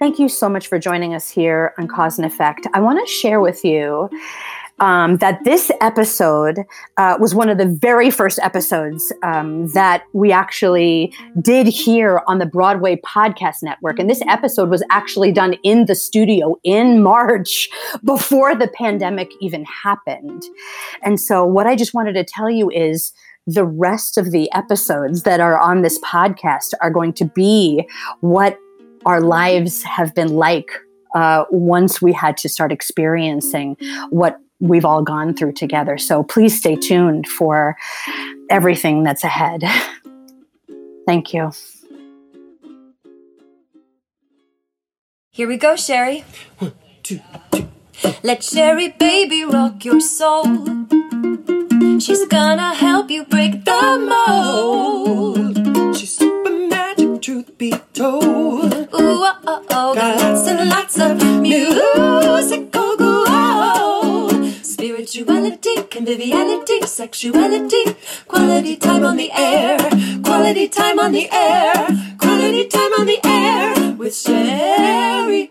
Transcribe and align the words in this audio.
Thank 0.00 0.18
you 0.18 0.30
so 0.30 0.48
much 0.48 0.66
for 0.66 0.78
joining 0.78 1.12
us 1.12 1.28
here 1.28 1.74
on 1.76 1.86
Cause 1.86 2.18
and 2.18 2.24
Effect. 2.24 2.66
I 2.72 2.80
want 2.80 3.06
to 3.06 3.12
share 3.12 3.38
with 3.38 3.62
you 3.66 4.08
um, 4.78 5.18
that 5.18 5.44
this 5.44 5.70
episode 5.82 6.60
uh, 6.96 7.18
was 7.20 7.34
one 7.34 7.50
of 7.50 7.58
the 7.58 7.66
very 7.66 8.10
first 8.10 8.38
episodes 8.38 9.12
um, 9.22 9.68
that 9.72 10.04
we 10.14 10.32
actually 10.32 11.12
did 11.42 11.66
here 11.66 12.22
on 12.26 12.38
the 12.38 12.46
Broadway 12.46 12.98
Podcast 13.04 13.56
Network. 13.62 13.98
And 13.98 14.08
this 14.08 14.22
episode 14.26 14.70
was 14.70 14.82
actually 14.88 15.32
done 15.32 15.52
in 15.64 15.84
the 15.84 15.94
studio 15.94 16.56
in 16.64 17.02
March 17.02 17.68
before 18.02 18.54
the 18.54 18.68
pandemic 18.68 19.30
even 19.42 19.66
happened. 19.66 20.42
And 21.02 21.20
so, 21.20 21.44
what 21.44 21.66
I 21.66 21.76
just 21.76 21.92
wanted 21.92 22.14
to 22.14 22.24
tell 22.24 22.48
you 22.48 22.70
is, 22.70 23.12
the 23.46 23.64
rest 23.64 24.16
of 24.16 24.30
the 24.30 24.52
episodes 24.52 25.22
that 25.24 25.40
are 25.40 25.58
on 25.58 25.82
this 25.82 25.98
podcast 26.00 26.72
are 26.80 26.90
going 26.90 27.12
to 27.14 27.24
be 27.24 27.88
what 28.20 28.58
our 29.06 29.20
lives 29.20 29.82
have 29.82 30.14
been 30.14 30.34
like 30.34 30.70
uh, 31.14 31.44
once 31.50 32.00
we 32.00 32.12
had 32.12 32.36
to 32.38 32.48
start 32.48 32.72
experiencing 32.72 33.76
what 34.10 34.38
we've 34.60 34.84
all 34.84 35.02
gone 35.02 35.34
through 35.34 35.52
together. 35.52 35.98
So 35.98 36.22
please 36.22 36.56
stay 36.56 36.76
tuned 36.76 37.26
for 37.26 37.76
everything 38.48 39.02
that's 39.02 39.24
ahead. 39.24 39.64
Thank 41.06 41.34
you. 41.34 41.50
Here 45.32 45.48
we 45.48 45.56
go, 45.56 45.74
Sheri. 45.74 46.24
One, 46.58 46.74
two, 47.02 47.20
two. 47.50 47.68
Let 48.22 48.42
Sherry 48.42 48.88
baby 48.88 49.44
rock 49.44 49.84
your 49.84 50.00
soul. 50.00 50.44
She's 51.98 52.26
gonna 52.26 52.74
help 52.74 53.10
you 53.10 53.24
break 53.24 53.64
the 53.64 53.98
mold. 54.08 55.59
She's 57.22 57.26
super 57.26 57.40
magic, 57.40 57.56
truth 57.56 57.58
be 57.58 57.72
told. 57.92 58.72
Ooh, 58.74 58.88
oh, 58.92 59.38
oh, 59.46 59.64
oh. 59.70 59.94
Got 59.94 60.16
lots 60.20 60.48
and 60.48 60.68
lots 60.68 60.98
of 60.98 61.40
musical 61.40 62.96
gold. 62.96 64.54
Spirituality, 64.64 65.82
conviviality, 65.90 66.86
sexuality, 66.86 67.96
quality 68.26 68.76
time 68.76 69.04
on 69.04 69.16
the 69.16 69.30
air, 69.32 69.78
quality 70.22 70.68
time 70.68 70.98
on 70.98 71.12
the 71.12 71.30
air, 71.30 71.74
quality 72.18 72.66
time 72.68 72.92
on 72.98 73.06
the 73.06 73.20
air 73.24 73.92
with 73.96 74.12
Sheri. 74.12 75.50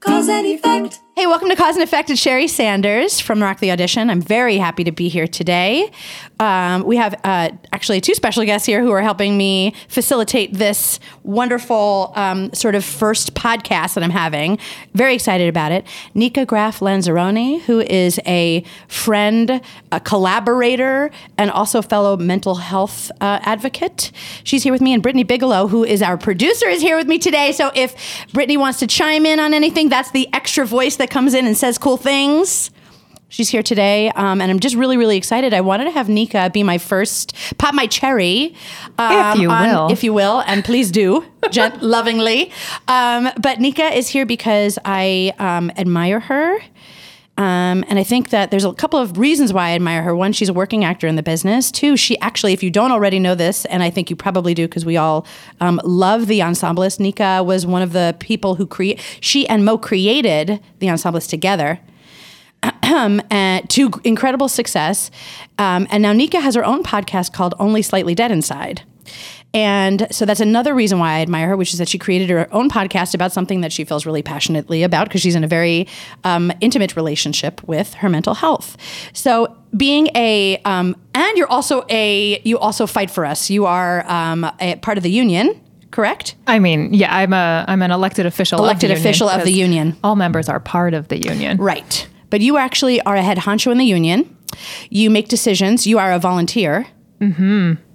Cause 0.00 0.28
and 0.28 0.46
effect. 0.46 0.98
Hey, 1.14 1.28
welcome 1.28 1.48
to 1.48 1.54
Cause 1.54 1.76
and 1.76 1.84
Effect. 1.84 2.10
It's 2.10 2.20
Sheri 2.20 2.50
Sanders 2.50 3.20
from 3.20 3.40
Rock 3.40 3.60
the 3.60 3.70
Audition. 3.70 4.10
I'm 4.10 4.20
very 4.20 4.56
happy 4.56 4.82
to 4.82 4.90
be 4.90 5.08
here 5.08 5.28
today. 5.28 5.92
Um, 6.42 6.82
we 6.82 6.96
have 6.96 7.14
uh, 7.22 7.50
actually 7.72 8.00
two 8.00 8.14
special 8.14 8.44
guests 8.44 8.66
here 8.66 8.82
who 8.82 8.90
are 8.90 9.00
helping 9.00 9.36
me 9.38 9.74
facilitate 9.86 10.52
this 10.52 10.98
wonderful 11.22 12.12
um, 12.16 12.52
sort 12.52 12.74
of 12.74 12.84
first 12.84 13.34
podcast 13.34 13.94
that 13.94 14.02
I'm 14.02 14.10
having. 14.10 14.58
Very 14.92 15.14
excited 15.14 15.48
about 15.48 15.70
it. 15.70 15.86
Nikka 16.14 16.44
Graff 16.46 16.80
Lanzarone, 16.80 17.60
who 17.60 17.78
is 17.78 18.18
a 18.26 18.64
friend, 18.88 19.60
a 19.92 20.00
collaborator, 20.00 21.12
and 21.38 21.48
also 21.48 21.80
fellow 21.80 22.16
mental 22.16 22.56
health 22.56 23.12
uh, 23.20 23.38
advocate. 23.42 24.10
She's 24.42 24.64
here 24.64 24.72
with 24.72 24.82
me, 24.82 24.92
and 24.92 25.00
Brittany 25.00 25.22
Bigelow, 25.22 25.68
who 25.68 25.84
is 25.84 26.02
our 26.02 26.18
producer, 26.18 26.66
is 26.66 26.82
here 26.82 26.96
with 26.96 27.06
me 27.06 27.20
today. 27.20 27.52
So 27.52 27.70
if 27.76 27.94
Brittany 28.32 28.56
wants 28.56 28.80
to 28.80 28.88
chime 28.88 29.26
in 29.26 29.38
on 29.38 29.54
anything, 29.54 29.88
that's 29.88 30.10
the 30.10 30.28
extra 30.32 30.66
voice 30.66 30.96
that 30.96 31.08
comes 31.08 31.34
in 31.34 31.46
and 31.46 31.56
says 31.56 31.78
cool 31.78 31.96
things. 31.96 32.72
She's 33.32 33.48
here 33.48 33.62
today, 33.62 34.10
um, 34.10 34.42
and 34.42 34.50
I'm 34.50 34.60
just 34.60 34.76
really, 34.76 34.98
really 34.98 35.16
excited. 35.16 35.54
I 35.54 35.62
wanted 35.62 35.84
to 35.84 35.90
have 35.92 36.06
Nikka 36.10 36.50
be 36.52 36.62
my 36.62 36.76
first 36.76 37.34
pop 37.56 37.74
my 37.74 37.86
cherry, 37.86 38.54
um, 38.98 39.32
If 39.36 39.40
you 39.40 39.48
on- 39.50 39.68
will. 39.70 39.90
if 39.90 40.04
you 40.04 40.12
will, 40.12 40.40
and 40.46 40.62
please 40.62 40.90
do, 40.90 41.24
gent- 41.50 41.82
lovingly. 41.82 42.52
Um, 42.88 43.30
but 43.40 43.58
Nikka 43.58 43.96
is 43.96 44.08
here 44.08 44.26
because 44.26 44.78
I 44.84 45.32
um, 45.38 45.70
admire 45.78 46.20
her. 46.20 46.58
Um, 47.38 47.82
and 47.88 47.98
I 47.98 48.04
think 48.04 48.28
that 48.28 48.50
there's 48.50 48.66
a 48.66 48.72
couple 48.74 49.00
of 49.00 49.16
reasons 49.16 49.54
why 49.54 49.70
I 49.70 49.74
admire 49.76 50.02
her. 50.02 50.14
One, 50.14 50.34
she's 50.34 50.50
a 50.50 50.52
working 50.52 50.84
actor 50.84 51.06
in 51.06 51.16
the 51.16 51.22
business. 51.22 51.70
Two, 51.70 51.96
she 51.96 52.18
actually, 52.18 52.52
if 52.52 52.62
you 52.62 52.70
don't 52.70 52.92
already 52.92 53.18
know 53.18 53.34
this, 53.34 53.64
and 53.64 53.82
I 53.82 53.88
think 53.88 54.10
you 54.10 54.16
probably 54.16 54.52
do 54.52 54.68
because 54.68 54.84
we 54.84 54.98
all 54.98 55.24
um, 55.58 55.80
love 55.84 56.26
the 56.26 56.40
ensemblist, 56.40 57.00
Nikka 57.00 57.42
was 57.42 57.64
one 57.64 57.80
of 57.80 57.94
the 57.94 58.14
people 58.20 58.56
who 58.56 58.66
create, 58.66 59.00
she 59.22 59.48
and 59.48 59.64
Mo 59.64 59.78
created 59.78 60.60
the 60.80 60.88
ensemblist 60.88 61.30
together. 61.30 61.80
uh, 62.82 63.60
to 63.68 63.90
incredible 64.04 64.48
success. 64.48 65.10
Um, 65.58 65.86
and 65.90 66.02
now 66.02 66.12
Nika 66.12 66.40
has 66.40 66.54
her 66.54 66.64
own 66.64 66.82
podcast 66.82 67.32
called 67.32 67.54
Only 67.58 67.82
Slightly 67.82 68.14
Dead 68.14 68.30
Inside. 68.30 68.82
And 69.54 70.06
so 70.10 70.24
that's 70.24 70.40
another 70.40 70.74
reason 70.74 70.98
why 70.98 71.14
I 71.18 71.20
admire 71.20 71.48
her, 71.48 71.56
which 71.56 71.72
is 71.72 71.78
that 71.78 71.88
she 71.88 71.98
created 71.98 72.30
her 72.30 72.48
own 72.54 72.70
podcast 72.70 73.14
about 73.14 73.32
something 73.32 73.60
that 73.60 73.72
she 73.72 73.84
feels 73.84 74.06
really 74.06 74.22
passionately 74.22 74.82
about 74.82 75.08
because 75.08 75.20
she's 75.20 75.34
in 75.34 75.44
a 75.44 75.48
very 75.48 75.86
um, 76.24 76.50
intimate 76.60 76.96
relationship 76.96 77.62
with 77.64 77.94
her 77.94 78.08
mental 78.08 78.34
health. 78.34 78.78
So 79.12 79.54
being 79.76 80.08
a, 80.14 80.56
um, 80.64 80.96
and 81.14 81.36
you're 81.36 81.50
also 81.50 81.84
a, 81.90 82.40
you 82.44 82.58
also 82.58 82.86
fight 82.86 83.10
for 83.10 83.26
us. 83.26 83.50
You 83.50 83.66
are 83.66 84.08
um, 84.10 84.50
a 84.58 84.76
part 84.76 84.96
of 84.96 85.04
the 85.04 85.10
union, 85.10 85.60
correct? 85.90 86.34
I 86.46 86.58
mean, 86.58 86.94
yeah, 86.94 87.14
I'm 87.14 87.34
a 87.34 87.66
I'm 87.68 87.82
an 87.82 87.90
elected 87.90 88.24
official. 88.24 88.58
Elected 88.58 88.90
of 88.90 88.96
the 88.96 89.00
union 89.00 89.08
official 89.10 89.28
of 89.28 89.44
the 89.44 89.52
union. 89.52 89.96
All 90.02 90.16
members 90.16 90.48
are 90.48 90.60
part 90.60 90.94
of 90.94 91.08
the 91.08 91.18
union. 91.18 91.58
Right. 91.58 92.08
But 92.32 92.40
you 92.40 92.56
actually 92.56 93.00
are 93.02 93.14
a 93.16 93.22
head 93.22 93.38
honcho 93.38 93.70
in 93.70 93.78
the 93.78 93.84
union. 93.84 94.18
You 94.90 95.08
make 95.10 95.28
decisions. 95.28 95.86
You 95.86 95.98
are 95.98 96.12
a 96.12 96.18
volunteer. 96.18 96.86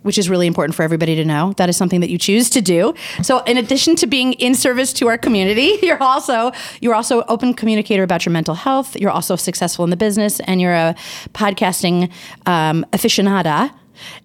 Which 0.04 0.18
is 0.18 0.30
really 0.30 0.48
important 0.48 0.74
for 0.74 0.84
everybody 0.84 1.16
to 1.16 1.26
know. 1.26 1.52
That 1.58 1.68
is 1.68 1.76
something 1.76 2.00
that 2.00 2.10
you 2.10 2.18
choose 2.18 2.50
to 2.52 2.62
do. 2.62 2.94
So, 3.22 3.40
in 3.44 3.58
addition 3.58 3.98
to 3.98 4.08
being 4.08 4.32
in 4.34 4.56
service 4.56 4.94
to 4.94 5.08
our 5.10 5.18
community, 5.18 5.78
you're 5.86 6.02
also 6.02 6.54
you're 6.80 6.96
also 6.96 7.24
open 7.28 7.54
communicator 7.54 8.04
about 8.04 8.26
your 8.26 8.32
mental 8.32 8.56
health. 8.56 8.96
You're 8.96 9.12
also 9.12 9.36
successful 9.36 9.84
in 9.84 9.90
the 9.92 9.98
business, 9.98 10.40
and 10.48 10.62
you're 10.62 10.74
a 10.88 10.96
podcasting 11.34 12.10
um, 12.46 12.86
aficionada. 12.94 13.70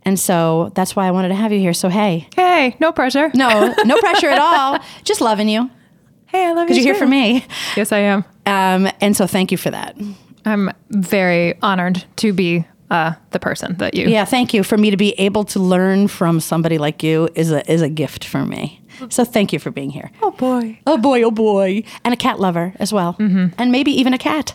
And 0.05 0.21
so 0.21 0.71
that's 0.77 0.95
why 0.95 1.09
I 1.09 1.11
wanted 1.11 1.31
to 1.31 1.35
have 1.43 1.51
you 1.51 1.59
here. 1.59 1.75
So 1.75 1.89
hey, 1.89 2.29
Hey, 2.37 2.77
no 2.79 2.93
pressure. 2.93 3.33
no, 3.35 3.75
no 3.85 3.97
pressure 3.99 4.29
at 4.31 4.39
all. 4.49 4.79
Just 5.03 5.21
loving 5.21 5.49
you 5.49 5.69
Hey, 6.27 6.47
I 6.47 6.53
love 6.53 6.69
you. 6.69 6.75
because 6.75 6.77
you're 6.77 6.85
here 6.85 6.95
too. 6.95 7.01
for 7.01 7.07
me. 7.11 7.45
Yes, 7.77 7.91
I 7.91 7.99
am. 8.13 8.25
Um, 8.47 8.89
and 9.01 9.17
so 9.17 9.27
thank 9.27 9.53
you 9.53 9.59
for 9.59 9.71
that. 9.71 9.97
I'm 10.45 10.71
very 10.91 11.55
honored 11.63 12.05
to 12.17 12.33
be 12.33 12.65
uh, 12.91 13.13
the 13.31 13.39
person 13.39 13.77
that 13.77 13.95
you. 13.95 14.09
Yeah, 14.09 14.25
thank 14.25 14.53
you. 14.53 14.63
For 14.63 14.77
me 14.77 14.91
to 14.91 14.97
be 14.97 15.13
able 15.13 15.45
to 15.45 15.61
learn 15.61 16.09
from 16.09 16.41
somebody 16.41 16.79
like 16.79 17.03
you 17.03 17.29
is 17.35 17.53
a 17.53 17.71
is 17.71 17.81
a 17.83 17.89
gift 17.89 18.25
for 18.25 18.45
me. 18.45 18.81
So 19.09 19.25
thank 19.25 19.53
you 19.53 19.59
for 19.59 19.71
being 19.71 19.91
here. 19.91 20.11
Oh 20.21 20.33
boy. 20.33 20.79
Oh 20.87 20.99
boy, 20.99 21.23
oh 21.23 21.31
boy, 21.31 21.85
and 22.05 22.13
a 22.13 22.17
cat 22.17 22.39
lover 22.41 22.75
as 22.79 22.93
well, 22.93 23.17
and 23.19 23.73
maybe 23.73 23.91
even 23.93 24.13
a 24.13 24.19
cat 24.19 24.55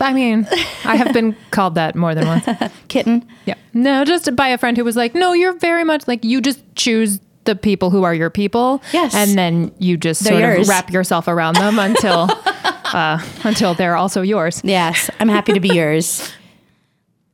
I 0.00 0.12
mean, 0.12 0.46
I 0.84 0.96
have 0.96 1.12
been 1.12 1.36
called 1.50 1.74
that 1.74 1.96
more 1.96 2.14
than 2.14 2.26
once. 2.26 2.46
kitten. 2.88 3.26
Yeah. 3.46 3.54
No, 3.74 4.04
just 4.04 4.34
by 4.36 4.48
a 4.48 4.58
friend 4.58 4.76
who 4.76 4.84
was 4.84 4.96
like, 4.96 5.14
"No, 5.14 5.32
you're 5.32 5.54
very 5.58 5.84
much 5.84 6.06
like 6.06 6.24
you 6.24 6.40
just 6.40 6.60
choose 6.76 7.20
the 7.44 7.56
people 7.56 7.90
who 7.90 8.02
are 8.04 8.14
your 8.14 8.30
people. 8.30 8.82
Yes. 8.92 9.14
And 9.14 9.36
then 9.38 9.72
you 9.78 9.96
just 9.96 10.22
They're 10.22 10.32
sort 10.34 10.42
yours. 10.56 10.60
of 10.60 10.68
wrap 10.68 10.90
yourself 10.90 11.28
around 11.28 11.56
them 11.56 11.78
until 11.78 12.26
uh, 12.94 13.18
until 13.44 13.74
they're 13.74 13.96
also 13.96 14.22
yours. 14.22 14.60
Yes, 14.64 15.10
I'm 15.20 15.28
happy 15.28 15.52
to 15.52 15.60
be 15.60 15.68
yours. 15.74 16.30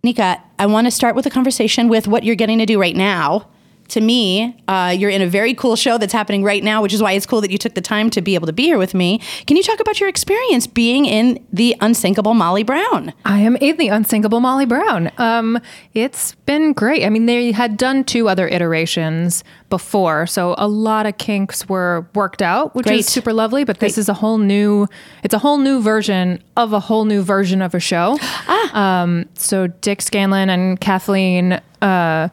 Nikka, 0.03 0.43
I 0.59 0.67
want 0.67 0.87
to 0.87 0.91
start 0.91 1.17
with 1.17 1.27
a 1.27 1.31
conversation 1.31 1.89
with 1.89 2.07
what 2.07 2.25
you're 2.25 2.37
getting 2.37 2.59
to 2.59 2.67
do 2.67 2.79
right 2.79 2.95
now. 2.95 3.49
To 3.89 4.01
me, 4.01 4.57
uh, 4.67 4.95
you're 4.97 5.11
in 5.11 5.23
a 5.23 5.27
very 5.27 5.55
cool 5.55 5.77
show 5.77 5.99
that's 5.99 6.13
happening 6.13 6.43
right 6.43 6.65
now, 6.65 6.83
which 6.83 6.95
is 6.95 7.03
why 7.03 7.13
it's 7.13 7.27
cool 7.27 7.41
that 7.43 7.51
you 7.51 7.59
took 7.59 7.75
the 7.75 7.81
time 7.81 8.11
to 8.11 8.23
be 8.23 8.35
able 8.35 8.47
to 8.47 8.53
be 8.53 8.65
here 8.65 8.79
with 8.79 8.95
me. 8.95 9.21
Can 9.47 9.57
you 9.57 9.63
talk 9.63 9.81
about 9.81 10.01
your 10.01 10.09
experience 10.09 10.67
being 10.67 11.05
in 11.05 11.45
the 11.53 11.77
unsinkable 11.81 12.35
Molly 12.35 12.63
Brown? 12.63 13.13
I 13.25 13.41
am 13.41 13.57
in 13.57 13.77
the 13.77 13.89
unsinkable 13.89 14.41
Molly 14.41 14.67
Brown. 14.67 15.11
Um, 15.19 15.61
it's 15.93 16.35
been 16.47 16.73
great. 16.73 17.05
I 17.05 17.11
mean, 17.11 17.27
they 17.27 17.53
had 17.53 17.77
done 17.77 18.05
two 18.05 18.29
other 18.29 18.49
iterations 18.49 19.45
before, 19.71 20.27
so 20.27 20.55
a 20.57 20.69
lot 20.69 21.07
of 21.07 21.19
kinks 21.19 21.69
were 21.69 22.07
worked 22.15 22.43
out, 22.43 22.75
which 22.75 22.87
Great. 22.87 23.01
is 23.01 23.07
super 23.07 23.33
lovely. 23.33 23.65
But 23.65 23.81
this 23.81 23.99
is 23.99 24.09
a 24.09 24.15
whole 24.15 24.39
new, 24.39 24.87
it's 25.23 25.35
a 25.35 25.39
whole 25.39 25.59
new 25.59 25.83
version 25.83 26.43
of 26.57 26.73
a 26.73 26.81
whole 26.81 27.05
new 27.05 27.23
version 27.23 27.63
of 27.63 27.75
a 27.75 27.81
show. 27.81 28.19
Um, 28.75 29.29
so 29.35 29.69
Dick 29.69 30.03
Scanlan 30.03 30.51
and 30.51 30.81
Kathleen. 30.81 31.61
Uh, 31.81 32.29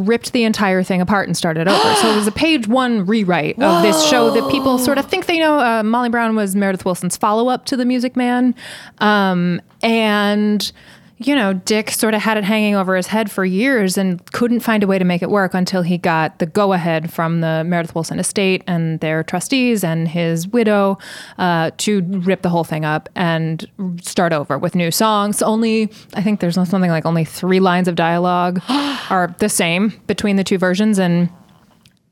Ripped 0.00 0.32
the 0.32 0.44
entire 0.44 0.82
thing 0.82 1.00
apart 1.00 1.28
and 1.28 1.36
started 1.36 1.68
over. 1.68 1.94
so 1.96 2.12
it 2.12 2.16
was 2.16 2.26
a 2.26 2.32
page 2.32 2.66
one 2.66 3.06
rewrite 3.06 3.60
of 3.60 3.82
this 3.82 4.02
show 4.10 4.30
that 4.30 4.50
people 4.50 4.78
sort 4.78 4.98
of 4.98 5.06
think 5.06 5.26
they 5.26 5.38
know. 5.38 5.58
Uh, 5.58 5.82
Molly 5.82 6.08
Brown 6.08 6.34
was 6.36 6.56
Meredith 6.56 6.84
Willson's 6.84 7.16
follow 7.16 7.48
up 7.48 7.64
to 7.66 7.76
The 7.76 7.84
Music 7.84 8.16
Man. 8.16 8.54
Um, 8.98 9.60
and 9.82 10.72
you 11.22 11.34
know, 11.34 11.52
Dick 11.52 11.90
sort 11.90 12.14
of 12.14 12.22
had 12.22 12.38
it 12.38 12.44
hanging 12.44 12.74
over 12.74 12.96
his 12.96 13.06
head 13.06 13.30
for 13.30 13.44
years 13.44 13.98
and 13.98 14.24
couldn't 14.32 14.60
find 14.60 14.82
a 14.82 14.86
way 14.86 14.98
to 14.98 15.04
make 15.04 15.20
it 15.20 15.28
work 15.28 15.52
until 15.52 15.82
he 15.82 15.98
got 15.98 16.38
the 16.38 16.46
go 16.46 16.72
ahead 16.72 17.12
from 17.12 17.42
the 17.42 17.62
Meredith 17.66 17.92
Willson 17.92 18.18
estate 18.18 18.64
and 18.66 19.00
their 19.00 19.22
trustees 19.22 19.84
and 19.84 20.08
his 20.08 20.48
widow 20.48 20.96
uh, 21.36 21.72
to 21.76 22.00
rip 22.00 22.40
the 22.40 22.48
whole 22.48 22.64
thing 22.64 22.86
up 22.86 23.10
and 23.14 23.68
start 24.00 24.32
over 24.32 24.56
with 24.56 24.74
new 24.74 24.90
songs. 24.90 25.42
Only, 25.42 25.92
I 26.14 26.22
think 26.22 26.40
there's 26.40 26.54
something 26.54 26.90
like 26.90 27.04
only 27.04 27.26
three 27.26 27.60
lines 27.60 27.86
of 27.86 27.96
dialogue 27.96 28.62
are 29.10 29.34
the 29.40 29.50
same 29.50 30.00
between 30.06 30.36
the 30.36 30.44
two 30.44 30.56
versions. 30.56 30.98
And 30.98 31.28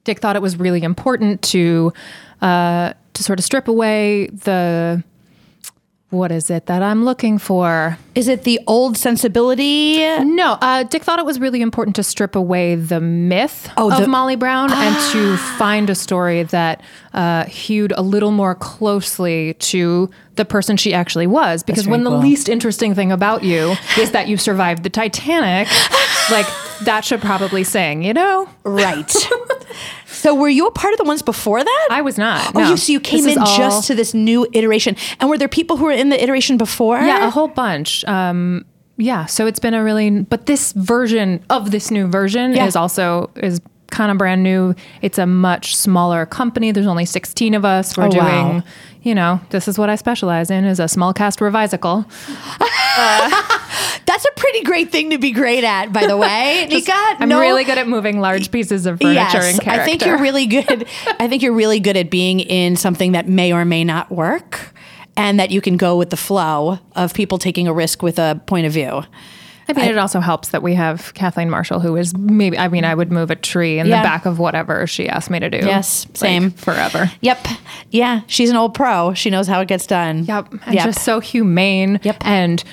Dick 0.05 0.19
thought 0.19 0.37
it 0.37 0.43
was 0.43 0.59
really 0.59 0.83
important 0.83 1.41
to 1.43 1.95
uh, 2.43 2.93
to 3.15 3.23
sort 3.23 3.39
of 3.39 3.45
strip 3.45 3.69
away 3.69 4.27
the 4.27 5.03
what 6.11 6.33
is 6.33 6.49
it 6.49 6.67
that 6.67 6.83
I'm 6.83 7.05
looking 7.05 7.37
for? 7.39 7.99
Is 8.15 8.29
it 8.29 8.45
the 8.45 8.59
old 8.67 8.97
sensibility? 8.97 9.99
No, 10.25 10.57
uh, 10.63 10.85
Dick 10.85 11.03
thought 11.05 11.19
it 11.19 11.27
was 11.27 11.39
really 11.39 11.61
important 11.61 11.97
to 11.97 12.03
strip 12.03 12.35
away 12.35 12.77
the 12.77 12.99
myth 12.99 13.71
Oh, 13.77 13.93
of 13.93 14.01
the- 14.01 14.07
Molly 14.09 14.35
Brown 14.37 14.73
and 14.73 14.97
to 15.13 15.37
find 15.37 15.91
a 15.91 15.95
story 15.95 16.45
that 16.45 16.83
uh, 17.13 17.45
hewed 17.45 17.93
a 17.93 18.01
little 18.03 18.31
more 18.31 18.55
closely 18.55 19.55
to 19.55 20.09
the 20.37 20.45
person 20.47 20.77
she 20.79 20.95
actually 20.95 21.27
was. 21.27 21.63
Because 21.63 21.87
when 21.87 22.05
the 22.05 22.11
least 22.11 22.49
interesting 22.49 22.95
thing 22.95 23.13
about 23.13 23.45
you 23.45 23.75
is 23.99 24.13
that 24.13 24.29
you 24.29 24.37
survived 24.39 24.85
the 24.85 24.91
Titanic, 24.91 25.69
like 26.31 26.47
that 26.85 27.05
should 27.05 27.21
probably 27.21 27.65
sing, 27.65 28.03
you 28.03 28.15
know? 28.15 28.49
Right. 28.65 29.15
so 30.19 30.35
were 30.35 30.49
you 30.49 30.67
a 30.67 30.71
part 30.71 30.93
of 30.93 30.99
the 30.99 31.05
ones 31.05 31.23
before 31.23 31.63
that? 31.63 31.89
I 31.91 32.03
was 32.03 32.19
not. 32.19 32.55
Oh, 32.55 32.61
no. 32.61 32.71
you 32.71 32.77
so 32.77 32.93
you 32.93 33.01
came 33.01 33.25
This 33.25 33.37
in 33.37 33.43
all- 33.43 33.57
just 33.57 33.87
to 33.87 33.95
this 33.95 34.13
new 34.15 34.47
iteration. 34.53 34.97
And 35.21 35.31
were 35.31 35.39
there 35.39 35.49
people 35.49 35.77
who 35.77 35.85
were 35.85 35.93
in 35.93 36.09
the 36.09 36.23
iteration 36.23 36.57
before? 36.59 37.01
Yeah, 37.01 37.27
a 37.27 37.31
whole 37.31 37.49
bunch. 37.49 38.05
Um, 38.05 38.65
yeah, 38.97 39.27
so 39.27 39.47
it's 39.47 39.61
been 39.61 39.75
a 39.75 39.85
really, 39.85 40.11
but 40.11 40.47
this 40.47 40.73
version 40.73 41.45
of 41.51 41.71
this 41.71 41.91
new 41.91 42.07
version 42.09 42.53
Yeah. 42.53 42.67
is 42.67 42.75
also 42.77 43.31
is 43.37 43.61
kind 43.91 44.11
of 44.11 44.19
brand 44.19 44.43
new. 44.43 44.75
It's 45.03 45.19
a 45.19 45.27
much 45.27 45.75
smaller 45.77 46.27
company. 46.27 46.73
There's 46.73 46.87
only 46.87 47.05
16 47.07 47.55
of 47.55 47.65
us. 47.65 47.97
We're 47.97 48.07
Oh, 48.07 48.11
doing, 48.11 48.25
wow. 48.25 48.63
you 49.03 49.15
know, 49.15 49.41
this 49.51 49.67
is 49.69 49.79
what 49.79 49.89
I 49.89 49.95
specialize 49.97 50.51
in 50.51 50.65
is 50.65 50.79
a 50.81 50.89
small 50.89 51.13
cast 51.15 51.41
revisical. 51.41 52.05
That's 54.19 54.37
a 54.37 54.41
pretty 54.41 54.63
great 54.65 54.91
thing 54.91 55.11
to 55.11 55.19
be 55.19 55.31
great 55.31 55.63
at, 55.63 55.93
by 55.93 56.09
the 56.09 56.17
way. 56.17 56.67
Nikka, 56.71 56.91
uh, 56.93 57.15
I'm 57.21 57.29
no- 57.29 57.39
really 57.39 57.63
good 57.63 57.79
at 57.79 57.87
moving 57.87 58.19
large 58.19 58.51
pieces 58.51 58.85
of 58.85 58.99
furniture 59.01 59.15
Yes, 59.15 59.53
and 59.53 59.61
character. 59.61 59.83
I 59.83 59.85
think 59.85 60.05
you're 60.05 60.19
really 60.19 60.47
good. 60.47 60.87
I 61.21 61.29
think 61.29 61.41
you're 61.41 61.53
really 61.55 61.79
good 61.79 61.97
at 61.97 62.11
being 62.11 62.41
in 62.41 62.75
something 62.75 63.13
that 63.13 63.29
may 63.29 63.53
or 63.53 63.65
may 63.65 63.85
not 63.85 64.11
work, 64.11 64.73
and 65.17 65.39
that 65.39 65.53
you 65.53 65.61
can 65.61 65.77
go 65.77 65.97
with 65.97 66.11
the 66.11 66.17
flow 66.17 66.81
of 66.97 67.15
people 67.15 67.39
taking 67.39 67.69
a 67.69 67.73
risk 67.73 68.03
with 68.03 68.19
a 68.19 68.41
point 68.47 68.67
of 68.67 68.73
view. 68.73 69.05
I 69.69 69.75
mean, 69.75 69.85
it 69.85 69.99
also 69.99 70.19
helps 70.21 70.49
that 70.49 70.63
we 70.63 70.75
have 70.75 71.13
Kathleen 71.15 71.49
Marshall, 71.51 71.79
who 71.79 71.95
is 71.97 72.17
maybe, 72.17 72.59
I 72.59 72.67
mean, 72.69 72.85
I 72.87 72.95
would 72.95 73.13
move 73.13 73.31
a 73.31 73.37
tree 73.37 73.79
in 73.79 73.87
Yeah. 73.87 74.01
the 74.01 74.03
back 74.05 74.25
of 74.27 74.39
whatever 74.41 74.87
she 74.89 75.09
asked 75.09 75.29
me 75.31 75.39
to 75.39 75.51
do. 75.51 75.59
Yes, 75.59 76.07
Like, 76.09 76.17
same. 76.17 76.51
forever. 76.53 77.13
Yep. 77.21 77.47
Yeah, 77.91 78.23
she's 78.27 78.49
an 78.51 78.57
old 78.57 78.73
pro. 78.75 79.13
She 79.15 79.29
knows 79.31 79.47
how 79.47 79.61
it 79.61 79.69
gets 79.69 79.87
done. 79.87 80.25
Yep. 80.25 80.53
And 80.65 80.75
Yep. 80.75 80.85
just 80.87 81.05
so 81.05 81.21
humane 81.21 82.01
Yep. 82.03 82.17
and 82.23 82.65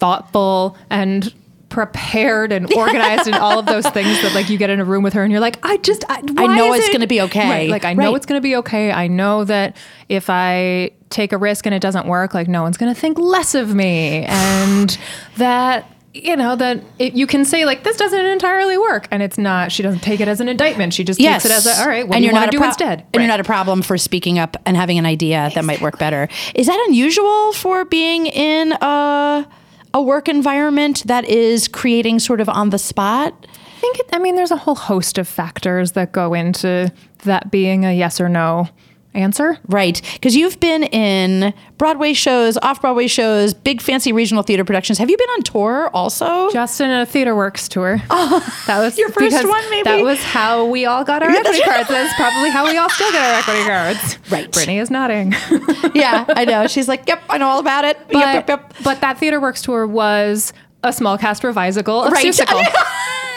thoughtful 0.00 0.76
and 0.90 1.32
prepared 1.68 2.50
and 2.50 2.72
organized 2.76 3.28
and 3.28 3.36
all 3.36 3.58
of 3.60 3.66
those 3.66 3.86
things 3.90 4.20
that 4.22 4.32
like 4.34 4.50
you 4.50 4.58
get 4.58 4.70
in 4.70 4.80
a 4.80 4.84
room 4.84 5.04
with 5.04 5.12
her 5.12 5.22
and 5.22 5.30
you're 5.30 5.40
like, 5.40 5.58
I 5.64 5.76
just 5.76 6.04
I, 6.08 6.16
I 6.36 6.56
know 6.56 6.72
it's 6.74 6.88
it-" 6.88 6.92
gonna 6.92 7.06
be 7.06 7.20
okay. 7.22 7.48
Right. 7.48 7.70
Like 7.70 7.84
I 7.84 7.94
know 7.94 8.06
Right. 8.08 8.16
it's 8.16 8.26
gonna 8.26 8.40
be 8.40 8.56
okay. 8.56 8.90
I 8.90 9.06
know 9.06 9.44
that 9.44 9.76
if 10.08 10.28
I 10.28 10.90
take 11.10 11.32
a 11.32 11.38
risk 11.38 11.66
and 11.66 11.74
it 11.74 11.80
doesn't 11.80 12.06
work, 12.06 12.34
like 12.34 12.48
no 12.48 12.62
one's 12.62 12.76
gonna 12.76 12.94
think 12.94 13.18
less 13.20 13.54
of 13.54 13.74
me. 13.74 14.26
And 14.28 14.98
that 15.36 15.86
you 16.12 16.34
know 16.34 16.56
that 16.56 16.82
it, 16.98 17.12
you 17.14 17.24
can 17.24 17.44
say 17.44 17.64
like 17.64 17.84
this 17.84 17.96
doesn't 17.96 18.26
entirely 18.26 18.76
work, 18.76 19.06
and 19.12 19.22
it's 19.22 19.38
not. 19.38 19.70
She 19.70 19.84
doesn't 19.84 20.00
take 20.00 20.18
it 20.20 20.26
as 20.26 20.40
an 20.40 20.48
indictment. 20.48 20.92
She 20.92 21.04
just 21.04 21.20
Yes. 21.20 21.44
takes 21.44 21.54
it 21.54 21.56
as 21.58 21.66
a, 21.78 21.82
all 21.82 21.86
right. 21.86 22.08
What 22.08 22.16
and 22.16 22.22
do 22.22 22.24
you 22.24 22.30
you're 22.30 22.32
want 22.32 22.46
not 22.46 22.50
to 22.50 22.56
a 22.56 22.58
do 22.58 22.58
pro- 22.58 22.66
instead? 22.68 22.98
And 22.98 23.06
Right. 23.14 23.22
you're 23.22 23.28
not 23.28 23.38
a 23.38 23.44
problem 23.44 23.80
for 23.82 23.96
speaking 23.96 24.36
up 24.40 24.56
and 24.66 24.76
having 24.76 24.98
an 24.98 25.06
idea 25.06 25.52
that 25.54 25.64
might 25.64 25.80
work 25.80 26.00
better. 26.00 26.28
Is 26.56 26.66
that 26.66 26.84
unusual 26.88 27.52
for 27.52 27.84
being 27.84 28.26
in 28.26 28.72
a 28.80 29.46
a 29.92 30.02
work 30.02 30.28
environment 30.28 31.02
that 31.06 31.24
is 31.24 31.68
creating 31.68 32.18
sort 32.18 32.40
of 32.40 32.48
on 32.48 32.70
the 32.70 32.78
spot? 32.78 33.34
I 33.50 33.80
think 33.80 33.98
it, 33.98 34.06
I 34.12 34.18
mean 34.18 34.36
there's 34.36 34.50
a 34.50 34.56
whole 34.56 34.74
host 34.74 35.18
of 35.18 35.26
factors 35.26 35.92
that 35.92 36.12
go 36.12 36.34
into 36.34 36.92
that 37.24 37.50
being 37.50 37.84
a 37.84 37.92
yes 37.92 38.20
or 38.20 38.28
no 38.28 38.68
answer. 39.14 39.58
Right. 39.66 40.00
Because 40.14 40.36
you've 40.36 40.60
been 40.60 40.84
in 40.84 41.52
Broadway 41.78 42.12
shows, 42.12 42.56
off 42.58 42.80
Broadway 42.80 43.06
shows, 43.06 43.54
big 43.54 43.80
fancy 43.80 44.12
regional 44.12 44.42
theater 44.42 44.64
productions. 44.64 44.98
Have 44.98 45.10
you 45.10 45.16
been 45.16 45.28
on 45.30 45.42
tour 45.42 45.90
also? 45.92 46.50
Just 46.50 46.80
in 46.80 46.90
a 46.90 47.04
Theater 47.06 47.34
Works 47.34 47.68
tour. 47.68 48.00
Oh, 48.12 48.62
that 48.66 48.78
was 48.80 48.98
your 48.98 49.08
first 49.10 49.46
one, 49.46 49.70
maybe? 49.70 49.84
That 49.84 50.02
was 50.02 50.22
how 50.22 50.66
we 50.66 50.84
all 50.84 51.04
got 51.04 51.22
our 51.22 51.30
equity 51.30 51.62
cards. 51.62 51.88
That's 51.88 52.14
probably 52.14 52.50
how 52.50 52.66
we 52.66 52.76
all 52.76 52.88
still 52.90 53.10
get 53.12 53.22
our 53.22 53.38
equity 53.38 53.64
cards. 53.64 54.18
Right. 54.30 54.52
Brittany 54.52 54.78
is 54.78 54.90
nodding. 54.90 55.32
yeah, 55.94 56.24
I 56.28 56.44
know. 56.44 56.66
She's 56.66 56.86
like, 56.86 57.08
yep, 57.08 57.22
I 57.28 57.38
know 57.38 57.48
all 57.48 57.58
about 57.60 57.84
it. 57.84 57.98
but, 58.08 58.18
yep, 58.18 58.48
yep, 58.48 58.48
yep. 58.48 58.74
but 58.84 59.00
that 59.00 59.18
Theater 59.18 59.40
Works 59.40 59.62
tour 59.62 59.86
was 59.86 60.52
a 60.84 60.92
small 60.92 61.18
cast 61.18 61.42
revisical 61.44 62.02
of 62.02 62.12
Right. 62.12 62.26
Seussical. 62.26 62.62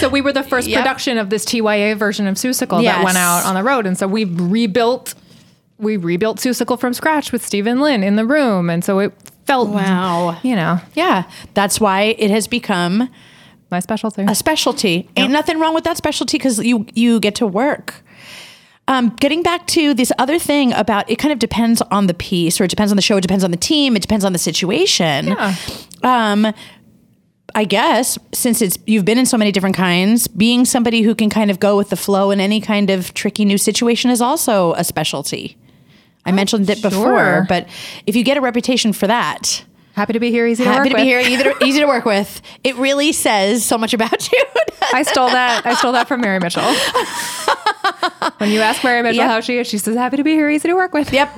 so 0.00 0.08
we 0.08 0.20
were 0.20 0.32
the 0.32 0.42
first 0.42 0.68
Yep. 0.68 0.80
production 0.82 1.18
of 1.18 1.30
this 1.30 1.44
TYA 1.44 1.94
version 1.96 2.26
of 2.26 2.36
Seussical 2.36 2.82
Yes. 2.82 2.96
that 2.96 3.04
went 3.04 3.16
out 3.18 3.44
on 3.44 3.54
the 3.54 3.62
road. 3.62 3.86
And 3.86 3.96
so 3.98 4.06
we 4.06 4.24
rebuilt 4.24 5.14
we 5.80 5.96
rebuilt 5.96 6.38
Seussical 6.38 6.76
from 6.78 6.92
scratch 6.92 7.30
with 7.30 7.46
Stephen 7.46 7.80
Lynn 7.80 8.02
in 8.02 8.16
the 8.16 8.26
room. 8.26 8.68
And 8.68 8.84
so 8.84 8.98
it 8.98 9.12
felt 9.46 9.68
Wow. 9.68 10.36
you 10.42 10.56
know, 10.56 10.80
Yeah, 10.94 11.22
that's 11.54 11.80
why 11.80 12.16
it 12.18 12.30
has 12.30 12.48
become 12.48 13.08
my 13.70 13.78
specialty. 13.80 14.24
a 14.26 14.34
specialty. 14.34 15.08
Ain't 15.16 15.30
nothing 15.30 15.60
wrong 15.60 15.74
with 15.74 15.84
that 15.84 15.96
specialty 15.96 16.36
because 16.38 16.58
you 16.58 16.86
you 16.94 17.20
get 17.20 17.34
to 17.36 17.46
work. 17.46 18.02
Um, 18.88 19.10
getting 19.20 19.42
back 19.42 19.66
to 19.68 19.92
this 19.92 20.10
other 20.18 20.38
thing 20.38 20.72
about 20.72 21.08
it 21.10 21.16
kind 21.16 21.30
of 21.30 21.38
depends 21.38 21.82
on 21.90 22.06
the 22.06 22.14
piece 22.14 22.58
or 22.58 22.64
it 22.64 22.70
depends 22.70 22.90
on 22.90 22.96
the 22.96 23.02
show, 23.02 23.18
it 23.18 23.20
depends 23.20 23.44
on 23.44 23.50
the 23.50 23.56
team, 23.58 23.94
it 23.96 24.00
depends 24.00 24.24
on 24.24 24.32
the 24.32 24.38
situation. 24.38 25.26
Yeah. 25.28 25.54
Um, 26.02 26.54
I 27.54 27.64
guess 27.64 28.18
since 28.32 28.62
it's 28.62 28.78
you've 28.86 29.04
been 29.04 29.18
in 29.18 29.26
so 29.26 29.36
many 29.36 29.52
different 29.52 29.76
kinds, 29.76 30.28
being 30.28 30.64
somebody 30.64 31.02
who 31.02 31.14
can 31.14 31.30
kind 31.30 31.50
of 31.50 31.58
go 31.58 31.76
with 31.76 31.90
the 31.90 31.96
flow 31.96 32.30
in 32.30 32.40
any 32.40 32.60
kind 32.60 32.90
of 32.90 33.14
tricky 33.14 33.44
new 33.44 33.58
situation 33.58 34.10
is 34.10 34.20
also 34.20 34.74
a 34.74 34.84
specialty. 34.84 35.56
I 36.24 36.30
oh, 36.30 36.34
mentioned 36.34 36.68
it 36.68 36.82
before, 36.82 37.18
sure. 37.18 37.46
but 37.48 37.68
if 38.06 38.14
you 38.14 38.22
get 38.22 38.36
a 38.36 38.40
reputation 38.40 38.92
for 38.92 39.06
that, 39.06 39.64
Happy 39.98 40.12
to 40.12 40.20
be 40.20 40.30
here, 40.30 40.46
easy 40.46 40.62
to 40.62 40.70
happy 40.70 40.78
work 40.78 40.88
to 40.90 40.94
with. 40.94 41.02
be 41.02 41.06
here, 41.06 41.18
easy 41.18 41.42
to, 41.42 41.64
easy 41.64 41.80
to 41.80 41.86
work 41.86 42.04
with. 42.04 42.40
It 42.62 42.76
really 42.76 43.10
says 43.10 43.64
so 43.64 43.76
much 43.76 43.94
about 43.94 44.30
you. 44.30 44.44
I 44.94 45.02
stole 45.02 45.28
that. 45.28 45.66
I 45.66 45.74
stole 45.74 45.90
that 45.90 46.06
from 46.06 46.20
Mary 46.20 46.38
Mitchell. 46.38 46.62
when 48.38 48.50
you 48.50 48.60
ask 48.60 48.84
Mary 48.84 49.02
Mitchell 49.02 49.16
Yep. 49.16 49.28
how 49.28 49.40
she 49.40 49.58
is, 49.58 49.66
she 49.66 49.76
says, 49.76 49.96
"Happy 49.96 50.16
to 50.16 50.22
be 50.22 50.34
here, 50.34 50.48
easy 50.48 50.68
to 50.68 50.74
work 50.74 50.94
with." 50.94 51.12
yep. 51.12 51.36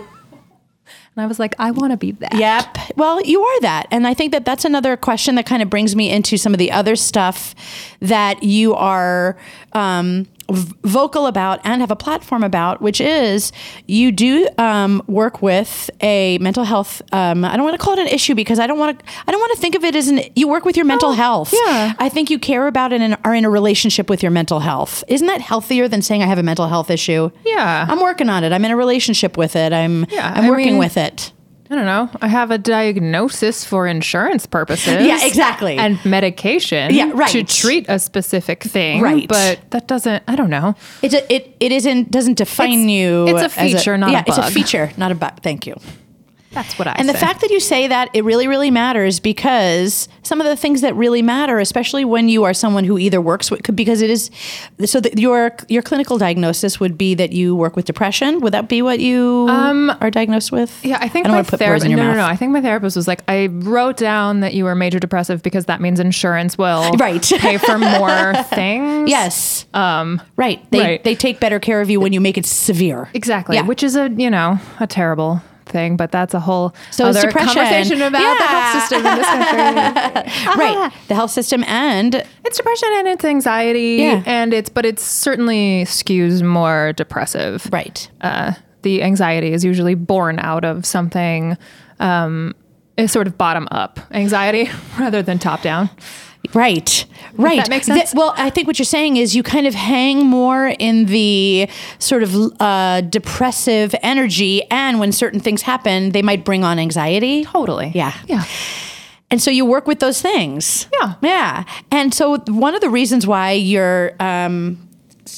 And 1.17 1.25
I 1.25 1.27
was 1.27 1.39
like, 1.39 1.55
I 1.59 1.73
want 1.73 1.93
to 1.93 1.97
be 1.97 2.13
that. 2.13 2.35
Yep. 2.35 2.97
Well, 2.97 3.21
you 3.23 3.43
are 3.43 3.61
that. 3.63 3.89
And 3.91 4.07
I 4.07 4.15
think 4.15 4.33
that 4.33 4.45
that's 4.45 4.65
another 4.65 4.97
question 4.97 5.35
that 5.35 5.47
kind 5.47 5.61
of 5.61 5.69
brings 5.69 5.97
me 5.97 6.11
into 6.11 6.37
some 6.37 6.55
of 6.55 6.59
the 6.59 6.71
other 6.71 6.95
stuff 6.95 7.55
that 8.01 8.43
you 8.43 8.75
are 8.75 9.37
um, 9.73 10.27
vocal 10.51 11.27
about 11.27 11.61
and 11.65 11.81
have 11.81 11.91
a 11.91 11.97
platform 11.97 12.43
about, 12.43 12.81
which 12.83 13.01
is 13.01 13.53
you 13.87 14.11
do 14.13 14.49
um, 14.59 15.03
work 15.07 15.43
with 15.43 15.91
a 16.03 16.39
mental 16.39 16.65
health. 16.65 17.03
Um, 17.13 17.45
I 17.45 17.57
don't 17.57 17.65
want 17.65 17.79
to 17.79 17.85
call 17.85 17.95
it 17.95 17.99
an 18.01 18.09
issue 18.09 18.35
because 18.35 18.59
I 18.59 18.67
don't 18.67 18.79
want 18.79 18.99
to. 18.99 19.05
I 19.27 19.31
don't 19.33 19.41
want 19.41 19.53
to 19.55 19.61
think 19.61 19.75
of 19.75 19.85
it 19.85 19.95
as 19.97 20.09
an. 20.09 20.21
You 20.37 20.49
work 20.49 20.65
with 20.65 20.77
your 20.77 20.87
mental 20.87 21.13
health. 21.13 21.53
yeah. 21.67 21.95
I 21.99 22.09
think 22.09 22.31
you 22.31 22.39
care 22.39 22.67
about 22.67 22.93
it 22.93 23.01
and 23.01 23.17
are 23.25 23.35
in 23.35 23.45
a 23.45 23.51
relationship 23.51 24.09
with 24.11 24.23
your 24.23 24.31
mental 24.33 24.61
health. 24.61 25.05
Isn't 25.09 25.27
that 25.27 25.41
healthier 25.41 25.89
than 25.89 26.03
saying 26.03 26.23
I 26.23 26.27
have 26.27 26.39
a 26.39 26.43
mental 26.43 26.67
health 26.69 26.91
issue? 26.91 27.31
Yeah. 27.45 27.87
I'm 27.89 28.01
working 28.01 28.29
on 28.29 28.45
it. 28.45 28.53
I'm 28.53 28.65
in 28.65 28.71
a 28.71 28.77
relationship 28.77 29.37
with 29.37 29.57
it. 29.57 29.73
I'm. 29.73 30.07
Yeah, 30.11 30.33
I'm 30.35 30.45
I 30.45 30.51
working 30.51 30.67
mean- 30.73 30.79
with 30.79 30.97
it. 30.97 31.33
I 31.73 31.77
don't 31.77 31.85
know. 31.85 32.11
I 32.21 32.27
have 32.27 32.51
a 32.51 32.59
diagnosis 32.59 33.65
for 33.65 33.87
insurance 33.87 34.45
purposes. 34.45 35.07
Yeah, 35.07 35.25
exactly. 35.25 35.77
And 35.77 36.05
medication. 36.05 36.93
Yeah, 36.93 37.13
right. 37.15 37.31
To 37.31 37.45
treat 37.45 37.87
a 37.89 38.01
specific 38.01 38.65
thing. 38.65 39.01
Right. 39.01 39.29
But 39.29 39.61
that 39.71 39.87
doesn't. 39.87 40.25
I 40.27 40.35
don't 40.35 40.51
know. 40.51 40.75
It's 41.01 41.15
a, 41.15 41.33
it 41.33 41.57
it 41.61 41.71
isn't 41.71 42.11
doesn't 42.11 42.39
define 42.39 42.71
It's- 42.73 42.89
you. 42.89 43.29
it's 43.29 43.43
a 43.43 43.49
feature, 43.49 43.97
not 43.97 44.09
a 44.11 44.13
yeah, 44.13 44.25
it's 44.27 44.37
a 44.39 44.51
feature, 44.51 44.91
not 44.97 45.13
a 45.13 45.15
bug. 45.15 45.41
Thank 45.43 45.65
you. 45.69 45.77
That's 46.53 46.79
what 46.79 46.89
I. 46.89 46.93
And 46.99 47.09
the 47.09 47.15
fact 47.15 47.41
that 47.43 47.51
you 47.51 47.61
say 47.61 47.87
that 47.87 48.11
it 48.13 48.25
really, 48.25 48.49
really 48.49 48.71
matters 48.73 49.21
because 49.21 50.09
some 50.23 50.41
of 50.41 50.47
the 50.49 50.57
things 50.57 50.81
that 50.81 50.95
really 50.97 51.23
matter, 51.23 51.59
especially 51.61 52.05
when 52.05 52.29
you 52.29 52.43
are 52.45 52.53
someone 52.53 52.83
who 52.85 52.99
either 52.99 53.21
works 53.21 53.51
with, 53.51 53.61
because 53.77 54.03
it 54.03 54.11
is, 54.11 54.31
so 54.85 55.01
that 55.01 55.19
your 55.19 55.53
your 55.69 55.83
clinical 55.83 56.19
diagnosis 56.19 56.81
would 56.81 56.99
be 56.99 57.15
that 57.15 57.31
you 57.33 57.55
work 57.55 57.77
with 57.77 57.85
depression. 57.85 58.41
Would 58.41 58.53
that 58.53 58.69
be 58.69 58.83
what 58.83 58.99
you 58.99 59.47
are 59.49 60.11
diagnosed 60.11 60.51
with? 60.51 60.71
Um, 60.85 60.91
Yeah, 60.91 60.99
I 61.01 61.09
think 61.09 61.27
I 61.27 61.29
don't 61.29 61.33
my 61.33 61.39
want 61.39 61.47
to 61.47 61.51
put 61.53 61.61
words 61.61 61.85
therapist. 61.85 61.85
No, 61.85 61.91
your 61.91 61.99
no, 61.99 62.05
mouth. 62.09 62.17
no. 62.17 62.25
I 62.27 62.37
think 62.37 62.53
my 62.53 62.61
therapist 62.61 62.97
was 62.97 63.07
like, 63.07 63.23
I 63.29 63.47
wrote 63.47 63.97
down 63.97 64.41
that 64.41 64.53
you 64.55 64.65
were 64.65 64.75
major 64.75 64.99
depressive 64.99 65.43
because 65.43 65.67
that 65.67 65.81
means 65.81 66.01
insurance 66.01 66.59
will 66.59 66.91
Right. 66.99 67.23
pay 67.23 67.59
for 67.59 67.79
more 67.79 68.35
things. 68.51 69.09
Yes. 69.09 69.67
Um. 69.73 70.21
Right. 70.37 70.69
They 70.73 70.81
right. 70.81 71.05
they 71.05 71.15
take 71.15 71.39
better 71.39 71.61
care 71.61 71.81
of 71.81 71.91
you 71.91 72.01
when 72.01 72.13
you 72.13 72.21
make 72.21 72.37
it 72.37 72.45
severe. 72.47 73.09
Exactly. 73.15 73.55
Yeah. 73.57 73.63
Which 73.63 73.83
is 73.85 73.95
a 73.97 74.11
you 74.11 74.31
know 74.31 74.59
a 74.81 74.87
terrible 74.89 75.43
thing, 75.71 75.97
but 75.97 76.11
that's 76.13 76.35
a 76.35 76.41
whole 76.41 76.75
So 76.91 77.07
other 77.07 77.23
depression. 77.23 77.55
conversation 77.55 78.03
about 78.03 78.39
the 78.39 78.45
health 78.45 78.81
system 78.81 79.07
in 79.07 79.17
this 79.17 79.27
country. 79.27 80.57
right. 80.65 80.93
The 81.09 81.15
health 81.15 81.31
system 81.31 81.65
and 81.65 82.15
It's 82.45 82.57
depression 82.57 82.89
and 82.95 83.09
it's 83.09 83.25
anxiety, 83.25 83.97
Yeah. 84.01 84.23
and 84.27 84.53
it's 84.53 84.69
but 84.69 84.85
it's 84.85 85.03
certainly 85.03 85.85
skews 85.87 86.43
more 86.43 86.93
depressive. 86.95 87.69
right. 87.73 88.11
Uh, 88.21 88.53
the 88.83 89.03
anxiety 89.03 89.53
is 89.53 89.65
usually 89.65 89.95
born 89.95 90.39
out 90.39 90.65
of 90.65 90.85
something. 90.87 91.57
Um, 91.99 92.55
is 92.97 93.11
sort 93.13 93.27
of 93.27 93.39
bottom 93.39 93.67
up 93.71 93.99
anxiety 94.11 94.69
rather 94.99 95.23
than 95.23 95.39
top 95.39 95.63
down. 95.63 95.89
Right, 96.55 97.07
right. 97.35 97.59
that 97.59 97.69
makes 97.71 97.87
Th- 97.87 97.99
sense? 97.99 98.15
well, 98.15 98.35
I 98.37 98.51
think 98.51 98.67
what 98.67 98.79
you're 98.79 98.85
saying 98.87 99.19
is 99.19 99.37
you 99.37 99.43
kind 99.43 99.67
of 99.67 99.75
hang 99.75 100.27
more 100.27 100.69
in 100.79 101.05
the 101.07 101.69
sort 101.99 102.23
of 102.23 102.35
uh, 102.61 103.03
depressive 103.03 103.95
energy, 104.03 104.63
and 104.71 104.99
when 104.99 105.13
certain 105.13 105.39
things 105.39 105.63
happen, 105.63 106.11
they 106.11 106.23
might 106.23 106.45
bring 106.45 106.65
on 106.65 106.79
anxiety. 106.79 107.45
Totally. 107.45 107.93
Yeah. 107.95 108.15
Yeah. 108.27 108.45
And 109.31 109.41
so 109.41 109.51
you 109.51 109.65
work 109.65 109.87
with 109.87 110.01
those 110.01 110.21
things. 110.21 110.89
Yeah. 111.01 111.15
Yeah. 111.23 111.65
And 111.93 112.13
so 112.13 112.39
one 112.49 112.75
of 112.75 112.81
the 112.81 112.91
reasons 112.91 113.29
why 113.29 113.53
you're 113.53 114.13
um, 114.19 114.89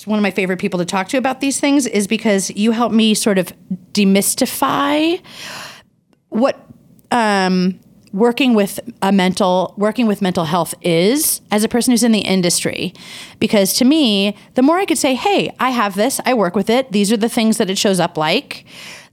one 0.06 0.18
of 0.18 0.22
my 0.22 0.30
favorite 0.30 0.58
people 0.58 0.78
to 0.78 0.86
talk 0.86 1.08
to 1.08 1.18
about 1.18 1.40
these 1.40 1.60
things 1.60 1.86
is 1.86 2.06
because 2.06 2.48
you 2.50 2.70
help 2.72 2.90
me 2.92 3.12
sort 3.12 3.36
of 3.36 3.52
demystify 3.92 5.20
what 6.30 6.58
um, 7.10 7.78
working 8.12 8.54
with 8.54 8.78
a 9.00 9.10
mental 9.10 9.74
working 9.76 10.06
with 10.06 10.20
mental 10.20 10.44
health 10.44 10.74
is 10.82 11.40
as 11.50 11.64
a 11.64 11.68
person 11.68 11.92
who's 11.92 12.02
in 12.02 12.12
the 12.12 12.20
industry 12.20 12.92
because 13.38 13.72
to 13.74 13.84
me 13.84 14.36
the 14.54 14.62
more 14.62 14.78
i 14.78 14.84
could 14.84 14.98
say 14.98 15.14
hey 15.14 15.54
i 15.58 15.70
have 15.70 15.94
this 15.94 16.20
i 16.26 16.34
work 16.34 16.54
with 16.54 16.68
it 16.68 16.92
these 16.92 17.10
are 17.10 17.16
the 17.16 17.28
things 17.28 17.56
that 17.56 17.70
it 17.70 17.78
shows 17.78 17.98
up 17.98 18.16
like 18.18 18.64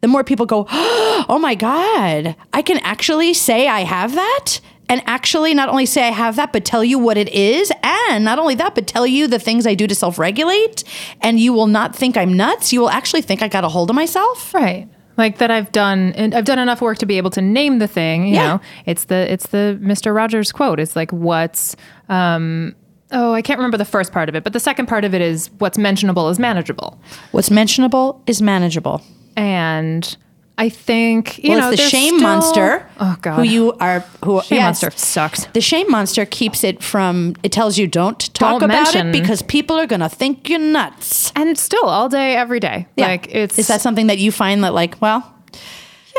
the 0.01 0.07
more 0.07 0.23
people 0.23 0.45
go 0.45 0.67
oh 0.71 1.39
my 1.41 1.55
god 1.55 2.35
i 2.53 2.61
can 2.61 2.77
actually 2.79 3.33
say 3.33 3.67
i 3.67 3.81
have 3.81 4.15
that 4.15 4.59
and 4.89 5.01
actually 5.05 5.53
not 5.53 5.69
only 5.69 5.85
say 5.85 6.05
i 6.07 6.11
have 6.11 6.35
that 6.35 6.51
but 6.51 6.65
tell 6.65 6.83
you 6.83 6.99
what 6.99 7.17
it 7.17 7.29
is 7.29 7.71
and 7.83 8.25
not 8.25 8.37
only 8.37 8.55
that 8.55 8.75
but 8.75 8.85
tell 8.85 9.07
you 9.07 9.27
the 9.27 9.39
things 9.39 9.65
i 9.65 9.73
do 9.73 9.87
to 9.87 9.95
self-regulate 9.95 10.83
and 11.21 11.39
you 11.39 11.53
will 11.53 11.67
not 11.67 11.95
think 11.95 12.17
i'm 12.17 12.33
nuts 12.33 12.73
you 12.73 12.81
will 12.81 12.89
actually 12.89 13.21
think 13.21 13.41
i 13.41 13.47
got 13.47 13.63
a 13.63 13.69
hold 13.69 13.89
of 13.89 13.95
myself 13.95 14.53
Right. 14.53 14.89
Like 15.19 15.37
that 15.37 15.51
I've 15.51 15.71
done 15.71 16.13
and 16.15 16.33
I've 16.33 16.45
done 16.45 16.57
enough 16.59 16.81
work 16.81 16.97
to 16.99 17.05
be 17.05 17.17
able 17.17 17.29
to 17.31 17.41
name 17.41 17.77
the 17.79 17.87
thing, 17.87 18.25
you 18.27 18.35
Yeah. 18.35 18.47
know. 18.47 18.61
It's 18.87 19.03
the 19.05 19.31
it's 19.31 19.47
the 19.47 19.77
Mr. 19.81 20.15
Rogers 20.15 20.51
quote. 20.51 20.79
It's 20.79 20.95
like 20.95 21.11
what's 21.11 21.75
um 22.07 22.73
oh, 23.11 23.33
I 23.33 23.41
can't 23.41 23.57
remember 23.59 23.77
the 23.77 23.85
first 23.85 24.11
part 24.13 24.29
of 24.29 24.35
it, 24.35 24.43
but 24.43 24.53
the 24.53 24.59
second 24.59 24.85
part 24.85 25.03
of 25.03 25.13
it 25.13 25.19
is 25.21 25.49
what's 25.57 25.77
mentionable 25.77 26.29
is 26.29 26.39
manageable. 26.39 26.99
what's 27.31 27.51
mentionable 27.51 28.23
is 28.27 28.41
manageable 28.41 29.01
And 29.35 30.15
I 30.61 30.67
think 30.69 31.41
you 31.43 31.51
well, 31.51 31.59
know 31.61 31.71
it's 31.71 31.81
the 31.83 31.89
shame 31.89 32.15
still- 32.17 32.27
monster. 32.27 32.85
Oh 32.99 33.15
god. 33.21 33.35
who 33.37 33.43
you 33.43 33.73
are? 33.79 34.01
Who 34.25 34.41
Shame 34.41 34.57
yes. 34.57 34.83
monster 34.83 34.91
sucks. 34.97 35.45
The 35.53 35.61
shame 35.61 35.89
monster 35.89 36.25
keeps 36.25 36.63
it 36.65 36.83
from. 36.83 37.35
It 37.43 37.51
tells 37.53 37.77
you 37.77 37.87
don't 37.87 38.19
talk 38.33 38.59
Don't 38.59 38.63
about 38.63 38.83
mention. 38.93 39.07
it 39.09 39.11
because 39.13 39.41
people 39.41 39.77
are 39.77 39.87
gonna 39.87 40.09
think 40.09 40.49
you're 40.49 40.59
nuts. 40.59 41.31
and 41.35 41.57
still 41.57 41.85
all 41.85 42.09
day 42.09 42.35
every 42.35 42.59
day. 42.59 42.87
Yeah. 42.97 43.07
Like 43.07 43.33
it's 43.33 43.57
is 43.57 43.67
that 43.67 43.79
something 43.81 44.07
that 44.07 44.17
you 44.17 44.31
find 44.33 44.63
that 44.65 44.73
like 44.73 45.01
well 45.01 45.23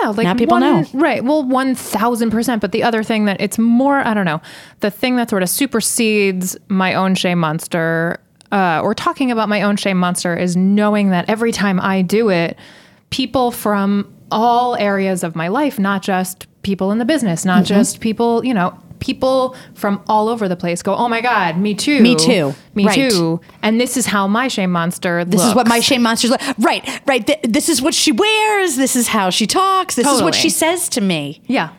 Yeah, 0.01 0.09
like 0.09 0.25
Now 0.25 0.35
people 0.35 0.59
one- 0.59 0.63
know. 0.63 0.85
Right. 0.95 1.23
Well, 1.23 1.43
one 1.43 1.75
thousand 1.75 2.31
percent. 2.31 2.63
But 2.63 2.73
the 2.73 2.83
other 2.83 3.03
thing 3.03 3.27
that 3.27 3.41
it's 3.43 3.59
more, 3.59 3.99
I 3.99 4.15
don't 4.15 4.25
know, 4.25 4.41
the 4.81 4.91
thing 4.91 5.17
that 5.17 5.29
sort 5.29 5.43
of 5.43 5.51
supersedes 5.51 6.57
my 6.69 6.95
own 6.95 7.15
shame 7.15 7.39
monster, 7.41 8.19
uh, 8.53 8.81
or 8.83 8.95
talking 8.95 9.31
about 9.31 9.49
my 9.51 9.61
own 9.63 9.77
shame 9.77 9.99
monster, 9.99 10.35
is 10.35 10.57
knowing 10.57 11.11
that 11.11 11.29
every 11.29 11.53
time 11.53 11.79
I 11.79 12.01
do 12.03 12.31
it, 12.31 12.57
people 13.11 13.51
from 13.51 14.07
all 14.31 14.77
areas 14.77 15.23
of 15.25 15.35
my 15.37 15.49
life, 15.49 15.79
not 15.79 16.03
just 16.03 16.47
people 16.63 16.91
in 16.93 16.99
the 16.99 17.05
business, 17.05 17.45
not 17.45 17.65
Mm-hmm. 17.65 17.75
just 17.75 18.01
people, 18.01 18.45
you 18.45 18.55
know. 18.55 18.79
People 19.01 19.57
from 19.73 20.03
all 20.09 20.29
over 20.29 20.47
the 20.47 20.57
place 20.57 20.83
go, 20.83 20.95
oh 20.95 21.09
my 21.09 21.23
God, 21.23 21.57
me 21.57 21.75
too. 21.75 22.03
Me 22.03 22.15
too. 22.15 22.55
Me 22.75 22.85
Right. 22.85 23.11
too. 23.11 23.41
And 23.63 23.81
this 23.81 23.97
is 23.97 24.05
how 24.05 24.27
my 24.29 24.47
shame 24.49 24.71
monster 24.73 25.25
this 25.25 25.41
is 25.43 25.55
what 25.55 25.67
my 25.67 25.77
looks. 25.77 25.87
shame 25.87 26.03
monster's 26.03 26.33
like. 26.33 26.43
Right, 26.59 27.01
right. 27.07 27.27
Th- 27.27 27.39
this 27.43 27.71
is 27.71 27.81
what 27.81 27.95
she 27.95 28.13
wears. 28.13 28.77
This 28.77 28.97
is 28.97 29.09
how 29.09 29.31
she 29.31 29.47
talks. 29.47 29.95
This 29.95 30.07
is 30.07 30.21
what 30.21 30.35
she 30.35 30.51
says 30.51 30.91
to 30.91 31.01
me. 31.01 31.41
Yeah. 31.47 31.71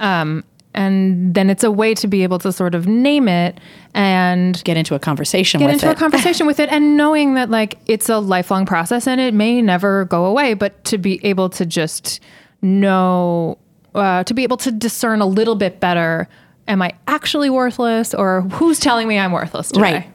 Um, 0.00 0.42
and 0.76 1.34
then 1.34 1.48
it's 1.50 1.64
a 1.64 1.70
way 1.70 1.94
to 1.94 2.06
be 2.06 2.22
able 2.22 2.38
to 2.40 2.52
sort 2.52 2.74
of 2.74 2.86
name 2.86 3.26
it 3.28 3.58
and 3.94 4.62
Get 4.64 4.76
into 4.76 4.94
a 4.94 4.98
conversation 4.98 5.58
get 5.58 5.66
with 5.66 5.74
into 5.74 5.88
it. 5.88 5.92
a 5.92 5.94
conversation 5.94 6.46
with 6.46 6.60
it 6.60 6.68
and 6.70 6.96
knowing 6.96 7.34
that 7.34 7.50
like 7.50 7.78
it's 7.86 8.08
a 8.08 8.18
lifelong 8.18 8.66
process 8.66 9.06
and 9.06 9.20
it 9.20 9.32
may 9.34 9.62
never 9.62 10.04
go 10.04 10.26
away, 10.26 10.54
but 10.54 10.84
to 10.84 10.98
be 10.98 11.18
able 11.24 11.48
to 11.50 11.64
just 11.66 12.20
know, 12.62 13.58
uh, 13.94 14.22
to 14.24 14.34
be 14.34 14.42
able 14.42 14.58
to 14.58 14.70
discern 14.70 15.20
a 15.20 15.26
little 15.26 15.54
bit 15.54 15.80
better, 15.80 16.28
am 16.68 16.82
I 16.82 16.92
actually 17.08 17.48
worthless 17.50 18.12
or 18.14 18.42
who's 18.42 18.78
telling 18.78 19.08
me 19.08 19.18
I'm 19.18 19.32
worthless 19.32 19.68
today? 19.68 19.80
Right. 19.82 20.12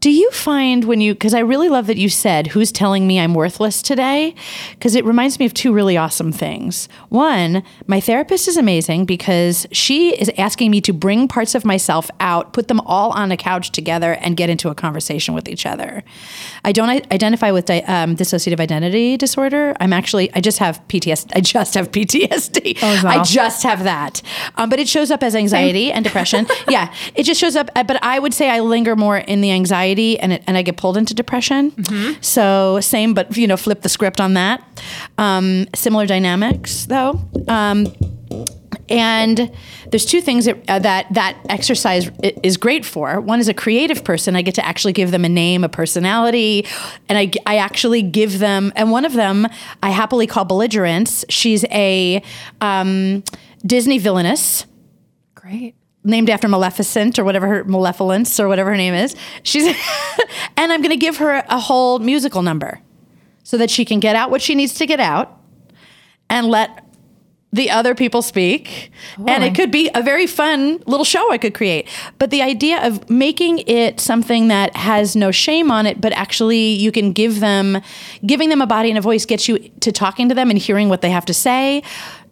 Do 0.00 0.10
you 0.10 0.30
find 0.30 0.84
when 0.84 1.02
you, 1.02 1.12
because 1.12 1.34
I 1.34 1.40
really 1.40 1.68
love 1.68 1.86
that 1.88 1.98
you 1.98 2.08
said, 2.08 2.46
who's 2.46 2.72
telling 2.72 3.06
me 3.06 3.20
I'm 3.20 3.34
worthless 3.34 3.82
today? 3.82 4.34
Because 4.70 4.94
it 4.94 5.04
reminds 5.04 5.38
me 5.38 5.44
of 5.44 5.52
two 5.52 5.74
really 5.74 5.98
awesome 5.98 6.32
things. 6.32 6.88
One, 7.10 7.62
my 7.86 8.00
therapist 8.00 8.48
is 8.48 8.56
amazing 8.56 9.04
because 9.04 9.66
she 9.72 10.14
is 10.18 10.30
asking 10.38 10.70
me 10.70 10.80
to 10.80 10.94
bring 10.94 11.28
parts 11.28 11.54
of 11.54 11.66
myself 11.66 12.10
out, 12.18 12.54
put 12.54 12.68
them 12.68 12.80
all 12.86 13.10
on 13.10 13.30
a 13.30 13.36
couch 13.36 13.72
together, 13.72 14.14
and 14.22 14.38
get 14.38 14.48
into 14.48 14.70
a 14.70 14.74
conversation 14.74 15.34
with 15.34 15.50
each 15.50 15.66
other. 15.66 16.02
I 16.64 16.72
don't 16.72 16.88
identify 17.12 17.50
with 17.50 17.66
di- 17.66 17.82
um, 17.82 18.16
dissociative 18.16 18.58
identity 18.58 19.18
disorder. 19.18 19.76
I'm 19.80 19.92
actually, 19.92 20.32
I 20.32 20.40
just 20.40 20.60
have 20.60 20.80
PTSD. 20.88 21.32
I 21.34 21.42
just 21.42 21.74
have 21.74 21.90
PTSD. 21.90 22.78
Oh, 22.82 23.02
I 23.06 23.22
just 23.22 23.64
have 23.64 23.84
that. 23.84 24.22
Um, 24.56 24.70
but 24.70 24.78
it 24.78 24.88
shows 24.88 25.10
up 25.10 25.22
as 25.22 25.36
anxiety 25.36 25.92
and 25.92 26.02
depression. 26.02 26.46
yeah, 26.70 26.90
it 27.14 27.24
just 27.24 27.38
shows 27.38 27.54
up. 27.54 27.68
uh, 27.76 27.84
But 27.84 28.02
I 28.02 28.18
would 28.18 28.32
say 28.32 28.48
I 28.48 28.60
linger 28.60 28.96
more 28.96 29.18
in 29.18 29.42
the 29.42 29.50
anxiety 29.50 29.89
and 30.20 30.32
it, 30.32 30.42
and 30.46 30.56
I 30.56 30.62
get 30.62 30.76
pulled 30.76 30.96
into 30.96 31.14
depression. 31.14 31.72
So 32.22 32.80
same, 32.80 33.14
but 33.14 33.36
you 33.36 33.46
know, 33.46 33.56
flip 33.56 33.82
the 33.82 33.88
script 33.88 34.20
on 34.20 34.34
that. 34.34 34.62
Um, 35.18 35.66
similar 35.74 36.06
dynamics 36.06 36.86
though. 36.86 37.20
Um, 37.48 37.86
and 38.88 39.52
there's 39.90 40.04
two 40.04 40.20
things 40.20 40.46
that, 40.46 40.58
uh, 40.68 40.78
that 40.80 41.06
that 41.14 41.36
exercise 41.48 42.10
is 42.42 42.56
great 42.56 42.84
for. 42.84 43.20
One 43.20 43.38
is 43.38 43.48
a 43.48 43.54
creative 43.54 44.04
person. 44.04 44.34
I 44.34 44.42
get 44.42 44.56
to 44.56 44.66
actually 44.66 44.92
give 44.92 45.12
them 45.12 45.24
a 45.24 45.28
name, 45.28 45.62
a 45.62 45.68
personality, 45.68 46.66
and 47.08 47.16
I, 47.16 47.30
I 47.46 47.58
actually 47.58 48.02
give 48.02 48.40
them. 48.40 48.72
And 48.74 48.90
one 48.90 49.04
of 49.04 49.12
them 49.12 49.46
I 49.82 49.90
happily 49.90 50.26
call 50.26 50.44
belligerence. 50.44 51.24
She's 51.28 51.64
a 51.70 52.22
um, 52.60 53.22
Disney 53.64 53.98
villainess 53.98 54.66
Great. 55.50 55.74
Named 56.02 56.30
after 56.30 56.48
Maleficent 56.48 57.18
or 57.18 57.24
whatever 57.24 57.46
her 57.46 57.64
Malevolence 57.64 58.40
or 58.40 58.48
whatever 58.48 58.70
her 58.70 58.76
name 58.76 58.94
is. 58.94 59.14
She's 59.42 59.66
and 60.56 60.72
I'm 60.72 60.80
going 60.80 60.90
to 60.90 60.96
give 60.96 61.18
her 61.18 61.44
a 61.48 61.60
whole 61.60 61.98
musical 61.98 62.42
number 62.42 62.80
so 63.42 63.56
that 63.58 63.70
she 63.70 63.84
can 63.84 64.00
get 64.00 64.16
out 64.16 64.30
what 64.30 64.42
she 64.42 64.54
needs 64.54 64.74
to 64.74 64.86
get 64.86 65.00
out 65.00 65.38
and 66.28 66.46
let 66.46 66.86
the 67.52 67.70
other 67.70 67.94
people 67.94 68.22
speak. 68.22 68.92
And 69.26 69.42
it 69.42 69.56
could 69.56 69.72
be 69.72 69.90
a 69.92 70.02
very 70.02 70.26
fun 70.28 70.82
little 70.86 71.04
show 71.04 71.32
I 71.32 71.38
could 71.38 71.52
create. 71.52 71.88
But 72.18 72.30
the 72.30 72.42
idea 72.42 72.86
of 72.86 73.10
making 73.10 73.58
it 73.60 73.98
something 73.98 74.48
that 74.48 74.76
has 74.76 75.16
no 75.16 75.32
shame 75.32 75.70
on 75.70 75.84
it, 75.84 76.00
but 76.00 76.12
actually 76.12 76.74
you 76.74 76.92
can 76.92 77.12
give 77.12 77.40
them, 77.40 77.80
giving 78.24 78.50
them 78.50 78.62
a 78.62 78.66
body 78.68 78.88
and 78.88 78.98
a 78.98 79.00
voice 79.00 79.26
gets 79.26 79.48
you 79.48 79.58
to 79.80 79.90
talking 79.90 80.28
to 80.28 80.34
them 80.34 80.48
and 80.48 80.58
hearing 80.60 80.88
what 80.88 81.00
they 81.00 81.10
have 81.10 81.24
to 81.24 81.34
say. 81.34 81.82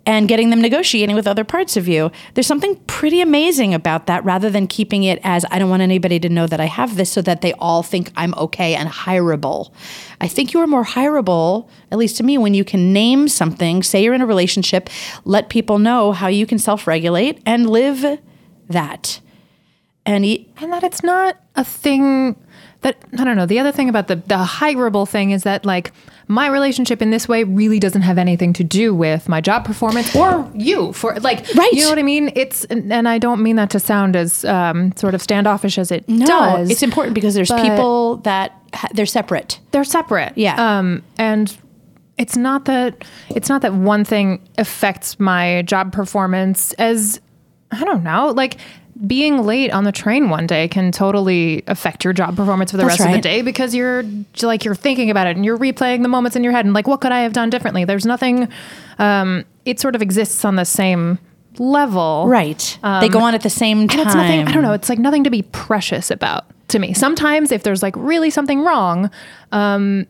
And 0.09 0.27
getting 0.27 0.49
them 0.49 0.63
negotiating 0.63 1.15
with 1.15 1.27
other 1.27 1.45
parts 1.45 1.77
of 1.77 1.87
you. 1.87 2.11
There's 2.33 2.47
something 2.47 2.77
pretty 2.87 3.21
amazing 3.21 3.75
about 3.75 4.07
that 4.07 4.25
rather 4.25 4.49
than 4.49 4.67
keeping 4.67 5.05
it 5.05 5.21
as 5.23 5.45
I 5.51 5.59
don't 5.59 5.69
want 5.69 5.83
anybody 5.83 6.19
to 6.21 6.31
know 6.31 6.47
that 6.47 6.61
I 6.61 6.65
have 6.65 6.97
this 6.97 7.13
so 7.13 7.21
that 7.21 7.43
they 7.43 7.53
all 7.59 7.83
think 7.83 8.11
I'm 8.17 8.33
okay 8.37 8.75
and 8.75 8.89
hireable. 8.89 9.71
I 10.19 10.27
think 10.27 10.55
you 10.55 10.61
are 10.61 10.67
more 10.67 10.83
hireable, 10.83 11.69
at 11.93 11.99
least 11.99 12.17
to 12.17 12.23
me, 12.23 12.39
when 12.39 12.55
you 12.55 12.65
can 12.65 12.91
name 12.91 13.29
something, 13.29 13.83
say 13.83 14.03
you're 14.03 14.15
in 14.15 14.23
a 14.23 14.27
relationship, 14.27 14.89
let 15.27 15.51
people 15.51 15.79
know 15.79 16.13
how 16.13 16.29
you 16.29 16.47
can 16.47 16.59
self 16.59 16.87
regulate 16.87 17.43
and 17.45 17.69
live 17.69 18.19
that. 18.71 19.21
And, 20.07 20.25
e- 20.25 20.49
and 20.57 20.73
that 20.73 20.85
it's 20.85 21.03
not 21.03 21.37
a 21.55 21.65
thing 21.65 22.35
that 22.83 22.97
I 23.19 23.25
don't 23.25 23.37
know. 23.37 23.47
The 23.47 23.59
other 23.59 23.73
thing 23.73 23.89
about 23.89 24.07
the 24.09 24.17
the 24.17 24.37
hireable 24.45 25.09
thing 25.09 25.33
is 25.33 25.43
that 25.43 25.65
like 25.67 25.93
my 26.29 26.47
relationship 26.49 27.03
in 27.03 27.11
this 27.11 27.27
way 27.27 27.43
really 27.43 27.79
doesn't 27.81 28.03
have 28.03 28.19
anything 28.19 28.53
to 28.53 28.63
do 28.63 28.95
with 28.95 29.29
my 29.29 29.41
job 29.41 29.65
performance 29.65 30.15
or 30.15 30.49
you 30.55 30.93
for 30.93 31.15
like 31.21 31.47
Right. 31.55 31.73
You 31.73 31.83
know 31.83 31.89
what 31.91 31.99
I 31.99 32.03
mean? 32.03 32.31
It's 32.37 32.65
and 32.67 32.93
and 32.93 33.09
I 33.09 33.19
don't 33.19 33.43
mean 33.43 33.57
that 33.57 33.71
to 33.71 33.81
sound 33.81 34.15
as 34.15 34.45
um, 34.45 34.93
sort 34.97 35.15
of 35.15 35.23
standoffish 35.23 35.77
as 35.79 35.91
it 35.91 36.09
no, 36.09 36.27
does. 36.27 36.71
it's 36.71 36.83
important 36.83 37.15
because 37.15 37.35
there's 37.35 37.51
people 37.51 38.19
that 38.19 38.53
ha- 38.75 38.89
they're 38.95 39.07
separate. 39.07 39.59
they're 39.73 39.83
separate. 39.85 40.37
Yeah. 40.37 40.79
Um, 40.79 41.03
and 41.19 41.57
it's 42.17 42.37
not 42.37 42.67
that 42.67 43.05
it's 43.31 43.49
not 43.49 43.63
that 43.63 43.75
one 43.75 44.05
thing 44.05 44.47
affects 44.57 45.19
my 45.19 45.63
job 45.63 45.93
performance 45.93 46.75
as 46.75 47.21
I 47.73 47.83
don't 47.85 48.03
know, 48.05 48.29
like 48.29 48.57
being 49.07 49.45
late 49.45 49.71
on 49.71 49.85
the 49.85 49.93
train 49.93 50.29
one 50.29 50.47
day 50.47 50.67
can 50.67 50.91
totally 50.91 51.63
affect 51.67 52.05
your 52.05 52.13
job 52.13 52.37
performance 52.37 52.73
for 52.73 52.77
the 52.77 52.85
That's 52.85 53.01
rest 53.01 53.09
of 53.09 53.15
the 53.15 53.21
day 53.21 53.43
because 53.43 53.75
you're 53.75 54.05
like 54.43 54.65
you're 54.65 54.75
thinking 54.75 55.11
about 55.11 55.27
it 55.27 55.37
and 55.37 55.45
you're 55.45 55.59
replaying 55.59 56.03
the 56.03 56.09
moments 56.09 56.37
in 56.37 56.43
your 56.43 56.53
head 56.53 56.65
and 56.65 56.75
like 56.75 56.89
what 56.89 57.01
could 57.01 57.13
I 57.13 57.21
have 57.21 57.33
done 57.33 57.51
differently? 57.51 57.85
There's 57.85 58.07
nothing 58.07 58.49
um 58.99 59.45
it 59.65 59.79
sort 59.79 59.95
of 59.95 60.03
exists 60.03 60.45
on 60.45 60.57
the 60.57 60.65
same 60.65 61.19
level. 61.59 62.25
Right. 62.27 62.79
they 63.01 63.09
go 63.09 63.21
on 63.21 63.35
at 63.35 63.43
the 63.43 63.51
same 63.51 63.89
time. 63.89 64.01
And 64.01 64.09
it's 64.09 64.15
nothing, 64.15 64.49
I 64.49 64.53
don't 64.53 64.63
know, 64.63 64.73
it's 64.73 64.89
like 64.89 64.99
nothing 64.99 65.25
to 65.25 65.31
be 65.31 65.43
precious 65.43 66.11
about 66.11 66.47
to 66.69 66.79
me. 66.79 66.93
Sometimes 66.93 67.53
if 67.53 67.63
there's 67.63 67.83
like 67.83 67.95
really 67.97 68.31
something 68.31 68.63
wrong, 68.63 69.11
um, 69.53 70.07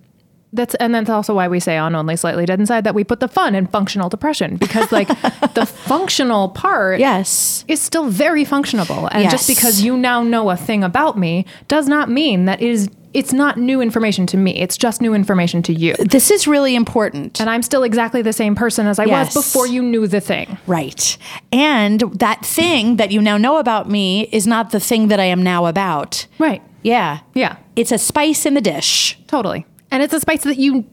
that's 0.52 0.75
and 0.76 0.95
that's 0.95 1.11
also 1.11 1.35
why 1.35 1.47
we 1.49 1.61
say 1.61 1.76
on 1.76 1.95
only 1.95 2.17
slightly 2.17 2.47
dead 2.47 2.59
inside 2.61 2.85
that 2.85 2.95
we 2.95 3.05
put 3.05 3.21
the 3.21 3.28
fun 3.28 3.55
in 3.55 3.67
functional 3.67 4.09
depression 4.09 4.57
because 4.57 4.90
like 4.90 5.09
the 5.55 5.67
functional 5.67 6.49
part 6.50 7.00
Yes. 7.00 7.64
is 7.69 7.81
still 7.81 8.09
very 8.09 8.45
functionable 8.45 9.09
and 9.12 9.28
just 9.31 9.47
because 9.49 9.83
you 9.83 9.97
now 9.97 10.23
know 10.23 10.50
a 10.50 10.57
thing 10.57 10.83
about 10.85 11.19
me 11.19 11.45
does 11.69 11.87
not 11.88 12.09
mean 12.11 12.47
that 12.47 12.62
it 12.62 12.71
is 12.71 12.88
it's 13.14 13.33
not 13.33 13.57
new 13.59 13.81
information 13.81 14.26
to 14.26 14.37
me 14.37 14.52
it's 14.61 14.76
just 14.76 15.00
new 15.00 15.14
information 15.14 15.62
to 15.62 15.73
you 15.73 15.95
This 15.95 16.31
is 16.31 16.47
really 16.47 16.75
important. 16.75 17.40
and 17.40 17.49
i'm 17.50 17.62
still 17.62 17.83
exactly 17.83 18.23
the 18.23 18.33
same 18.33 18.55
person 18.55 18.87
as 18.87 18.99
i 18.99 19.05
Yes. 19.05 19.35
was 19.35 19.45
before 19.45 19.67
you 19.67 19.83
knew 19.83 20.07
the 20.07 20.21
thing 20.21 20.57
Right. 20.67 21.17
And 21.52 22.00
that 22.19 22.45
thing 22.45 22.97
that 22.97 23.11
you 23.11 23.21
now 23.23 23.37
know 23.38 23.57
about 23.59 23.88
me 23.90 24.28
is 24.33 24.47
not 24.47 24.71
the 24.71 24.81
thing 24.81 25.09
that 25.09 25.19
I 25.21 25.25
am 25.25 25.43
now 25.43 25.67
about. 25.67 26.26
right 26.38 26.62
Yeah. 26.83 27.21
yeah 27.35 27.57
It's 27.76 27.93
a 27.93 27.99
spice 27.99 28.45
in 28.47 28.55
the 28.55 28.61
dish. 28.61 29.19
Totally. 29.26 29.64
And 29.90 30.02
it's 30.02 30.12
a 30.12 30.21
spice 30.21 30.42
that 30.45 30.59
you 30.59 30.85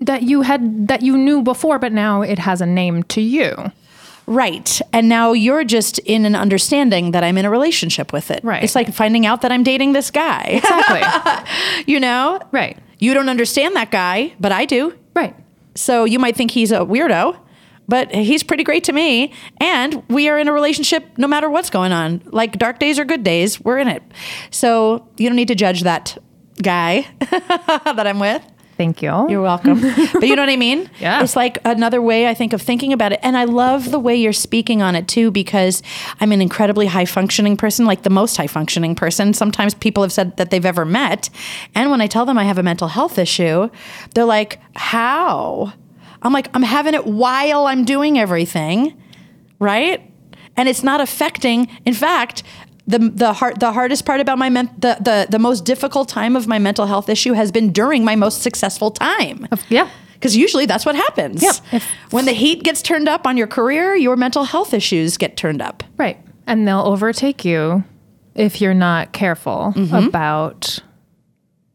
that 0.00 0.22
you 0.22 0.42
had 0.42 0.88
that 0.88 1.02
you 1.02 1.16
knew 1.16 1.42
before, 1.42 1.78
but 1.78 1.92
now 1.92 2.22
it 2.22 2.38
has 2.38 2.60
a 2.60 2.66
name 2.66 3.02
to 3.04 3.20
you. 3.20 3.72
Right. 4.26 4.80
And 4.92 5.08
now 5.08 5.32
you're 5.32 5.64
just 5.64 5.98
in 6.00 6.26
an 6.26 6.34
understanding 6.34 7.12
that 7.12 7.22
I'm 7.22 7.38
in 7.38 7.44
a 7.44 7.50
relationship 7.50 8.12
with 8.12 8.30
it. 8.30 8.42
Right. 8.42 8.62
It's 8.62 8.74
like 8.74 8.92
finding 8.92 9.24
out 9.24 9.42
that 9.42 9.52
I'm 9.52 9.62
dating 9.62 9.92
this 9.92 10.10
guy. 10.10 10.60
Exactly. 10.64 11.84
you 11.92 12.00
know? 12.00 12.40
right. 12.50 12.76
You 12.98 13.14
don't 13.14 13.28
understand 13.28 13.76
that 13.76 13.90
guy, 13.90 14.34
but 14.40 14.52
I 14.52 14.64
do. 14.64 14.98
Right. 15.14 15.36
So 15.74 16.04
you 16.04 16.18
might 16.18 16.34
think 16.34 16.50
he's 16.50 16.72
a 16.72 16.80
weirdo, 16.80 17.38
but 17.86 18.12
he's 18.12 18.42
pretty 18.42 18.64
great 18.64 18.84
to 18.84 18.92
me. 18.92 19.32
And 19.58 20.02
we 20.08 20.28
are 20.28 20.38
in 20.38 20.48
a 20.48 20.52
relationship 20.52 21.04
no 21.18 21.28
matter 21.28 21.48
what's 21.48 21.70
going 21.70 21.92
on. 21.92 22.22
Like 22.26 22.58
dark 22.58 22.78
days 22.78 22.98
or 22.98 23.04
good 23.04 23.22
days, 23.22 23.60
we're 23.60 23.78
in 23.78 23.86
it. 23.86 24.02
So 24.50 25.06
you 25.18 25.28
don't 25.28 25.36
need 25.36 25.48
to 25.48 25.54
judge 25.54 25.82
that 25.82 26.18
guy 26.62 27.06
that 27.20 28.06
I'm 28.06 28.18
with. 28.18 28.42
Thank 28.76 29.00
you. 29.00 29.26
You're 29.30 29.40
welcome. 29.40 29.80
but 30.12 30.28
you 30.28 30.36
know 30.36 30.42
what 30.42 30.50
I 30.50 30.56
mean? 30.56 30.90
Yeah. 31.00 31.22
It's 31.22 31.34
like 31.34 31.58
another 31.64 32.02
way 32.02 32.28
I 32.28 32.34
think 32.34 32.52
of 32.52 32.60
thinking 32.60 32.92
about 32.92 33.12
it. 33.12 33.20
And 33.22 33.36
I 33.36 33.44
love 33.44 33.90
the 33.90 33.98
way 33.98 34.14
you're 34.14 34.34
speaking 34.34 34.82
on 34.82 34.94
it 34.94 35.08
too, 35.08 35.30
because 35.30 35.82
I'm 36.20 36.30
an 36.30 36.42
incredibly 36.42 36.86
high 36.86 37.06
functioning 37.06 37.56
person, 37.56 37.86
like 37.86 38.02
the 38.02 38.10
most 38.10 38.36
high 38.36 38.46
functioning 38.46 38.94
person. 38.94 39.32
Sometimes 39.32 39.72
people 39.72 40.02
have 40.02 40.12
said 40.12 40.36
that 40.36 40.50
they've 40.50 40.66
ever 40.66 40.84
met. 40.84 41.30
And 41.74 41.90
when 41.90 42.02
I 42.02 42.06
tell 42.06 42.26
them 42.26 42.36
I 42.36 42.44
have 42.44 42.58
a 42.58 42.62
mental 42.62 42.88
health 42.88 43.18
issue, 43.18 43.70
they're 44.14 44.26
like, 44.26 44.60
how? 44.74 45.72
I'm 46.20 46.34
like, 46.34 46.48
I'm 46.54 46.62
having 46.62 46.92
it 46.92 47.06
while 47.06 47.66
I'm 47.66 47.84
doing 47.84 48.18
everything, 48.18 49.00
right? 49.58 50.10
And 50.58 50.68
it's 50.68 50.82
not 50.82 51.00
affecting, 51.00 51.68
in 51.84 51.94
fact, 51.94 52.42
the 52.86 52.98
the 52.98 53.32
hard 53.32 53.60
the 53.60 53.72
hardest 53.72 54.04
part 54.04 54.20
about 54.20 54.38
my 54.38 54.48
men, 54.48 54.70
the, 54.78 54.96
the 55.00 55.26
the 55.28 55.38
most 55.38 55.64
difficult 55.64 56.08
time 56.08 56.36
of 56.36 56.46
my 56.46 56.58
mental 56.58 56.86
health 56.86 57.08
issue 57.08 57.32
has 57.32 57.50
been 57.50 57.72
during 57.72 58.04
my 58.04 58.16
most 58.16 58.42
successful 58.42 58.90
time. 58.90 59.48
yeah. 59.68 59.88
Because 60.14 60.34
usually 60.34 60.64
that's 60.64 60.86
what 60.86 60.94
happens. 60.94 61.42
Yep. 61.42 61.54
If- 61.72 61.90
when 62.10 62.24
the 62.24 62.32
heat 62.32 62.62
gets 62.62 62.80
turned 62.80 63.08
up 63.08 63.26
on 63.26 63.36
your 63.36 63.46
career, 63.46 63.94
your 63.94 64.16
mental 64.16 64.44
health 64.44 64.72
issues 64.72 65.18
get 65.18 65.36
turned 65.36 65.60
up. 65.60 65.82
Right. 65.98 66.18
And 66.46 66.66
they'll 66.66 66.86
overtake 66.86 67.44
you 67.44 67.84
if 68.34 68.60
you're 68.60 68.74
not 68.74 69.12
careful 69.12 69.74
mm-hmm. 69.76 69.94
about 69.94 70.78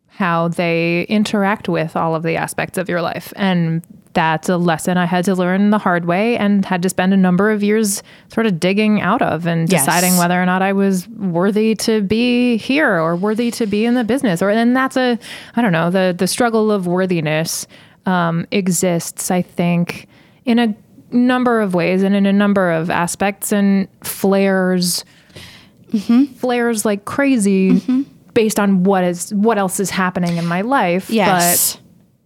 how 0.07 0.47
they 0.47 1.03
interact 1.03 1.67
with 1.69 1.95
all 1.95 2.15
of 2.15 2.23
the 2.23 2.35
aspects 2.35 2.77
of 2.77 2.89
your 2.89 3.01
life. 3.01 3.31
And 3.35 3.83
that's 4.13 4.49
a 4.49 4.57
lesson 4.57 4.97
I 4.97 5.05
had 5.05 5.25
to 5.25 5.35
learn 5.35 5.69
the 5.69 5.77
hard 5.77 6.05
way 6.05 6.37
and 6.37 6.65
had 6.65 6.81
to 6.83 6.89
spend 6.89 7.13
a 7.13 7.17
number 7.17 7.51
of 7.51 7.63
years 7.63 8.03
sort 8.27 8.45
of 8.45 8.59
digging 8.59 9.01
out 9.01 9.21
of 9.21 9.45
and 9.45 9.71
Yes. 9.71 9.85
deciding 9.85 10.17
whether 10.17 10.41
or 10.41 10.45
not 10.45 10.61
I 10.61 10.73
was 10.73 11.07
worthy 11.09 11.75
to 11.75 12.01
be 12.01 12.57
here 12.57 12.99
or 12.99 13.15
worthy 13.15 13.51
to 13.51 13.65
be 13.65 13.85
in 13.85 13.93
the 13.93 14.03
business. 14.03 14.41
Or 14.41 14.49
and 14.49 14.75
that's 14.75 14.97
a 14.97 15.17
I 15.55 15.61
don't 15.61 15.71
know, 15.71 15.89
the 15.89 16.13
the 16.17 16.27
struggle 16.27 16.71
of 16.71 16.87
worthiness 16.87 17.67
um, 18.05 18.47
exists, 18.51 19.31
I 19.31 19.41
think, 19.41 20.07
in 20.45 20.59
a 20.59 20.75
number 21.11 21.61
of 21.61 21.73
ways 21.73 22.03
and 22.03 22.15
in 22.15 22.25
a 22.25 22.33
number 22.33 22.71
of 22.71 22.89
aspects 22.89 23.51
and 23.51 23.87
flares 24.03 25.03
mm-hmm. 25.91 26.25
flares 26.35 26.85
like 26.85 27.05
crazy 27.05 27.81
based 28.33 28.59
on 28.59 28.83
what 28.83 29.03
is 29.03 29.33
what 29.33 29.57
else 29.57 29.79
is 29.79 29.89
happening 29.89 30.37
in 30.37 30.45
my 30.45 30.61
life. 30.61 31.09
Yes. 31.09 31.75
But 31.75 31.80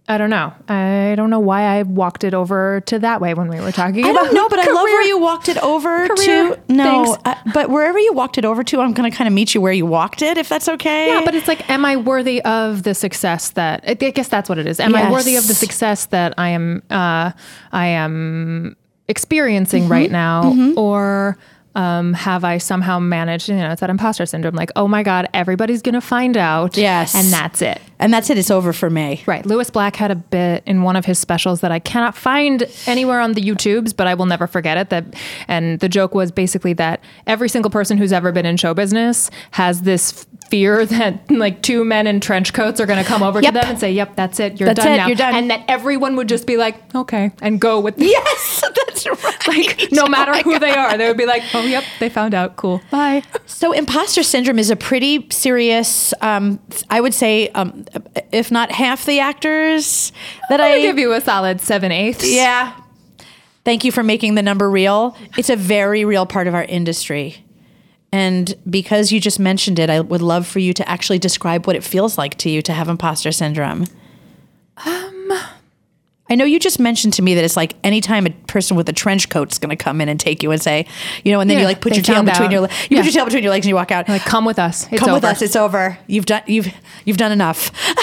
I 0.08 0.18
don't 0.18 0.30
know. 0.30 0.52
I 0.68 1.14
don't 1.16 1.30
know 1.30 1.40
why 1.40 1.62
I 1.62 1.82
walked 1.82 2.22
it 2.22 2.32
over 2.32 2.80
to 2.82 3.00
that 3.00 3.20
way 3.20 3.34
when 3.34 3.48
we 3.48 3.58
were 3.60 3.72
talking 3.72 4.04
I 4.04 4.10
about 4.10 4.26
don't 4.26 4.34
know, 4.34 4.48
but 4.48 4.60
I 4.60 4.66
love 4.70 4.84
where 4.84 5.02
you 5.02 5.18
walked 5.18 5.48
it 5.48 5.58
over 5.58 6.06
career 6.06 6.54
to. 6.54 6.60
No, 6.68 7.16
uh, 7.24 7.34
but 7.52 7.70
wherever 7.70 7.98
you 7.98 8.12
walked 8.12 8.38
it 8.38 8.44
over 8.44 8.62
to, 8.62 8.80
I'm 8.80 8.92
going 8.92 9.10
to 9.10 9.16
kind 9.16 9.26
of 9.26 9.34
meet 9.34 9.52
you 9.52 9.60
where 9.60 9.72
you 9.72 9.84
walked 9.84 10.22
it, 10.22 10.38
if 10.38 10.48
that's 10.48 10.68
okay. 10.68 11.08
Yeah, 11.08 11.22
but 11.24 11.34
it's 11.34 11.48
like, 11.48 11.68
am 11.68 11.84
I 11.84 11.96
worthy 11.96 12.40
of 12.42 12.84
the 12.84 12.94
success 12.94 13.50
that? 13.50 13.82
I 13.84 13.90
I 13.90 14.10
guess 14.10 14.28
that's 14.28 14.48
what 14.48 14.58
it 14.58 14.68
is. 14.68 14.78
Am 14.78 14.94
I 14.94 15.10
worthy 15.10 15.34
of 15.34 15.48
the 15.48 15.54
success 15.54 16.06
that 16.06 16.34
I 16.38 16.50
am? 16.50 16.84
Uh, 16.88 17.32
I 17.72 17.86
am 17.88 18.76
experiencing 19.08 19.84
Mm-hmm. 19.84 19.92
right 19.92 20.10
now, 20.12 20.54
or 20.76 21.36
um, 21.74 22.12
have 22.14 22.44
I 22.44 22.58
somehow 22.58 23.00
managed? 23.00 23.48
You 23.48 23.56
know, 23.56 23.70
it's 23.72 23.80
that 23.80 23.90
imposter 23.90 24.24
syndrome. 24.24 24.54
Like, 24.54 24.70
oh 24.76 24.86
my 24.86 25.02
god, 25.02 25.28
everybody's 25.34 25.82
gonna 25.82 26.00
find 26.00 26.36
out. 26.36 26.76
Yes. 26.76 27.14
and 27.16 27.26
that's 27.32 27.60
it. 27.60 27.80
And 27.98 28.12
that's 28.12 28.30
it. 28.30 28.38
It's 28.38 28.50
over 28.50 28.72
for 28.72 28.90
me. 28.90 29.22
Right. 29.26 29.44
Lewis 29.46 29.70
Black 29.70 29.96
had 29.96 30.10
a 30.10 30.14
bit 30.14 30.62
in 30.66 30.82
one 30.82 30.96
of 30.96 31.04
his 31.04 31.18
specials 31.18 31.60
that 31.60 31.70
I 31.72 31.78
cannot 31.78 32.16
find 32.16 32.64
anywhere 32.86 33.20
on 33.20 33.32
the 33.32 33.40
YouTubes, 33.42 33.96
but 33.96 34.06
I 34.06 34.14
will 34.14 34.26
never 34.26 34.46
forget 34.46 34.76
it. 34.78 34.90
That 34.90 35.04
and 35.48 35.80
the 35.80 35.88
joke 35.88 36.14
was 36.14 36.30
basically 36.30 36.72
that 36.74 37.00
every 37.26 37.48
single 37.48 37.70
person 37.70 37.98
who's 37.98 38.12
ever 38.12 38.32
been 38.32 38.46
in 38.46 38.56
show 38.56 38.74
business 38.74 39.30
has 39.52 39.82
this 39.82 40.26
fear 40.50 40.86
that 40.86 41.30
like 41.30 41.62
two 41.62 41.84
men 41.84 42.06
in 42.06 42.20
trench 42.20 42.52
coats 42.52 42.80
are 42.80 42.86
going 42.86 43.02
to 43.02 43.08
come 43.08 43.22
over 43.22 43.40
Yep. 43.42 43.52
to 43.54 43.60
them 43.60 43.70
and 43.70 43.78
say, 43.80 43.92
"Yep, 43.92 44.16
that's 44.16 44.38
it. 44.40 44.60
You're 44.60 44.68
That's 44.68 44.84
done 44.84 44.92
it, 44.92 44.96
now." 44.98 45.06
you're 45.08 45.16
done. 45.16 45.34
And 45.34 45.50
that 45.50 45.64
everyone 45.68 46.16
would 46.16 46.28
just 46.28 46.46
be 46.46 46.56
like, 46.56 46.76
"Okay," 46.94 47.32
and 47.42 47.60
go 47.60 47.80
with 47.80 47.96
the 47.98 48.06
Yes, 48.06 48.62
right. 49.24 49.48
like 49.48 49.88
no 49.92 50.06
matter 50.06 50.34
who 50.42 50.58
they 50.58 50.72
are, 50.72 50.96
they 50.96 51.08
would 51.08 51.16
be 51.16 51.26
like, 51.26 51.42
"Oh, 51.54 51.64
yep, 51.64 51.84
they 52.00 52.08
found 52.08 52.34
out. 52.34 52.56
Cool. 52.56 52.80
Bye." 52.90 53.22
So, 53.46 53.72
imposter 53.72 54.22
syndrome 54.22 54.58
is 54.58 54.70
a 54.70 54.76
pretty 54.76 55.28
serious. 55.30 56.12
Um, 56.20 56.60
I 56.90 57.00
would 57.00 57.14
say, 57.14 57.48
um, 57.50 57.84
if 58.32 58.50
not 58.50 58.72
half 58.72 59.06
the 59.06 59.20
actors 59.20 60.12
that 60.48 60.60
I 60.60 60.74
I 60.74 60.80
give 60.80 60.98
you 60.98 61.12
a 61.12 61.20
solid 61.20 61.60
seven 61.60 61.92
eighths. 61.92 62.30
Yeah. 62.30 62.74
Thank 63.64 63.84
you 63.84 63.90
for 63.90 64.04
making 64.04 64.36
the 64.36 64.42
number 64.42 64.70
real. 64.70 65.16
It's 65.36 65.50
a 65.50 65.56
very 65.56 66.04
real 66.04 66.24
part 66.24 66.46
of 66.46 66.54
our 66.54 66.62
industry. 66.62 67.44
And 68.12 68.54
because 68.70 69.10
you 69.10 69.20
just 69.20 69.40
mentioned 69.40 69.78
it, 69.78 69.90
I 69.90 70.00
would 70.00 70.22
love 70.22 70.46
for 70.46 70.60
you 70.60 70.72
to 70.74 70.88
actually 70.88 71.18
describe 71.18 71.66
what 71.66 71.74
it 71.74 71.82
feels 71.82 72.16
like 72.16 72.38
to 72.38 72.48
you 72.50 72.62
to 72.62 72.72
have 72.72 72.88
imposter 72.88 73.32
syndrome. 73.32 73.86
Um, 74.86 75.32
I 76.28 76.34
know 76.34 76.44
you 76.44 76.58
just 76.58 76.80
mentioned 76.80 77.12
to 77.14 77.22
me 77.22 77.34
that 77.34 77.44
it's 77.44 77.56
like 77.56 77.74
anytime 77.84 78.26
a 78.26 78.30
person 78.30 78.76
with 78.76 78.88
a 78.88 78.92
trench 78.92 79.28
coat 79.28 79.52
is 79.52 79.58
going 79.58 79.70
to 79.70 79.76
come 79.76 80.00
in 80.00 80.08
and 80.08 80.18
take 80.18 80.42
you 80.42 80.50
and 80.50 80.60
say, 80.60 80.86
you 81.24 81.30
know, 81.32 81.38
and 81.40 81.48
then 81.48 81.58
you 81.58 81.64
like 81.64 81.80
put 81.80 81.94
your 81.94 82.02
tail 82.02 82.22
between 82.24 82.46
out. 82.46 82.52
your 82.52 82.60
le- 82.62 82.68
you 82.90 82.96
Yeah. 82.96 83.02
put 83.02 83.04
your 83.06 83.12
tail 83.12 83.24
between 83.26 83.42
your 83.44 83.52
legs 83.52 83.64
and 83.64 83.68
you 83.70 83.76
walk 83.76 83.92
out. 83.92 84.08
Like, 84.08 84.22
come 84.22 84.44
with 84.44 84.58
us. 84.58 84.88
It's 84.90 85.00
come 85.02 85.12
with 85.12 85.24
over. 85.24 85.30
us. 85.32 85.42
It's 85.42 85.54
over. 85.56 85.96
You've 86.08 86.26
done 86.26 86.42
you've 86.46 86.66
you've 87.04 87.16
done 87.18 87.32
enough. 87.32 87.70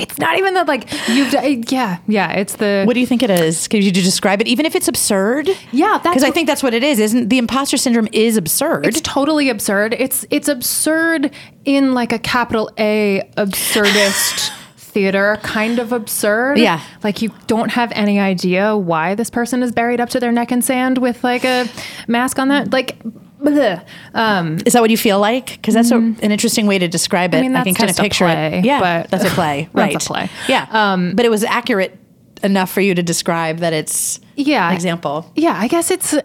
It's 0.00 0.16
not 0.16 0.38
even 0.38 0.54
that 0.54 0.68
like 0.68 0.88
you've 1.08 1.32
d- 1.32 1.64
yeah 1.70 1.98
yeah. 2.06 2.30
It's 2.34 2.54
the 2.54 2.84
What 2.86 2.94
do 2.94 3.00
you 3.00 3.06
think 3.06 3.24
it 3.24 3.30
is? 3.30 3.66
Could 3.66 3.82
you 3.82 3.90
describe 3.90 4.40
it, 4.40 4.46
even 4.46 4.64
if 4.64 4.76
it's 4.76 4.86
absurd? 4.86 5.48
Yeah, 5.72 5.98
because 6.00 6.22
I 6.22 6.30
think 6.30 6.46
that's 6.46 6.62
what 6.62 6.72
it 6.72 6.84
is. 6.84 7.00
Isn't 7.00 7.30
the 7.30 7.38
imposter 7.38 7.76
syndrome 7.76 8.06
is 8.12 8.36
absurd? 8.36 8.86
It's 8.86 9.00
totally 9.00 9.48
absurd. 9.48 9.94
It's 9.98 10.24
it's 10.30 10.46
absurd 10.46 11.32
in 11.64 11.94
like 11.94 12.12
a 12.12 12.18
capital 12.20 12.70
A 12.78 13.28
absurdist 13.36 14.52
theater 14.98 15.38
kind 15.42 15.78
of 15.78 15.92
absurd. 15.92 16.58
Yeah. 16.58 16.80
Like 17.04 17.22
you 17.22 17.30
don't 17.46 17.70
have 17.70 17.92
any 17.92 18.18
idea 18.18 18.76
why 18.76 19.14
this 19.14 19.30
person 19.30 19.62
is 19.62 19.70
buried 19.70 20.00
up 20.00 20.08
to 20.10 20.20
their 20.20 20.32
neck 20.32 20.50
in 20.50 20.60
sand 20.60 20.98
with 20.98 21.22
like 21.22 21.44
a 21.44 21.68
mask 22.08 22.38
on 22.38 22.48
that. 22.48 22.72
Like 22.72 22.98
bleh. 23.40 23.84
um 24.14 24.58
Is 24.66 24.72
that 24.72 24.80
what 24.80 24.90
you 24.90 24.96
feel 24.96 25.20
like? 25.20 25.46
Because 25.52 25.74
that's 25.74 25.92
a, 25.92 25.96
an 25.96 26.32
interesting 26.32 26.66
way 26.66 26.78
to 26.78 26.88
describe 26.88 27.32
it. 27.34 27.38
I 27.38 27.40
mean, 27.42 27.52
can 27.54 27.64
that's 27.64 27.78
kind 27.78 27.90
of 27.90 27.96
picture 27.96 28.24
play, 28.24 28.58
it. 28.58 28.64
Yeah, 28.64 28.80
but- 28.80 29.10
that's 29.10 29.24
a 29.24 29.30
play, 29.34 29.68
right? 29.72 29.92
That's 29.92 30.06
a 30.06 30.08
play. 30.08 30.30
Yeah, 30.48 30.66
um, 30.70 31.14
but 31.14 31.24
it 31.24 31.30
was 31.30 31.44
accurate 31.44 31.96
enough 32.42 32.70
for 32.70 32.80
you 32.80 32.94
to 32.94 33.02
describe 33.02 33.58
that 33.58 33.72
it's 33.72 34.20
yeah 34.34 34.68
an 34.68 34.74
example. 34.74 35.30
Yeah, 35.36 35.56
I 35.56 35.68
guess 35.68 35.90
it's 35.92 36.16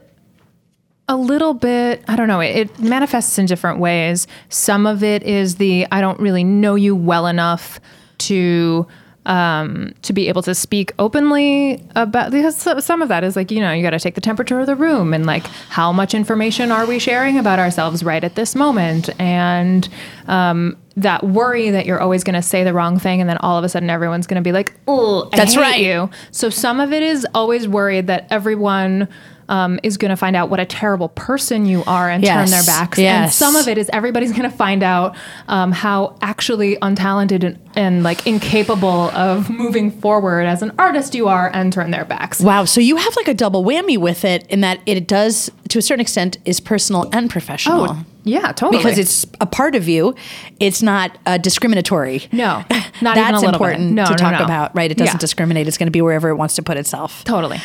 a 1.10 1.18
little 1.18 1.54
bit, 1.54 2.04
I 2.08 2.16
don't 2.16 2.28
know, 2.30 2.40
it, 2.40 2.56
it 2.56 2.80
manifests 2.80 3.38
in 3.38 3.46
different 3.46 3.80
ways. 3.80 4.26
Some 4.50 4.88
of 4.88 5.04
it 5.04 5.22
is 5.24 5.56
the 5.58 5.86
I 5.92 6.02
don't 6.02 6.20
really 6.20 6.44
know 6.44 6.76
you 6.76 6.96
well 6.96 7.28
enough 7.28 7.80
to 8.28 8.88
um, 9.26 9.94
to 10.02 10.12
be 10.12 10.28
able 10.28 10.42
to 10.42 10.54
speak 10.54 10.92
openly 11.00 11.82
about 11.96 12.32
because 12.32 12.58
some 12.58 13.02
of 13.02 13.08
that 13.08 13.24
is 13.24 13.36
like 13.36 13.52
you 13.52 13.62
know 13.62 13.72
you 13.72 13.82
got 13.82 13.92
to 13.92 14.00
take 14.00 14.16
the 14.16 14.22
temperature 14.22 14.60
of 14.60 14.68
the 14.68 14.76
room 14.76 15.14
and 15.14 15.26
like 15.26 15.46
how 15.70 15.94
much 15.94 16.14
information 16.14 16.72
are 16.72 16.86
we 16.86 17.00
sharing 17.00 17.38
about 17.38 17.58
ourselves 17.58 18.04
right 18.04 18.24
at 18.24 18.36
this 18.36 18.54
moment 18.54 19.10
and 19.22 19.88
um, 20.28 20.78
that 20.98 21.24
worry 21.24 21.70
that 21.70 21.86
you're 21.86 22.02
always 22.02 22.24
going 22.24 22.36
to 22.36 22.42
say 22.42 22.64
the 22.64 22.74
wrong 22.74 23.00
thing 23.00 23.22
and 23.22 23.30
then 23.30 23.38
all 23.38 23.58
of 23.58 23.64
a 23.64 23.70
sudden 23.70 23.90
everyone's 23.90 24.28
going 24.28 24.42
to 24.42 24.46
be 24.46 24.52
like 24.52 24.74
oh 24.90 25.30
That's 25.32 25.56
right. 25.56 25.80
you 25.80 26.10
so 26.32 26.50
some 26.50 26.82
of 26.82 26.92
it 26.92 27.02
is 27.02 27.26
always 27.34 27.66
worried 27.66 28.08
that 28.08 28.28
everyone 28.30 29.08
um, 29.54 29.80
is 29.84 29.98
going 29.98 30.10
to 30.10 30.18
find 30.18 30.36
out 30.36 30.50
what 30.50 30.60
a 30.60 30.66
terrible 30.66 31.10
person 31.10 31.66
you 31.68 31.84
are 31.86 32.10
and 32.10 32.26
turn 32.26 32.50
their 32.50 32.64
backs. 32.64 32.98
And 32.98 33.32
some 33.32 33.56
of 33.56 33.68
it 33.68 33.78
is 33.78 33.88
everybody's 33.94 34.32
going 34.32 34.50
to 34.50 34.56
find 34.66 34.82
out 34.82 35.16
um, 35.48 35.72
how 35.72 36.16
actually 36.22 36.76
untalented 36.78 37.44
and, 37.44 37.60
and 37.76 38.04
like 38.04 38.26
incapable 38.26 39.12
of 39.12 39.50
moving 39.52 39.92
forward 39.92 40.46
as 40.48 40.62
an 40.64 40.72
artist 40.80 41.14
you 41.14 41.28
are 41.28 41.52
and 41.54 41.72
turn 41.72 41.92
their 41.92 42.06
backs. 42.06 42.42
Wow, 42.42 42.66
so 42.66 42.82
you 42.82 42.96
have 42.98 43.16
like 43.16 43.28
a 43.28 43.34
double 43.36 43.64
whammy 43.64 43.98
with 43.98 44.26
it 44.26 44.48
in 44.48 44.62
that 44.62 44.80
it 44.88 45.08
does, 45.08 45.52
to 45.70 45.78
a 45.78 45.82
certain 45.82 46.02
extent, 46.02 46.38
is 46.46 46.60
personal 46.60 47.08
and 47.14 47.30
professional. 47.30 47.88
Oh, 47.92 48.06
yeah, 48.24 48.54
totally. 48.54 48.78
Because 48.84 48.98
it's 48.98 49.26
a 49.42 49.46
part 49.46 49.76
of 49.76 49.88
you, 49.88 50.16
it's 50.60 50.82
not 50.82 51.16
uh, 51.28 51.38
discriminatory. 51.38 52.24
No, 52.32 52.64
not 53.02 53.16
That's 53.16 53.34
little 53.34 53.52
bit. 53.52 53.54
important 53.54 53.92
No, 53.92 54.06
to 54.06 54.12
no, 54.12 54.18
talk 54.18 54.40
no. 54.40 54.46
about, 54.46 54.74
right? 54.76 54.90
It 54.90 54.98
doesn't 54.98 55.16
Yeah. 55.16 55.20
discriminate. 55.20 55.68
It's 55.68 55.78
going 55.78 55.88
to 55.88 55.92
be 55.92 56.02
wherever 56.02 56.30
it 56.30 56.36
wants 56.36 56.56
to 56.56 56.64
put 56.64 56.78
itself. 56.78 57.24
totally. 57.26 57.60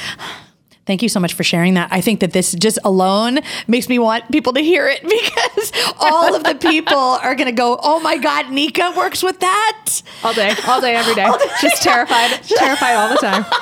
Thank 0.89 1.03
you 1.03 1.11
so 1.11 1.21
much 1.21 1.35
for 1.35 1.45
sharing 1.45 1.75
that. 1.75 1.93
I 1.93 2.01
think 2.01 2.21
that 2.21 2.33
this 2.33 2.53
just 2.53 2.79
alone 2.83 3.41
makes 3.67 3.91
me 3.91 3.99
want 3.99 4.33
people 4.33 4.55
to 4.55 4.61
hear 4.61 4.89
it 4.89 5.03
because 5.03 5.71
all 6.01 6.35
of 6.35 6.45
the 6.45 6.55
people 6.55 6.97
are 6.97 7.35
going 7.35 7.45
to 7.47 7.53
go, 7.53 7.79
"Oh 7.83 8.01
my 8.01 8.17
God, 8.17 8.51
Nikka 8.51 8.95
works 8.97 9.23
with 9.23 9.39
that." 9.41 10.01
All 10.25 10.33
day, 10.33 10.55
all 10.67 10.81
day, 10.81 10.97
every 10.97 11.15
day. 11.23 11.29
Just 11.61 11.83
terrified, 11.83 12.43
terrified 12.43 12.95
all 12.95 13.11
the 13.11 13.17
time. 13.17 13.45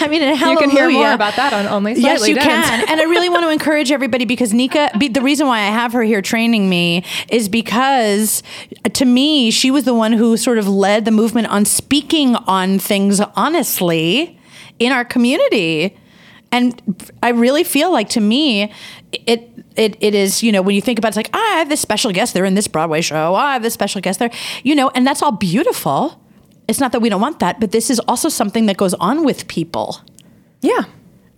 I 0.00 0.08
mean, 0.10 0.20
and 0.20 0.36
You 0.36 0.58
can 0.58 0.68
hear 0.68 0.90
more 0.90 1.12
about 1.12 1.36
that 1.36 1.52
on 1.52 1.68
Only 1.68 1.94
Slightly 1.94 2.10
Yes, 2.10 2.28
you 2.28 2.34
Dense. 2.34 2.68
can. 2.68 2.88
And 2.88 3.00
I 3.00 3.04
really 3.04 3.28
want 3.28 3.44
to 3.44 3.50
encourage 3.50 3.92
everybody 3.92 4.24
because 4.24 4.52
Nikka, 4.52 4.98
be, 4.98 5.06
the 5.06 5.22
reason 5.22 5.46
why 5.46 5.58
I 5.60 5.66
have 5.66 5.92
her 5.92 6.02
here 6.02 6.22
training 6.22 6.68
me 6.68 7.04
is 7.28 7.48
because 7.48 8.42
uh, 8.84 8.88
to 8.88 9.04
me, 9.04 9.52
she 9.52 9.70
was 9.70 9.84
the 9.84 9.94
one 9.94 10.12
who 10.12 10.36
sort 10.36 10.58
of 10.58 10.66
led 10.66 11.04
the 11.04 11.12
movement 11.12 11.46
on 11.46 11.64
speaking 11.64 12.34
on 12.34 12.80
things 12.80 13.20
honestly 13.36 14.40
in 14.80 14.90
our 14.90 15.04
community. 15.04 15.96
And 16.50 17.12
I 17.22 17.30
really 17.30 17.62
feel 17.64 17.92
like 17.92 18.08
to 18.10 18.20
me, 18.20 18.72
it 19.12 19.50
it 19.76 19.96
it 20.00 20.14
is, 20.14 20.42
you 20.42 20.50
know, 20.50 20.62
when 20.62 20.74
you 20.74 20.80
think 20.80 20.98
about 20.98 21.08
it, 21.08 21.10
it's 21.10 21.16
like, 21.16 21.30
ah, 21.34 21.54
I 21.54 21.58
have 21.58 21.68
this 21.68 21.80
special 21.80 22.10
guest 22.12 22.32
there 22.34 22.44
in 22.44 22.54
this 22.54 22.66
Broadway 22.68 23.00
show. 23.02 23.34
Ah, 23.34 23.48
I 23.48 23.52
have 23.52 23.62
this 23.62 23.74
special 23.74 24.00
guest 24.00 24.18
there, 24.18 24.30
you 24.64 24.74
know, 24.74 24.90
and 24.94 25.06
that's 25.06 25.22
all 25.22 25.32
beautiful. 25.32 26.20
It's 26.66 26.80
not 26.80 26.92
that 26.92 27.00
we 27.00 27.08
don't 27.08 27.20
want 27.20 27.38
that, 27.40 27.60
but 27.60 27.70
this 27.72 27.90
is 27.90 27.98
also 28.00 28.28
something 28.28 28.66
that 28.66 28.76
goes 28.76 28.94
on 28.94 29.24
with 29.24 29.46
people 29.48 30.00
Yeah. 30.60 30.84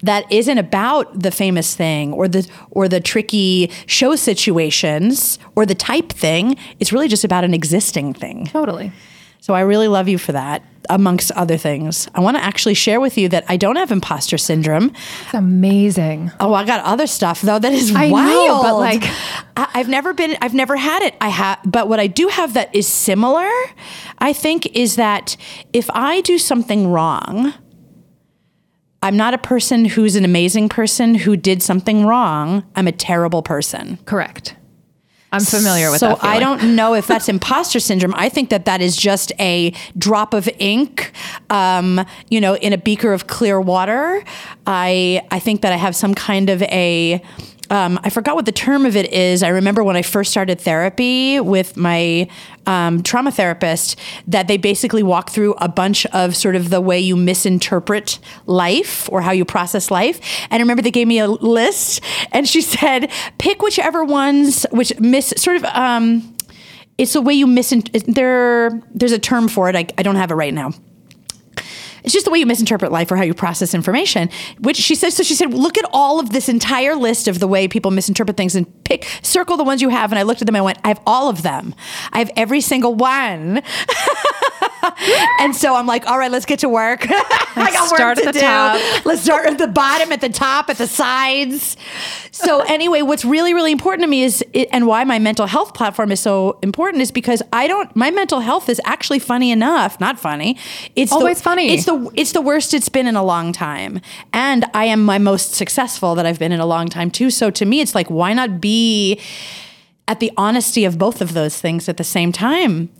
that 0.02 0.24
isn't 0.32 0.58
about 0.58 1.22
the 1.22 1.30
famous 1.30 1.74
thing 1.74 2.12
or 2.12 2.26
the 2.28 2.46
or 2.70 2.88
the 2.88 3.00
tricky 3.00 3.70
show 3.86 4.16
situations 4.16 5.38
or 5.56 5.66
the 5.66 5.74
type 5.74 6.10
thing. 6.10 6.56
It's 6.78 6.92
really 6.92 7.08
just 7.08 7.24
about 7.24 7.44
an 7.44 7.52
existing 7.54 8.14
thing. 8.14 8.46
Totally. 8.46 8.92
So 9.40 9.54
I 9.54 9.60
really 9.60 9.88
love 9.88 10.06
you 10.08 10.18
for 10.18 10.32
that, 10.32 10.62
amongst 10.90 11.30
other 11.32 11.56
things. 11.56 12.08
I 12.14 12.20
want 12.20 12.36
to 12.36 12.44
actually 12.44 12.74
share 12.74 13.00
with 13.00 13.16
you 13.16 13.28
that 13.30 13.44
I 13.48 13.56
don't 13.56 13.76
have 13.76 13.90
imposter 13.90 14.36
syndrome. 14.36 14.92
It's 15.24 15.34
amazing. 15.34 16.30
Oh, 16.40 16.52
I 16.52 16.64
got 16.66 16.84
other 16.84 17.06
stuff 17.06 17.40
though 17.40 17.58
that 17.58 17.72
is 17.72 17.94
I 17.94 18.08
know, 18.08 18.12
wild. 18.12 18.62
but, 18.62 18.76
like- 18.76 19.04
I, 19.56 19.68
I've 19.74 19.88
never 19.88 20.12
been, 20.12 20.36
I've 20.42 20.54
never 20.54 20.76
had 20.76 21.02
it. 21.02 21.14
I 21.20 21.28
have, 21.30 21.58
but 21.64 21.88
what 21.88 21.98
I 22.00 22.06
do 22.06 22.28
have 22.28 22.54
that 22.54 22.74
is 22.74 22.86
similar, 22.86 23.48
I 24.18 24.32
think, 24.32 24.66
is 24.76 24.96
that 24.96 25.36
if 25.72 25.88
I 25.94 26.20
do 26.20 26.36
something 26.38 26.88
wrong, 26.88 27.54
I'm 29.02 29.16
not 29.16 29.32
a 29.32 29.38
person 29.38 29.86
who's 29.86 30.16
an 30.16 30.24
amazing 30.26 30.68
person 30.68 31.14
who 31.14 31.34
did 31.34 31.62
something 31.62 32.04
wrong. 32.04 32.64
I'm 32.76 32.86
a 32.86 32.92
terrible 32.92 33.42
person. 33.42 33.98
Correct. 34.04 34.54
I'm 35.32 35.42
familiar 35.42 35.90
with 35.90 36.00
so 36.00 36.08
that. 36.08 36.20
feeling. 36.20 36.36
I 36.36 36.40
don't 36.40 36.74
know 36.74 36.94
if 36.94 37.06
that's 37.06 37.28
imposter 37.28 37.78
syndrome. 37.78 38.14
I 38.16 38.28
think 38.28 38.50
that 38.50 38.64
that 38.64 38.80
is 38.80 38.96
just 38.96 39.32
a 39.38 39.72
drop 39.96 40.34
of 40.34 40.48
ink, 40.58 41.12
um, 41.50 42.04
you 42.28 42.40
know, 42.40 42.56
in 42.56 42.72
a 42.72 42.78
beaker 42.78 43.12
of 43.12 43.26
clear 43.28 43.60
water. 43.60 44.24
I 44.66 45.22
I 45.30 45.38
think 45.38 45.60
that 45.62 45.72
I 45.72 45.76
have 45.76 45.94
some 45.94 46.14
kind 46.14 46.50
of 46.50 46.62
a 46.62 47.22
um, 47.70 48.00
I 48.02 48.10
forgot 48.10 48.34
what 48.34 48.46
the 48.46 48.52
term 48.52 48.84
of 48.84 48.96
it 48.96 49.12
is. 49.12 49.42
I 49.42 49.48
remember 49.48 49.84
when 49.84 49.96
I 49.96 50.02
first 50.02 50.30
started 50.30 50.60
therapy 50.60 51.38
with 51.38 51.76
my 51.76 52.28
um, 52.66 53.02
trauma 53.02 53.30
therapist 53.30 53.98
that 54.26 54.48
they 54.48 54.56
basically 54.56 55.02
walk 55.02 55.30
through 55.30 55.54
a 55.54 55.68
bunch 55.68 56.04
of 56.06 56.34
sort 56.36 56.56
of 56.56 56.70
the 56.70 56.80
way 56.80 56.98
you 56.98 57.16
misinterpret 57.16 58.18
life 58.46 59.08
or 59.12 59.22
how 59.22 59.30
you 59.30 59.44
process 59.44 59.90
life. 59.90 60.20
And 60.50 60.60
I 60.60 60.62
remember 60.62 60.82
they 60.82 60.90
gave 60.90 61.06
me 61.06 61.20
a 61.20 61.28
list, 61.28 62.02
and 62.32 62.48
she 62.48 62.60
said, 62.60 63.10
pick 63.38 63.62
whichever 63.62 64.04
ones 64.04 64.66
which 64.72 64.98
miss 64.98 65.32
sort 65.36 65.56
of. 65.56 65.64
Um, 65.64 66.36
it's 66.98 67.14
the 67.14 67.22
way 67.22 67.32
you 67.32 67.46
misinterpret. 67.46 68.14
There, 68.14 68.82
there's 68.92 69.12
a 69.12 69.18
term 69.18 69.48
for 69.48 69.70
it. 69.70 69.76
I, 69.76 69.86
I 69.96 70.02
don't 70.02 70.16
have 70.16 70.30
it 70.30 70.34
right 70.34 70.52
now. 70.52 70.72
It's 72.04 72.12
just 72.12 72.24
the 72.24 72.30
way 72.30 72.38
you 72.38 72.46
misinterpret 72.46 72.92
life 72.92 73.10
or 73.10 73.16
how 73.16 73.22
you 73.22 73.34
process 73.34 73.74
information. 73.74 74.30
Which 74.60 74.76
she 74.76 74.94
said. 74.94 75.12
So 75.12 75.22
she 75.22 75.34
said, 75.34 75.52
look 75.52 75.78
at 75.78 75.84
all 75.92 76.20
of 76.20 76.30
this 76.30 76.48
entire 76.48 76.94
list 76.94 77.28
of 77.28 77.40
the 77.40 77.48
way 77.48 77.68
people 77.68 77.90
misinterpret 77.90 78.36
things 78.36 78.54
and 78.56 78.66
pick, 78.84 79.06
circle 79.22 79.56
the 79.56 79.64
ones 79.64 79.82
you 79.82 79.88
have. 79.88 80.12
And 80.12 80.18
I 80.18 80.22
looked 80.22 80.42
at 80.42 80.46
them 80.46 80.54
and 80.54 80.62
I 80.62 80.64
went, 80.64 80.78
I 80.84 80.88
have 80.88 81.00
all 81.06 81.28
of 81.28 81.42
them. 81.42 81.74
I 82.12 82.18
have 82.18 82.30
every 82.36 82.60
single 82.60 82.94
one. 82.94 83.62
and 85.40 85.54
so 85.54 85.74
I'm 85.74 85.86
like, 85.86 86.06
all 86.06 86.18
right, 86.18 86.30
let's 86.30 86.46
get 86.46 86.60
to 86.60 86.68
work. 86.68 87.06
I 87.10 87.70
got 87.72 87.88
start 87.88 88.18
work 88.18 88.26
at 88.26 88.34
the 88.34 88.38
do. 88.38 88.40
top. 88.40 89.04
Let's 89.04 89.22
start 89.22 89.46
at 89.46 89.58
the 89.58 89.66
bottom, 89.66 90.12
at 90.12 90.20
the 90.20 90.28
top, 90.28 90.70
at 90.70 90.78
the 90.78 90.86
sides. 90.86 91.76
So 92.30 92.60
anyway, 92.60 93.02
what's 93.02 93.24
really, 93.24 93.54
really 93.54 93.72
important 93.72 94.02
to 94.02 94.08
me 94.08 94.22
is, 94.22 94.44
and 94.72 94.86
why 94.86 95.04
my 95.04 95.18
mental 95.18 95.46
health 95.46 95.74
platform 95.74 96.12
is 96.12 96.20
so 96.20 96.58
important 96.62 97.02
is 97.02 97.10
because 97.10 97.42
I 97.52 97.66
don't. 97.66 97.94
My 97.96 98.10
mental 98.10 98.40
health 98.40 98.68
is 98.68 98.80
actually 98.84 99.18
funny 99.18 99.50
enough. 99.50 100.00
Not 100.00 100.18
funny. 100.18 100.56
It's 100.96 101.12
Always 101.12 101.38
the, 101.38 101.44
funny. 101.44 101.74
It's 101.74 101.84
the 101.84 102.10
it's 102.14 102.32
the 102.32 102.40
worst 102.40 102.74
it's 102.74 102.88
been 102.88 103.06
in 103.06 103.16
a 103.16 103.24
long 103.24 103.52
time, 103.52 104.00
and 104.32 104.64
I 104.74 104.86
am 104.86 105.04
my 105.04 105.18
most 105.18 105.54
successful 105.54 106.14
that 106.14 106.26
I've 106.26 106.38
been 106.38 106.52
in 106.52 106.60
a 106.60 106.66
long 106.66 106.88
time 106.88 107.10
too. 107.10 107.30
So 107.30 107.50
to 107.50 107.64
me, 107.64 107.80
it's 107.80 107.94
like, 107.94 108.08
why 108.08 108.32
not 108.32 108.60
be 108.60 109.20
at 110.08 110.20
the 110.20 110.32
honesty 110.36 110.84
of 110.84 110.98
both 110.98 111.20
of 111.20 111.34
those 111.34 111.60
things 111.60 111.88
at 111.88 111.96
the 111.96 112.04
same 112.04 112.32
time? 112.32 112.90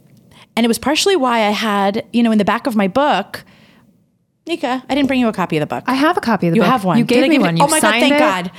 And 0.57 0.65
it 0.65 0.69
was 0.69 0.79
partially 0.79 1.17
why 1.17 1.39
I 1.47 1.51
had, 1.51 2.05
you 2.13 2.23
know, 2.23 2.33
in 2.33 2.39
the 2.39 2.45
back 2.45 2.67
of 2.67 2.77
my 2.77 2.89
book. 2.89 3.45
Nikka, 4.47 4.85
I 4.89 4.95
didn't 4.95 5.07
bring 5.07 5.21
you 5.21 5.29
a 5.29 5.33
copy 5.33 5.57
of 5.57 5.61
the 5.61 5.67
book. 5.67 5.85
I 5.87 5.95
have 5.95 6.17
a 6.17 6.21
copy 6.21 6.49
of 6.49 6.53
the 6.53 6.57
You 6.57 6.63
book. 6.63 6.67
You 6.67 6.73
have 6.73 6.85
one. 6.85 6.99
You 6.99 7.05
Did 7.05 7.15
gave 7.15 7.25
I 7.25 7.29
me 7.29 7.35
give 7.37 7.43
one. 7.43 7.57
You 7.57 7.65
oh 7.65 7.69
my 7.69 7.81
god! 7.81 7.91
Thank 8.01 8.15
it. 8.15 8.19
God. 8.19 8.51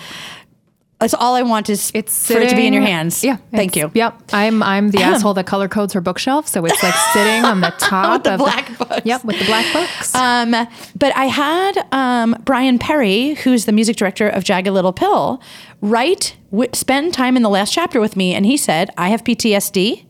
That's 1.01 1.15
all 1.15 1.33
I 1.33 1.41
want 1.41 1.67
is 1.67 1.91
It's 1.95 2.27
for 2.27 2.37
it 2.37 2.51
to 2.51 2.55
be 2.55 2.67
in 2.67 2.73
your 2.73 2.83
hands. 2.83 3.23
Yeah. 3.23 3.37
Thank 3.49 3.75
you. 3.75 3.89
Yep. 3.91 4.21
I'm 4.33 4.61
I'm 4.61 4.91
the 4.91 5.01
asshole 5.01 5.33
that 5.33 5.47
color 5.47 5.67
codes 5.67 5.93
her 5.93 6.01
bookshelf, 6.01 6.47
so 6.47 6.63
it's 6.63 6.81
like 6.83 6.93
sitting 7.11 7.43
on 7.43 7.61
the 7.61 7.71
top 7.79 8.23
the 8.23 8.35
of 8.35 8.39
black 8.39 8.77
books. 8.77 9.01
Yep, 9.03 9.25
with 9.25 9.39
the 9.39 9.45
black 9.45 9.73
books. 9.73 10.13
Um, 10.13 10.51
but 10.51 11.15
I 11.17 11.25
had 11.25 11.87
um, 11.91 12.35
Bryan 12.45 12.77
Perri, 12.77 13.33
who's 13.33 13.65
the 13.65 13.71
music 13.71 13.95
director 13.95 14.29
of 14.29 14.43
Jagged 14.43 14.69
Little 14.69 14.93
Pill, 14.93 15.41
write, 15.81 16.37
w- 16.51 16.69
spend 16.73 17.15
time 17.15 17.35
in 17.35 17.41
the 17.41 17.49
last 17.49 17.73
chapter 17.73 17.99
with 17.99 18.15
me, 18.15 18.35
and 18.35 18.45
he 18.45 18.55
said, 18.55 18.91
"I 18.95 19.09
have 19.09 19.23
PTSD. 19.23 20.05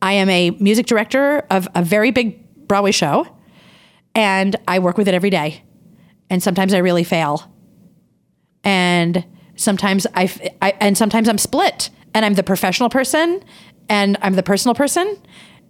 I 0.00 0.12
am 0.12 0.28
a 0.28 0.50
music 0.52 0.86
director 0.86 1.44
of 1.50 1.68
a 1.74 1.82
very 1.82 2.10
big 2.10 2.44
Broadway 2.68 2.92
show, 2.92 3.26
and 4.14 4.54
I 4.66 4.78
work 4.78 4.98
with 4.98 5.08
it 5.08 5.14
every 5.14 5.30
day. 5.30 5.62
And 6.30 6.42
sometimes 6.42 6.74
I 6.74 6.78
really 6.78 7.04
fail, 7.04 7.50
and 8.62 9.24
sometimes 9.56 10.06
I, 10.14 10.30
and 10.80 10.96
sometimes 10.96 11.28
I'm 11.28 11.38
split, 11.38 11.90
and 12.14 12.24
I'm 12.24 12.34
the 12.34 12.42
professional 12.42 12.90
person, 12.90 13.42
and 13.88 14.16
I'm 14.22 14.34
the 14.34 14.42
personal 14.42 14.74
person." 14.74 15.16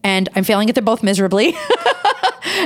And 0.04 0.28
I'm 0.36 0.44
failing 0.44 0.68
at 0.68 0.76
them 0.76 0.84
both 0.84 1.02
miserably. 1.02 1.56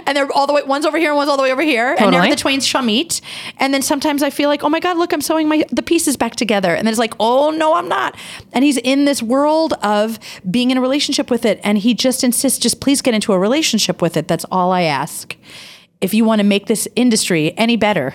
and 0.07 0.17
they're 0.17 0.31
all 0.33 0.47
the 0.47 0.53
way 0.53 0.63
one's 0.63 0.87
over 0.87 0.99
here 0.99 1.11
and 1.11 1.17
one's 1.17 1.29
all 1.29 1.37
the 1.37 1.43
way 1.43 1.53
over 1.53 1.63
here, 1.63 1.91
and 1.91 1.99
Totally. 1.99 2.17
never 2.23 2.31
the 2.31 2.37
twains 2.37 2.67
shall 2.67 2.83
meet. 2.83 3.21
And 3.59 3.73
then 3.73 3.83
sometimes 3.83 4.23
I 4.23 4.31
feel 4.31 4.49
like, 4.49 4.63
oh 4.63 4.69
my 4.69 4.81
god, 4.81 4.97
look, 4.97 5.13
I'm 5.13 5.21
sewing 5.21 5.49
my 5.49 5.65
the 5.71 5.83
pieces 5.83 6.17
back 6.17 6.37
together, 6.37 6.75
and 6.75 6.87
then 6.87 6.93
it's 6.93 6.99
like, 6.99 7.15
oh 7.21 7.51
no, 7.51 7.75
I'm 7.75 7.89
not. 7.89 8.17
And 8.53 8.65
he's 8.65 8.79
in 8.79 9.05
this 9.05 9.23
world 9.23 9.75
of 9.83 10.19
being 10.51 10.71
in 10.71 10.79
a 10.79 10.81
relationship 10.81 11.31
with 11.31 11.45
it, 11.45 11.61
and 11.63 11.79
he 11.79 11.95
just 11.95 12.25
insists, 12.25 12.59
just 12.59 12.81
please 12.81 13.03
get 13.03 13.15
into 13.15 13.33
a 13.33 13.39
relationship 13.39 14.03
with 14.03 14.17
it. 14.17 14.29
That's 14.29 14.45
all 14.51 14.73
I 14.73 14.83
ask. 14.83 15.37
If 16.01 16.15
you 16.15 16.25
want 16.25 16.41
to 16.41 16.45
make 16.45 16.67
this 16.67 16.89
industry 16.97 17.57
any 17.57 17.77
better, 17.77 18.15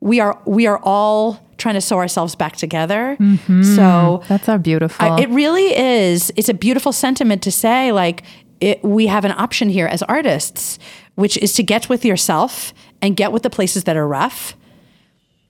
we 0.00 0.20
are 0.20 0.38
we 0.44 0.66
are 0.66 0.78
all 0.82 1.40
trying 1.56 1.74
to 1.74 1.80
sew 1.80 1.98
ourselves 1.98 2.34
back 2.34 2.56
together. 2.56 3.16
Mm-hmm. 3.18 3.62
So 3.62 4.22
That's 4.28 4.48
a 4.48 4.58
beautiful. 4.58 5.04
I, 5.04 5.20
it 5.20 5.28
really 5.30 5.74
is. 5.76 6.32
It's 6.36 6.48
a 6.48 6.54
beautiful 6.54 6.92
sentiment 6.92 7.42
to 7.42 7.52
say, 7.52 7.92
like, 7.92 8.22
it, 8.64 8.82
we 8.82 9.06
have 9.06 9.24
an 9.24 9.32
option 9.32 9.68
here 9.68 9.86
as 9.86 10.02
artists, 10.02 10.78
which 11.14 11.36
is 11.38 11.52
to 11.54 11.62
get 11.62 11.88
with 11.88 12.04
yourself 12.04 12.72
and 13.02 13.16
get 13.16 13.32
with 13.32 13.42
the 13.42 13.50
places 13.50 13.84
that 13.84 13.96
are 13.96 14.08
rough 14.08 14.56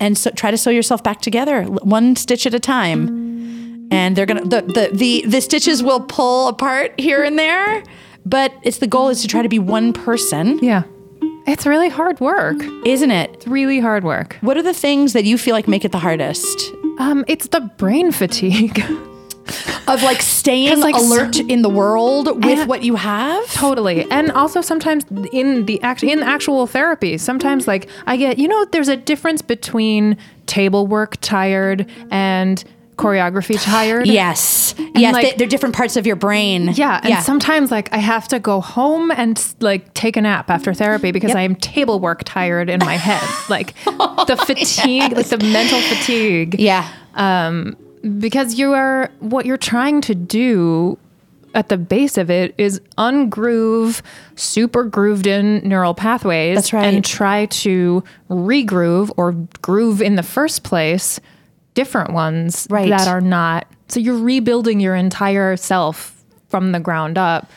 and 0.01 0.19
so 0.19 0.31
try 0.31 0.51
to 0.51 0.59
sew 0.59 0.71
yourself 0.71 1.03
back 1.03 1.21
together 1.21 1.65
one 1.65 2.17
stitch 2.17 2.47
at 2.47 2.55
a 2.55 2.61
time. 2.61 3.89
And 3.91 4.17
they're 4.17 4.27
gonna 4.27 4.45
the, 4.45 4.63
the 4.63 4.91
the 4.93 5.25
the 5.27 5.41
stitches 5.41 5.83
will 5.83 6.01
pull 6.01 6.49
apart 6.49 6.99
here 6.99 7.23
and 7.23 7.39
there, 7.39 7.83
but 8.27 8.53
it's 8.63 8.79
the 8.79 8.87
goal 8.87 9.09
is 9.09 9.23
to 9.23 9.29
try 9.29 9.43
to 9.43 9.49
be 9.49 9.59
one 9.59 9.93
person, 9.93 10.59
yeah. 10.63 10.83
It's 11.47 11.67
really 11.67 11.91
hard 11.91 12.21
work. 12.21 12.57
isn't 12.87 13.11
it? 13.11 13.31
It's 13.35 13.47
really 13.47 13.79
hard 13.79 14.03
work. 14.03 14.39
What 14.41 14.57
are 14.57 14.63
the 14.63 14.73
things 14.73 15.13
that 15.13 15.25
you 15.25 15.37
feel 15.37 15.55
like 15.55 15.69
make 15.69 15.85
it 15.85 15.93
the 15.93 15.99
hardest? 15.99 16.73
Um, 16.99 17.25
it's 17.29 17.49
the 17.49 17.61
brain 17.61 18.13
fatigue. 18.13 18.83
Of 19.87 20.03
like 20.03 20.23
staying 20.23 20.81
like, 20.81 20.95
alert 20.95 21.35
some- 21.35 21.51
in 21.51 21.63
the 21.63 21.69
world 21.69 22.45
with 22.45 22.67
what 22.67 22.83
you 22.83 22.97
have? 22.97 23.45
Totally. 23.53 24.11
And 24.11 24.31
also 24.33 24.61
sometimes 24.63 25.05
in 25.33 25.67
the 25.67 25.81
act 25.83 26.03
in 26.03 26.23
actual 26.23 26.67
therapy, 26.67 27.19
sometimes 27.19 27.69
like 27.69 27.89
I 28.07 28.17
get, 28.17 28.39
you 28.39 28.49
know, 28.49 28.65
there's 28.73 28.89
a 28.89 28.97
difference 28.97 29.43
between 29.43 30.17
table 30.47 30.87
work 30.87 31.17
tired 31.21 31.87
and 32.11 32.65
choreography 32.97 33.61
tired. 33.63 34.07
Yes. 34.07 34.75
yes. 34.95 35.13
like- 35.13 35.31
they, 35.33 35.37
they're 35.37 35.49
different 35.49 35.75
parts 35.75 35.97
of 35.97 36.07
your 36.07 36.17
brain. 36.17 36.69
Yeah, 36.75 37.01
and 37.03 37.23
sometimes 37.25 37.71
like 37.71 37.93
I 37.93 37.99
have 37.99 38.29
to 38.29 38.39
go 38.39 38.61
home 38.61 39.11
and 39.11 39.37
like 39.61 39.93
take 39.95 40.17
a 40.17 40.21
nap 40.23 40.49
after 40.49 40.73
therapy 40.73 41.11
because 41.13 41.29
Yep. 41.31 41.37
I 41.37 41.43
am 41.43 41.57
table 41.57 42.01
work 42.01 42.23
tired 42.25 42.71
in 42.71 42.79
my 42.81 42.97
head. 42.97 43.23
Like 43.51 43.75
the 43.85 44.43
fatigue, 44.47 45.13
like 45.13 45.27
the 45.29 45.39
mental 45.39 45.81
fatigue. 45.83 46.57
yeah. 46.59 46.89
Um, 47.15 47.77
because 48.19 48.55
you 48.55 48.73
are 48.73 49.11
what 49.21 49.47
you're 49.47 49.57
trying 49.57 50.01
to 50.03 50.15
do 50.15 50.99
at 51.55 51.69
the 51.69 51.77
base 51.79 52.19
of 52.19 52.31
it 52.31 52.53
is 52.59 52.81
ungroove 52.99 54.03
super 54.35 54.83
grooved 54.85 55.27
in 55.27 55.59
neural 55.67 55.95
pathways 55.95 56.57
That's 56.57 56.73
right. 56.73 56.85
and 56.93 57.05
try 57.05 57.47
to 57.47 58.03
regroove 58.29 59.13
or 59.17 59.33
groove 59.63 60.03
in 60.03 60.17
the 60.17 60.23
first 60.23 60.65
place 60.65 61.21
different 61.75 62.13
ones 62.13 62.67
Right. 62.71 62.89
that 62.91 63.07
are 63.09 63.21
not 63.21 63.67
so 63.89 64.01
you're 64.01 64.19
rebuilding 64.19 64.81
your 64.81 64.95
entire 64.97 65.57
self 65.57 66.13
from 66.49 66.73
the 66.73 66.81
ground 66.81 67.19
up 67.19 67.49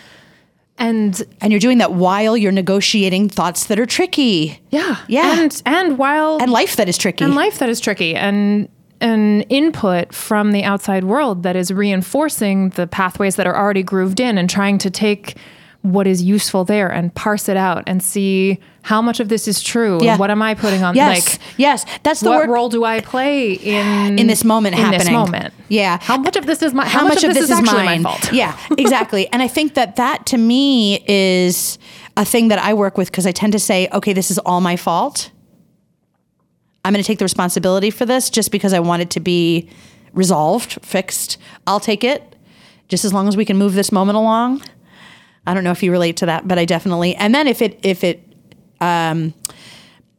and 0.79 1.19
And 1.41 1.51
you're 1.51 1.60
doing 1.60 1.79
that 1.79 1.93
while 1.93 2.38
you're 2.38 2.51
negotiating 2.51 3.29
thoughts 3.29 3.65
that 3.65 3.79
are 3.79 3.86
tricky. 3.88 4.60
yeah 4.69 4.97
Yeah. 5.07 5.39
and 5.41 5.62
and 5.65 5.97
while 5.97 6.38
And 6.39 6.51
life 6.51 6.75
that 6.75 6.88
is 6.88 6.97
tricky. 6.99 7.23
and 7.23 7.33
life 7.36 7.57
that 7.60 7.69
is 7.69 7.79
tricky 7.79 8.15
and 8.15 8.69
an 9.01 9.41
input 9.43 10.13
from 10.13 10.51
the 10.51 10.63
outside 10.63 11.03
world 11.03 11.43
that 11.43 11.55
is 11.55 11.71
reinforcing 11.71 12.69
the 12.71 12.88
pathways 12.88 13.36
that 13.36 13.45
are 13.47 13.55
already 13.55 13.83
grooved 13.83 14.19
in 14.19 14.38
and 14.38 14.49
trying 14.49 14.77
to 14.79 14.89
take 14.89 15.36
what 15.83 16.07
is 16.07 16.21
useful 16.23 16.65
there 16.65 16.89
and 16.91 17.13
parse 17.13 17.47
it 17.47 17.55
out 17.55 17.83
and 17.88 18.01
see 18.03 18.60
how 18.81 19.01
much 19.01 19.19
of 19.19 19.29
this 19.29 19.47
is 19.47 19.62
true 19.62 19.99
Yeah. 20.01 20.12
and 20.12 20.19
what 20.19 20.31
am 20.31 20.41
I 20.41 20.53
putting 20.55 20.83
on 20.83 20.95
yes. 20.95 21.29
like 21.38 21.41
yes. 21.57 21.86
That's 22.03 22.19
the 22.21 22.29
what 22.29 22.39
work. 22.39 22.49
role 22.49 22.67
do 22.69 22.83
I 22.83 22.99
play 22.99 23.53
in 23.53 24.17
In 24.19 24.27
this 24.27 24.43
moment 24.43 24.75
in 24.75 24.81
happening. 24.81 24.99
this 24.99 25.12
moment 25.12 25.53
Yeah. 25.69 25.99
how 26.01 26.17
much 26.17 26.36
of 26.36 26.45
this 26.45 26.62
is 26.63 26.73
my 26.73 26.86
how, 26.88 27.07
much, 27.07 27.23
of 27.23 27.33
this, 27.33 27.43
is, 27.43 27.51
actually 27.51 27.83
mine? 27.86 28.01
my 28.01 28.10
fault 28.12 28.33
Yeah, 28.33 28.57
exactly. 28.77 29.31
and 29.31 29.41
I 29.41 29.47
think 29.47 29.75
that 29.75 29.95
that 29.97 30.25
to 30.27 30.38
me 30.38 31.03
is 31.07 31.77
a 32.17 32.25
thing 32.25 32.47
that 32.49 32.60
I 32.60 32.73
work 32.73 32.97
with 32.97 33.10
because 33.12 33.27
I 33.27 33.31
tend 33.31 33.53
to 33.53 33.60
say, 33.60 33.88
okay, 33.93 34.12
this 34.13 34.31
is 34.31 34.39
all 34.39 34.60
my 34.60 34.75
fault. 34.75 35.29
I'm 36.88 36.93
going 36.93 37.04
to 37.04 37.08
take 37.08 37.19
the 37.19 37.26
responsibility 37.26 37.89
for 37.89 38.06
this 38.06 38.30
just 38.30 38.50
because 38.50 38.71
I 38.71 38.80
want 38.80 39.02
it 39.02 39.10
to 39.10 39.19
be 39.19 39.69
resolved, 40.13 40.80
fixed. 40.86 41.38
I'll 41.67 41.82
take 41.82 42.06
it 42.06 42.34
just 42.88 43.04
as 43.04 43.13
long 43.13 43.28
as 43.28 43.36
we 43.36 43.43
can 43.43 43.58
move 43.58 43.73
this 43.73 43.91
moment 43.91 44.15
along. 44.15 44.62
I 45.45 45.54
don't 45.54 45.65
know 45.65 45.71
if 45.71 45.84
you 45.84 45.91
relate 45.91 46.15
to 46.17 46.28
that, 46.28 46.47
but 46.47 46.58
I 46.58 46.63
definitely. 46.63 47.13
And 47.15 47.36
then 47.36 47.45
if 47.45 47.62
it 47.62 47.78
if 47.84 48.06
it 48.06 48.23
um 48.80 49.34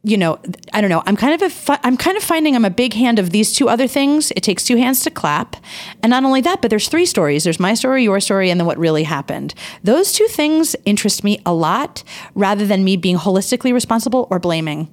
you 0.03 0.15
know, 0.15 0.39
I 0.71 0.79
don't 0.79 0.91
know. 0.91 1.01
I'm 1.07 1.17
kind 1.17 1.33
of 1.33 1.41
a 1.41 1.49
fi- 1.49 1.79
I'm 1.83 1.97
kind 1.97 2.15
of 2.15 2.23
finding 2.23 2.55
I'm 2.55 2.63
a 2.65 2.69
big 2.69 2.93
hand 2.93 3.17
of 3.17 3.31
these 3.31 3.51
two 3.51 3.67
other 3.67 3.87
things. 3.87 4.31
It 4.35 4.43
takes 4.43 4.63
two 4.63 4.77
hands 4.77 5.01
to 5.05 5.09
clap, 5.09 5.55
and 6.03 6.11
not 6.11 6.23
only 6.23 6.39
that, 6.41 6.61
but 6.61 6.69
there's 6.69 6.87
three 6.87 7.05
stories. 7.05 7.43
There's 7.45 7.59
my 7.59 7.73
story, 7.73 8.03
your 8.03 8.19
story, 8.19 8.51
and 8.51 8.59
then 8.59 8.67
what 8.67 8.77
really 8.77 9.03
happened. 9.03 9.55
Those 9.83 10.13
two 10.13 10.27
things 10.27 10.75
interest 10.85 11.23
me 11.23 11.41
a 11.47 11.53
lot, 11.53 12.03
rather 12.33 12.65
than 12.65 12.83
me 12.83 12.95
being 12.95 13.17
holistically 13.17 13.73
responsible 13.73 14.27
or 14.29 14.39
blaming. 14.39 14.87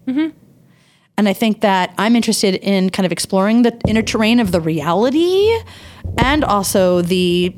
And 1.19 1.29
I 1.29 1.33
think 1.33 1.63
that 1.63 1.95
I'm 1.97 2.15
interested 2.15 2.57
in 2.57 2.91
kind 2.91 3.07
of 3.07 3.13
exploring 3.13 3.63
the 3.63 3.79
inner 3.89 4.03
terrain 4.03 4.39
of 4.39 4.53
the 4.53 4.61
reality, 4.61 5.51
and 6.19 6.45
also 6.45 7.01
the 7.01 7.57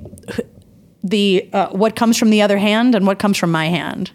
the 1.02 1.48
uh, 1.52 1.68
what 1.70 1.96
comes 1.96 2.16
from 2.16 2.30
the 2.30 2.42
other 2.42 2.58
hand 2.58 2.94
and 2.94 3.06
what 3.06 3.18
comes 3.18 3.36
from 3.36 3.50
my 3.50 3.66
hand. 3.66 4.12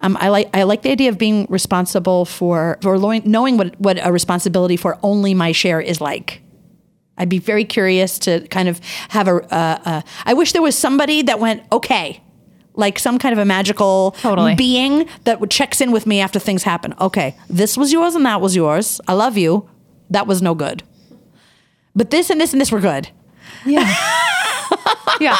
Um, 0.00 0.16
I 0.20 0.28
like 0.28 0.50
I 0.54 0.64
like 0.64 0.82
the 0.82 0.90
idea 0.90 1.08
of 1.08 1.18
being 1.18 1.46
responsible 1.48 2.24
for 2.24 2.78
for 2.82 2.98
lo- 2.98 3.20
knowing 3.24 3.56
what 3.56 3.78
what 3.80 3.98
a 4.04 4.12
responsibility 4.12 4.76
for 4.76 4.98
only 5.02 5.34
my 5.34 5.52
share 5.52 5.80
is 5.80 6.00
like. 6.00 6.42
I'd 7.18 7.30
be 7.30 7.38
very 7.38 7.64
curious 7.64 8.18
to 8.20 8.46
kind 8.48 8.68
of 8.68 8.80
have 9.08 9.26
a. 9.26 9.54
Uh, 9.54 10.02
I 10.24 10.34
wish 10.34 10.52
there 10.52 10.62
was 10.62 10.76
somebody 10.76 11.22
that 11.22 11.40
went 11.40 11.62
okay, 11.72 12.22
like 12.76 12.98
some 12.98 13.18
kind 13.18 13.32
of 13.32 13.38
a 13.38 13.44
magical 13.44 14.12
Totally. 14.20 14.54
being 14.54 15.08
that 15.24 15.40
would 15.40 15.50
checks 15.50 15.80
in 15.80 15.90
with 15.90 16.06
me 16.06 16.20
after 16.20 16.38
things 16.38 16.62
happen. 16.62 16.94
Okay, 17.00 17.36
this 17.48 17.76
was 17.76 17.92
yours 17.92 18.14
and 18.14 18.24
that 18.26 18.40
was 18.40 18.54
yours. 18.54 19.00
I 19.08 19.14
love 19.14 19.36
you. 19.36 19.68
That 20.10 20.26
was 20.26 20.40
no 20.40 20.54
good. 20.54 20.82
But 21.94 22.10
this 22.10 22.30
and 22.30 22.40
this 22.40 22.52
and 22.52 22.60
this 22.60 22.70
were 22.70 22.80
good. 22.80 23.08
Yeah. 23.64 23.80
yeah. 25.20 25.36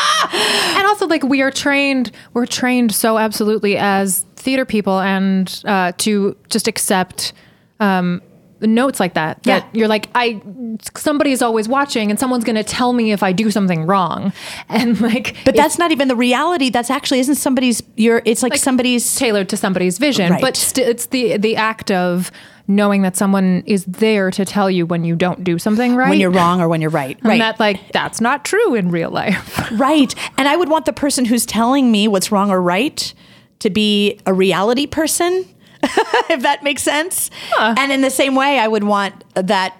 And 0.77 0.87
also 0.87 1.07
like 1.07 1.23
we 1.23 1.43
are 1.43 1.51
trained 1.51 2.11
we're 2.33 2.47
trained 2.47 2.95
so 2.95 3.19
absolutely 3.19 3.77
as 3.77 4.25
theater 4.37 4.65
people 4.65 5.01
and 5.01 5.63
uh, 5.67 5.93
to 5.99 6.37
just 6.49 6.67
accept 6.67 7.33
um, 7.81 8.23
notes 8.61 8.99
like 9.01 9.15
that 9.15 9.43
that 9.43 9.63
Yeah. 9.65 9.69
you're 9.79 9.89
like 9.89 10.09
I 10.15 10.41
somebody's 10.97 11.43
always 11.43 11.69
watching 11.69 12.11
and 12.11 12.19
someone's 12.19 12.45
going 12.45 12.57
to 12.57 12.65
tell 12.65 12.93
me 12.93 13.13
if 13.13 13.23
I 13.23 13.33
do 13.33 13.51
something 13.51 13.87
wrong 13.87 14.33
and 14.69 15.01
like 15.01 15.37
But 15.45 15.55
that's 15.57 15.79
not 15.79 15.93
even 15.93 16.09
the 16.09 16.17
reality. 16.17 16.71
That's 16.71 16.91
actually 16.91 17.21
isn't 17.21 17.35
somebody's. 17.37 17.83
You're. 17.97 18.23
It's 18.25 18.43
like, 18.43 18.57
somebody's. 18.57 19.15
tailored 19.17 19.49
to 19.51 19.57
somebody's 19.57 19.99
vision 19.99 20.33
Right. 20.33 20.41
but 20.41 20.57
st- 20.57 20.87
it's 20.89 21.07
the 21.07 21.37
the 21.37 21.57
act 21.57 21.91
of 21.91 22.31
knowing 22.69 23.03
that 23.03 23.17
someone 23.17 23.63
is 23.67 23.85
there 23.85 24.31
to 24.33 24.45
tell 24.45 24.69
you 24.69 24.85
when 24.87 25.05
you 25.05 25.15
don't 25.15 25.45
do 25.45 25.57
something 25.59 25.95
right 25.95 26.09
when 26.11 26.19
you're 26.19 26.33
wrong 26.33 26.61
or 26.61 26.69
when 26.69 26.81
you're 26.81 26.91
right. 26.91 27.17
and 27.23 27.27
Right. 27.29 27.39
that 27.39 27.61
like 27.61 27.93
that's 27.93 28.21
not 28.21 28.45
true 28.45 28.75
in 28.75 28.91
real 28.91 29.11
life 29.11 29.71
right. 29.79 30.15
And 30.39 30.49
I 30.49 30.57
would 30.57 30.69
want 30.69 30.85
the 30.87 30.93
person 30.93 31.25
who's 31.25 31.47
telling 31.47 31.93
me 31.93 32.09
what's 32.09 32.33
wrong 32.33 32.51
or 32.51 32.61
right 32.61 33.13
to 33.61 33.71
be 33.71 34.19
a 34.27 34.35
reality 34.35 34.87
person, 34.87 35.45
if 36.31 36.43
that 36.43 36.63
makes 36.63 36.83
sense. 36.83 37.31
And 37.59 37.93
in 37.93 38.01
the 38.01 38.11
same 38.11 38.35
way, 38.35 38.59
I 38.59 38.69
would 38.69 38.85
want 38.85 39.25
that 39.35 39.77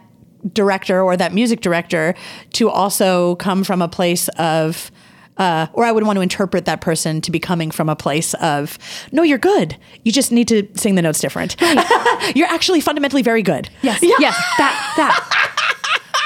director 0.53 1.03
or 1.03 1.17
that 1.17 1.33
music 1.35 1.61
director 1.61 2.15
to 2.55 2.71
also 2.71 3.37
come 3.37 3.65
from 3.65 3.83
a 3.83 3.89
place 3.89 4.29
of. 4.39 4.91
Uh, 5.39 5.67
or 5.75 5.85
I 5.85 5.93
would 5.93 6.05
want 6.05 6.17
to 6.17 6.23
interpret 6.23 6.65
that 6.65 6.81
person 6.81 7.21
to 7.21 7.31
be 7.31 7.39
coming 7.39 7.71
from 7.71 7.91
a 7.91 7.95
place 7.95 8.33
of, 8.41 8.79
no, 9.13 9.23
you're 9.23 9.37
good. 9.37 9.77
You 10.03 10.11
just 10.11 10.33
need 10.33 10.49
to 10.49 10.67
sing 10.73 10.95
the 10.95 11.03
notes 11.03 11.21
different. 11.21 11.57
you're 12.35 12.49
actually 12.49 12.81
fundamentally 12.81 13.21
very 13.21 13.43
good. 13.43 13.69
Yes. 13.83 13.99
Yes. 14.03 14.35
That. 14.57 14.95
That. 14.97 15.53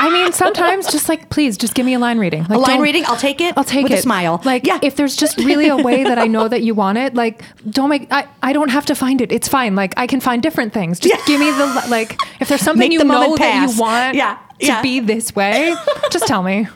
I 0.02 0.08
mean, 0.10 0.32
sometimes 0.32 0.90
just 0.90 1.08
like, 1.10 1.28
please, 1.28 1.58
just 1.58 1.74
give 1.74 1.84
me 1.84 1.92
a 1.94 1.98
line 1.98 2.18
reading. 2.18 2.42
Like, 2.44 2.52
A 2.52 2.58
line 2.58 2.80
reading, 2.80 3.04
I'll 3.06 3.16
take 3.18 3.40
it 3.40 3.52
I'll 3.56 3.64
take 3.64 3.82
with 3.84 3.92
it. 3.92 3.98
a 3.98 4.02
smile. 4.02 4.40
Like, 4.44 4.66
Yeah. 4.66 4.78
if 4.82 4.96
there's 4.96 5.14
just 5.14 5.36
really 5.38 5.68
a 5.68 5.76
way 5.76 6.04
that 6.04 6.18
I 6.18 6.26
know 6.26 6.48
that 6.48 6.62
you 6.62 6.74
want 6.74 6.96
it, 6.98 7.14
like, 7.14 7.42
don't 7.68 7.90
make. 7.90 8.10
I, 8.10 8.26
I 8.42 8.52
don't 8.54 8.70
have 8.70 8.86
to 8.86 8.94
find 8.94 9.20
it. 9.20 9.30
It's 9.30 9.46
fine. 9.46 9.74
Like, 9.76 9.92
I 9.98 10.06
can 10.06 10.20
find 10.20 10.42
different 10.42 10.72
things. 10.72 10.98
Just 11.00 11.14
Yeah. 11.14 11.22
give 11.26 11.38
me 11.38 11.50
the 11.50 11.84
like. 11.90 12.18
If 12.40 12.48
there's 12.48 12.62
something 12.62 12.80
Make 12.88 12.92
you 12.92 12.98
the 13.00 13.04
know 13.04 13.36
that 13.36 13.68
you 13.70 13.78
want, 13.78 14.14
Yeah. 14.16 14.38
to 14.60 14.66
Yeah. 14.66 14.82
be 14.82 15.00
this 15.00 15.36
way, 15.36 15.74
just 16.10 16.26
tell 16.26 16.42
me. 16.42 16.66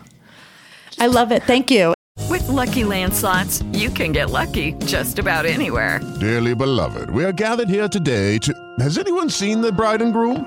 I 1.01 1.07
love 1.07 1.33
it. 1.33 1.43
Thank 1.45 1.71
you. 1.71 1.95
With 2.31 2.47
Lucky 2.49 2.85
Land 2.85 3.13
slots, 3.15 3.63
you 3.73 3.91
can 3.91 4.13
get 4.13 4.31
lucky 4.31 4.73
just 4.87 5.19
about 5.19 5.47
anywhere. 5.47 6.01
Dearly 6.21 6.55
beloved, 6.55 7.11
we 7.11 7.25
are 7.25 7.33
gathered 7.33 7.69
here 7.71 7.89
today 7.89 8.39
to. 8.39 8.53
Has 8.81 8.99
anyone 8.99 9.31
seen 9.31 9.61
the 9.63 9.73
bride 9.73 10.03
and 10.03 10.13
groom? 10.13 10.47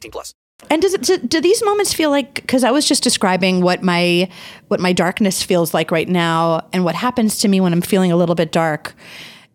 18 0.01 0.11
plus. 0.11 0.33
And 0.69 0.81
does 0.81 0.93
it 0.93 1.01
do, 1.01 1.17
do 1.17 1.41
these 1.41 1.63
moments 1.63 1.93
feel 1.93 2.11
like 2.11 2.35
because 2.35 2.63
I 2.63 2.71
was 2.71 2.87
just 2.87 3.03
describing 3.03 3.61
what 3.61 3.81
my 3.81 4.29
what 4.67 4.79
my 4.79 4.93
darkness 4.93 5.41
feels 5.41 5.73
like 5.73 5.89
right 5.89 6.07
now 6.07 6.67
and 6.71 6.83
what 6.83 6.95
happens 6.95 7.39
to 7.39 7.47
me 7.47 7.59
when 7.59 7.73
I'm 7.73 7.81
feeling 7.81 8.11
a 8.11 8.15
little 8.15 8.35
bit 8.35 8.51
dark 8.51 8.93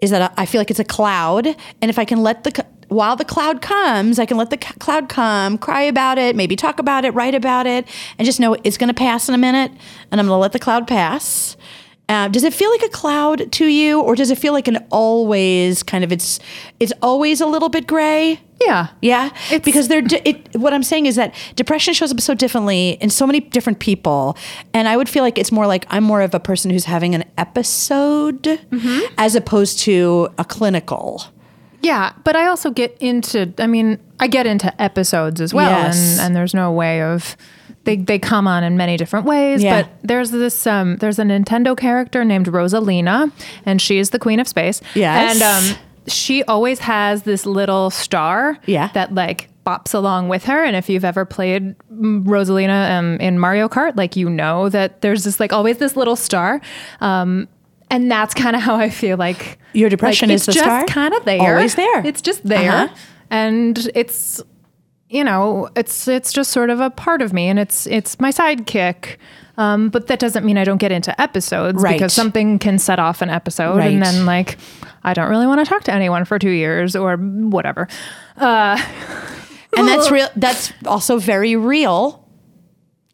is 0.00 0.11
that 0.11 0.35
I 0.37 0.46
feel 0.46 0.61
like 0.61 0.70
it's 0.70 0.80
a 0.80 0.85
cloud 0.85 1.46
and 1.46 1.90
if 1.90 1.98
I 1.98 2.04
can 2.04 2.22
let 2.22 2.42
the 2.42 2.66
while 2.88 3.16
the 3.16 3.24
cloud 3.24 3.62
comes, 3.62 4.18
I 4.18 4.26
can 4.26 4.37
let 4.37 4.50
the 4.50 4.56
cloud 4.56 5.09
come, 5.09 5.59
cry 5.59 5.82
about 5.82 6.18
it, 6.18 6.37
maybe 6.37 6.54
talk 6.54 6.78
about 6.78 7.04
it, 7.04 7.11
write 7.14 7.35
about 7.35 7.66
it, 7.66 7.87
and 8.16 8.26
just 8.26 8.38
know 8.38 8.54
it's 8.62 8.78
going 8.78 8.88
to 8.88 8.94
pass 8.94 9.28
in 9.28 9.35
a 9.35 9.38
minute, 9.38 9.72
and 10.12 10.20
I'm 10.20 10.26
going 10.26 10.37
to 10.37 10.40
let 10.40 10.52
the 10.52 10.61
cloud 10.61 10.87
pass. 10.87 11.56
Uh, 12.08 12.28
does 12.28 12.44
it 12.44 12.54
feel 12.54 12.70
like 12.70 12.82
a 12.82 12.88
cloud 12.88 13.50
to 13.50 13.66
you, 13.66 14.00
or 14.00 14.14
does 14.14 14.30
it 14.30 14.38
feel 14.38 14.52
like 14.52 14.68
an 14.68 14.78
always 14.90 15.82
kind 15.82 16.04
of 16.04 16.12
it's 16.12 16.38
it's 16.78 16.92
always 17.02 17.40
a 17.40 17.46
little 17.46 17.68
bit 17.68 17.86
gray? 17.88 18.38
Yeah, 18.64 18.88
yeah. 19.02 19.30
because 19.64 19.88
they're 19.88 20.02
di- 20.02 20.22
it, 20.24 20.56
what 20.56 20.72
I'm 20.72 20.84
saying 20.84 21.06
is 21.06 21.16
that 21.16 21.34
depression 21.56 21.94
shows 21.94 22.12
up 22.12 22.20
so 22.20 22.32
differently 22.32 22.90
in 23.00 23.10
so 23.10 23.26
many 23.26 23.40
different 23.40 23.80
people, 23.80 24.36
and 24.72 24.86
I 24.86 24.96
would 24.96 25.08
feel 25.08 25.24
like 25.24 25.36
it's 25.36 25.50
more 25.50 25.66
like 25.66 25.84
I'm 25.90 26.04
more 26.04 26.22
of 26.22 26.32
a 26.32 26.38
person 26.40 26.70
who's 26.70 26.84
having 26.84 27.14
an 27.16 27.24
episode 27.38 28.60
as 29.18 29.34
opposed 29.34 29.80
to 29.80 30.28
a 30.38 30.44
clinical. 30.44 31.24
Yeah, 31.82 32.12
but 32.24 32.36
I 32.36 32.46
also 32.46 32.70
get 32.70 32.96
into. 33.00 33.52
I 33.58 33.66
mean, 33.66 33.98
I 34.20 34.28
get 34.28 34.46
into 34.46 34.70
episodes 34.80 35.40
as 35.40 35.52
well, 35.52 35.70
Yes. 35.70 35.96
and 36.18 36.20
and 36.28 36.36
there's 36.36 36.54
no 36.54 36.70
way 36.70 37.02
of. 37.02 37.36
They, 37.87 37.96
they 37.96 38.18
come 38.18 38.46
on 38.46 38.62
in 38.64 38.77
many 38.77 38.96
different 38.99 39.25
ways, 39.27 39.62
Yeah. 39.62 39.83
but 39.83 39.90
there's 40.03 40.31
this 40.31 40.66
um 40.66 40.96
there's 40.96 41.18
a 41.18 41.22
Nintendo 41.22 41.75
character 41.77 42.25
named 42.25 42.46
Rosalina, 42.49 43.33
and 43.64 43.81
she 43.81 43.99
is 43.99 44.11
the 44.11 44.18
queen 44.18 44.40
of 44.40 44.46
space. 44.46 44.83
Yes. 44.94 45.40
and 45.40 45.42
um 45.42 45.79
she 46.09 46.44
always 46.44 46.79
has 46.81 47.22
this 47.22 47.46
little 47.46 47.90
star. 47.90 48.59
Yeah. 48.66 48.90
that 48.94 49.14
like 49.14 49.49
bops 49.66 49.92
along 49.94 50.29
with 50.29 50.44
her. 50.44 50.62
And 50.62 50.77
if 50.77 50.88
you've 50.88 51.05
ever 51.05 51.25
played 51.25 51.75
mm, 51.92 52.22
Rosalina 52.25 52.90
um, 52.99 53.16
in 53.18 53.40
Mario 53.40 53.68
Kart, 53.68 53.96
like 53.96 54.14
you 54.14 54.31
know 54.31 54.68
that 54.68 55.01
there's 55.01 55.25
this 55.25 55.40
like 55.40 55.53
always 55.53 55.79
this 55.79 55.96
little 55.96 56.14
star. 56.14 56.61
Um, 57.01 57.49
and 57.90 58.09
that's 58.11 58.35
kind 58.35 58.55
of 58.55 58.62
how 58.62 58.77
I 58.77 58.90
feel 58.90 59.16
like 59.16 59.59
Your 59.72 59.88
depression 59.88 60.29
like, 60.29 60.35
is 60.37 60.42
it's 60.42 60.46
the 60.46 60.53
just 60.53 60.64
star? 60.64 60.87
kind 60.87 61.14
of 61.14 61.25
there, 61.25 61.40
Always 61.57 61.75
there. 61.75 62.07
It's 62.07 62.22
just 62.22 62.44
there, 62.44 62.85
Uh-huh. 62.85 62.94
and 63.31 63.90
it's 63.94 64.40
you 65.08 65.22
know 65.24 65.68
it's 65.76 66.08
it's 66.08 66.32
just 66.32 66.50
sort 66.52 66.70
of 66.70 66.80
a 66.80 66.90
part 66.90 67.22
of 67.22 67.32
me, 67.32 67.48
and 67.48 67.58
it's 67.58 67.86
it's 67.86 68.18
my 68.20 68.30
sidekick. 68.30 69.16
Um, 69.58 69.88
but 69.88 70.08
that 70.08 70.18
doesn't 70.18 70.44
mean 70.44 70.58
I 70.58 70.64
don't 70.64 70.76
get 70.76 70.92
into 70.92 71.18
episodes 71.18 71.82
Right. 71.82 71.94
because 71.94 72.12
something 72.12 72.58
can 72.58 72.78
set 72.78 72.98
off 72.98 73.22
an 73.22 73.30
episode, 73.30 73.76
Right. 73.78 73.90
and 73.94 74.02
then 74.02 74.26
like 74.26 74.58
I 75.02 75.14
don't 75.14 75.30
really 75.30 75.46
want 75.46 75.60
to 75.60 75.64
talk 75.66 75.82
to 75.84 75.92
anyone 75.92 76.26
for 76.26 76.38
two 76.38 76.50
years 76.50 76.94
or 76.94 77.16
whatever. 77.16 77.88
Uh, 78.36 78.76
and 79.76 79.88
that's 79.88 80.10
real 80.16 80.28
that's 80.36 80.72
also 80.84 81.18
very 81.18 81.56
real 81.56 82.22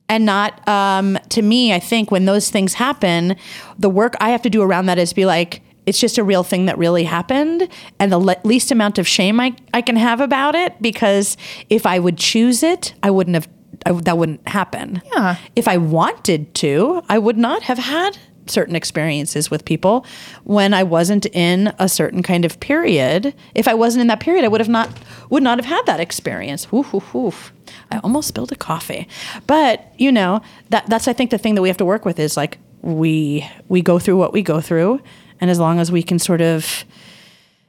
and 0.08 0.26
not 0.26 0.66
um, 0.68 1.16
to 1.28 1.42
me 1.42 1.72
i 1.72 1.78
think 1.78 2.10
when 2.10 2.24
those 2.24 2.50
things 2.50 2.74
happen 2.74 3.36
the 3.78 3.88
work 3.88 4.14
i 4.20 4.30
have 4.30 4.42
to 4.42 4.50
do 4.50 4.62
around 4.62 4.86
that 4.86 4.98
is 4.98 5.12
be 5.12 5.24
like 5.26 5.62
it's 5.86 5.98
just 5.98 6.18
a 6.18 6.24
real 6.24 6.44
thing 6.44 6.66
that 6.66 6.78
really 6.78 7.04
happened 7.04 7.68
and 7.98 8.12
the 8.12 8.18
le- 8.18 8.36
least 8.44 8.70
amount 8.70 8.98
of 8.98 9.06
shame 9.08 9.40
I, 9.40 9.54
I 9.74 9.82
can 9.82 9.96
have 9.96 10.20
about 10.20 10.54
it 10.54 10.80
because 10.80 11.36
if 11.70 11.86
i 11.86 11.98
would 11.98 12.18
choose 12.18 12.62
it 12.62 12.94
i 13.02 13.10
wouldn't 13.10 13.34
have 13.34 13.48
I, 13.84 13.90
that 13.92 14.16
wouldn't 14.16 14.46
happen. 14.46 15.02
Yeah. 15.12 15.36
if 15.56 15.66
i 15.66 15.76
wanted 15.76 16.54
to 16.56 17.02
i 17.08 17.18
would 17.18 17.36
not 17.38 17.62
have 17.64 17.78
had 17.78 18.16
certain 18.46 18.74
experiences 18.74 19.50
with 19.50 19.64
people 19.64 20.04
when 20.44 20.74
i 20.74 20.82
wasn't 20.82 21.26
in 21.26 21.72
a 21.78 21.88
certain 21.88 22.22
kind 22.24 22.44
of 22.44 22.58
period. 22.60 23.34
If 23.54 23.66
i 23.68 23.74
wasn't 23.74 24.02
in 24.02 24.06
that 24.08 24.20
period 24.20 24.44
i 24.44 24.48
would 24.48 24.60
have 24.60 24.68
not 24.68 24.88
would 25.30 25.42
not 25.42 25.58
have 25.58 25.66
had 25.66 25.82
that 25.86 26.00
experience. 26.00 26.70
Woof, 26.70 26.92
woof, 26.92 27.14
woof. 27.14 27.52
i 27.90 27.98
almost 27.98 28.28
spilled 28.28 28.52
a 28.52 28.56
coffee. 28.56 29.08
But 29.46 29.92
you 29.98 30.12
know 30.12 30.42
that 30.70 30.86
that's 30.86 31.08
i 31.08 31.12
think 31.12 31.30
the 31.30 31.38
thing 31.38 31.54
that 31.56 31.62
we 31.62 31.68
have 31.68 31.76
to 31.78 31.84
work 31.84 32.04
with 32.04 32.18
is 32.18 32.36
like 32.36 32.58
we 32.82 33.48
we 33.68 33.80
go 33.80 33.98
through 33.98 34.16
what 34.16 34.32
we 34.32 34.42
go 34.42 34.60
through 34.60 35.00
and 35.42 35.50
as 35.50 35.58
long 35.58 35.80
as 35.80 35.90
we 35.92 36.02
can 36.02 36.18
sort 36.20 36.40
of 36.40 36.84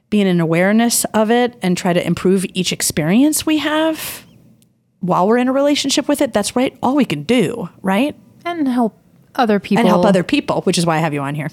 be 0.08 0.20
in 0.20 0.28
an 0.28 0.40
awareness 0.40 1.04
of 1.06 1.30
it 1.30 1.56
and 1.60 1.76
try 1.76 1.92
to 1.92 2.06
improve 2.06 2.46
each 2.54 2.72
experience 2.72 3.44
we 3.44 3.58
have 3.58 4.24
while 5.00 5.26
we're 5.26 5.36
in 5.36 5.48
a 5.48 5.52
relationship 5.52 6.08
with 6.08 6.22
it 6.22 6.32
that's 6.32 6.56
right 6.56 6.78
all 6.82 6.94
we 6.94 7.04
can 7.04 7.24
do 7.24 7.68
right? 7.82 8.16
And 8.46 8.68
help 8.68 8.96
other 9.34 9.58
people 9.58 9.80
and 9.80 9.88
help 9.88 10.06
other 10.06 10.22
people 10.22 10.62
which 10.62 10.78
is 10.78 10.86
why 10.86 10.96
i 10.96 11.00
have 11.00 11.12
you 11.12 11.20
on 11.20 11.34
here. 11.34 11.50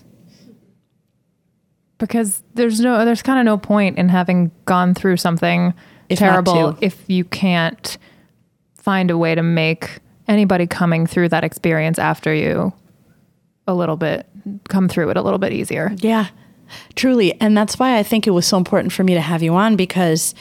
Because 1.97 2.41
there's 2.53 2.79
no 2.79 3.03
there's 3.03 3.23
kind 3.23 3.39
of 3.39 3.45
no 3.45 3.57
point 3.57 3.97
in 3.97 4.07
having 4.09 4.51
gone 4.65 4.93
through 4.93 5.17
something 5.17 5.73
If 6.07 6.19
terrible 6.19 6.77
if 6.81 7.03
you 7.07 7.25
can't 7.25 7.97
find 8.75 9.09
a 9.11 9.17
way 9.17 9.35
to 9.35 9.43
make 9.43 9.99
anybody 10.27 10.67
coming 10.67 11.07
through 11.07 11.29
that 11.29 11.43
experience 11.43 11.99
after 11.99 12.33
you 12.33 12.73
a 13.67 13.73
little 13.73 13.97
bit 13.97 14.27
come 14.69 14.87
through 14.89 15.09
it 15.09 15.17
a 15.17 15.21
little 15.21 15.39
bit 15.39 15.53
easier. 15.53 15.93
Yeah, 15.97 16.27
truly. 16.95 17.39
And 17.39 17.55
that's 17.55 17.77
why 17.77 17.97
I 17.97 18.03
think 18.03 18.27
it 18.27 18.31
was 18.31 18.45
so 18.45 18.57
important 18.57 18.93
for 18.93 19.03
me 19.03 19.13
to 19.13 19.21
have 19.21 19.43
you 19.43 19.53
on 19.55 19.75
because 19.75 20.33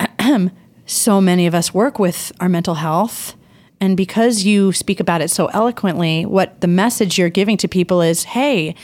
so 0.86 1.20
many 1.20 1.46
of 1.46 1.54
us 1.54 1.74
work 1.74 1.98
with 1.98 2.32
our 2.40 2.48
mental 2.48 2.74
health. 2.74 3.34
And 3.80 3.96
because 3.96 4.44
you 4.44 4.72
speak 4.72 5.00
about 5.00 5.20
it 5.20 5.30
so 5.30 5.46
eloquently, 5.46 6.24
what 6.24 6.60
the 6.60 6.66
message 6.66 7.18
you're 7.18 7.28
giving 7.28 7.56
to 7.58 7.68
people 7.68 8.00
is 8.00 8.24
hey, 8.24 8.74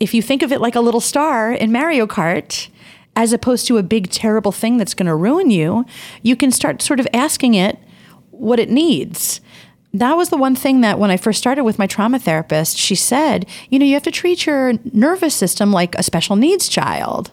if 0.00 0.14
you 0.14 0.22
think 0.22 0.42
of 0.42 0.50
it 0.50 0.60
like 0.60 0.74
a 0.74 0.80
little 0.80 1.00
star 1.00 1.52
in 1.52 1.70
Mario 1.70 2.06
Kart, 2.06 2.68
as 3.16 3.32
opposed 3.32 3.66
to 3.66 3.76
a 3.76 3.82
big, 3.82 4.10
terrible 4.10 4.52
thing 4.52 4.76
that's 4.76 4.94
going 4.94 5.06
to 5.06 5.14
ruin 5.14 5.50
you, 5.50 5.84
you 6.22 6.34
can 6.36 6.50
start 6.50 6.80
sort 6.80 7.00
of 7.00 7.06
asking 7.12 7.54
it 7.54 7.78
what 8.30 8.58
it 8.58 8.70
needs. 8.70 9.40
That 9.92 10.16
was 10.16 10.28
the 10.28 10.36
one 10.36 10.54
thing 10.54 10.82
that 10.82 10.98
when 10.98 11.10
I 11.10 11.16
first 11.16 11.38
started 11.38 11.64
with 11.64 11.78
my 11.78 11.86
trauma 11.86 12.18
therapist, 12.18 12.78
she 12.78 12.94
said, 12.94 13.46
you 13.70 13.78
know, 13.78 13.84
you 13.84 13.94
have 13.94 14.04
to 14.04 14.12
treat 14.12 14.46
your 14.46 14.74
nervous 14.92 15.34
system 15.34 15.72
like 15.72 15.96
a 15.96 16.02
special 16.02 16.36
needs 16.36 16.68
child. 16.68 17.32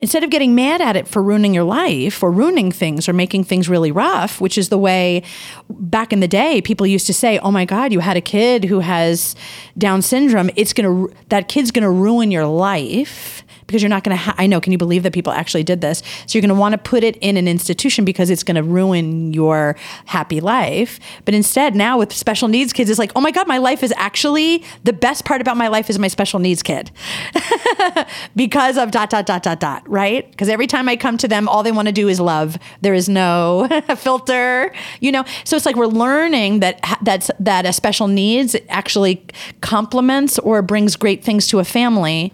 Instead 0.00 0.24
of 0.24 0.30
getting 0.30 0.54
mad 0.54 0.82
at 0.82 0.96
it 0.96 1.08
for 1.08 1.22
ruining 1.22 1.54
your 1.54 1.64
life 1.64 2.22
or 2.22 2.30
ruining 2.30 2.70
things 2.70 3.08
or 3.08 3.14
making 3.14 3.44
things 3.44 3.70
really 3.70 3.90
rough, 3.90 4.40
which 4.40 4.58
is 4.58 4.68
the 4.68 4.76
way 4.76 5.22
back 5.70 6.12
in 6.12 6.20
the 6.20 6.28
day 6.28 6.60
people 6.60 6.86
used 6.86 7.06
to 7.06 7.14
say, 7.14 7.38
"Oh 7.38 7.50
my 7.50 7.64
god, 7.64 7.90
you 7.90 8.00
had 8.00 8.16
a 8.16 8.20
kid 8.20 8.64
who 8.64 8.80
has 8.80 9.34
down 9.78 10.02
syndrome, 10.02 10.50
it's 10.56 10.74
going 10.74 11.08
to 11.08 11.14
that 11.28 11.48
kid's 11.48 11.70
going 11.70 11.84
to 11.84 11.90
ruin 11.90 12.30
your 12.30 12.46
life." 12.46 13.43
Because 13.66 13.82
you're 13.82 13.88
not 13.88 14.04
going 14.04 14.16
to, 14.16 14.22
ha- 14.22 14.34
I 14.36 14.46
know, 14.46 14.60
can 14.60 14.72
you 14.72 14.78
believe 14.78 15.02
that 15.04 15.12
people 15.12 15.32
actually 15.32 15.64
did 15.64 15.80
this? 15.80 16.02
So 16.26 16.36
you're 16.36 16.42
going 16.42 16.54
to 16.54 16.60
want 16.60 16.72
to 16.72 16.78
put 16.78 17.02
it 17.02 17.16
in 17.18 17.36
an 17.36 17.48
institution 17.48 18.04
because 18.04 18.30
it's 18.30 18.42
going 18.42 18.56
to 18.56 18.62
ruin 18.62 19.32
your 19.32 19.76
happy 20.06 20.40
life. 20.40 21.00
But 21.24 21.34
instead, 21.34 21.74
now 21.74 21.98
with 21.98 22.12
special 22.12 22.48
needs 22.48 22.72
kids, 22.72 22.90
it's 22.90 22.98
like, 22.98 23.12
oh 23.16 23.20
my 23.20 23.30
God, 23.30 23.48
my 23.48 23.58
life 23.58 23.82
is 23.82 23.92
actually 23.96 24.64
the 24.84 24.92
best 24.92 25.24
part 25.24 25.40
about 25.40 25.56
my 25.56 25.68
life 25.68 25.90
is 25.90 25.98
my 25.98 26.08
special 26.08 26.38
needs 26.38 26.62
kid 26.62 26.90
because 28.36 28.76
of 28.76 28.90
dot, 28.90 29.10
dot, 29.10 29.26
dot, 29.26 29.42
dot, 29.42 29.60
dot, 29.60 29.88
right? 29.88 30.30
Because 30.30 30.48
every 30.48 30.66
time 30.66 30.88
I 30.88 30.96
come 30.96 31.16
to 31.18 31.28
them, 31.28 31.48
all 31.48 31.62
they 31.62 31.72
want 31.72 31.88
to 31.88 31.92
do 31.92 32.08
is 32.08 32.20
love. 32.20 32.58
There 32.80 32.94
is 32.94 33.08
no 33.08 33.68
filter, 33.96 34.72
you 35.00 35.12
know? 35.12 35.24
So 35.44 35.56
it's 35.56 35.66
like 35.66 35.76
we're 35.76 35.86
learning 35.86 36.60
that 36.60 36.80
that's, 37.02 37.30
that 37.40 37.66
a 37.66 37.72
special 37.72 38.08
needs 38.08 38.56
actually 38.68 39.24
complements 39.60 40.38
or 40.38 40.62
brings 40.62 40.96
great 40.96 41.24
things 41.24 41.46
to 41.48 41.58
a 41.58 41.64
family. 41.64 42.32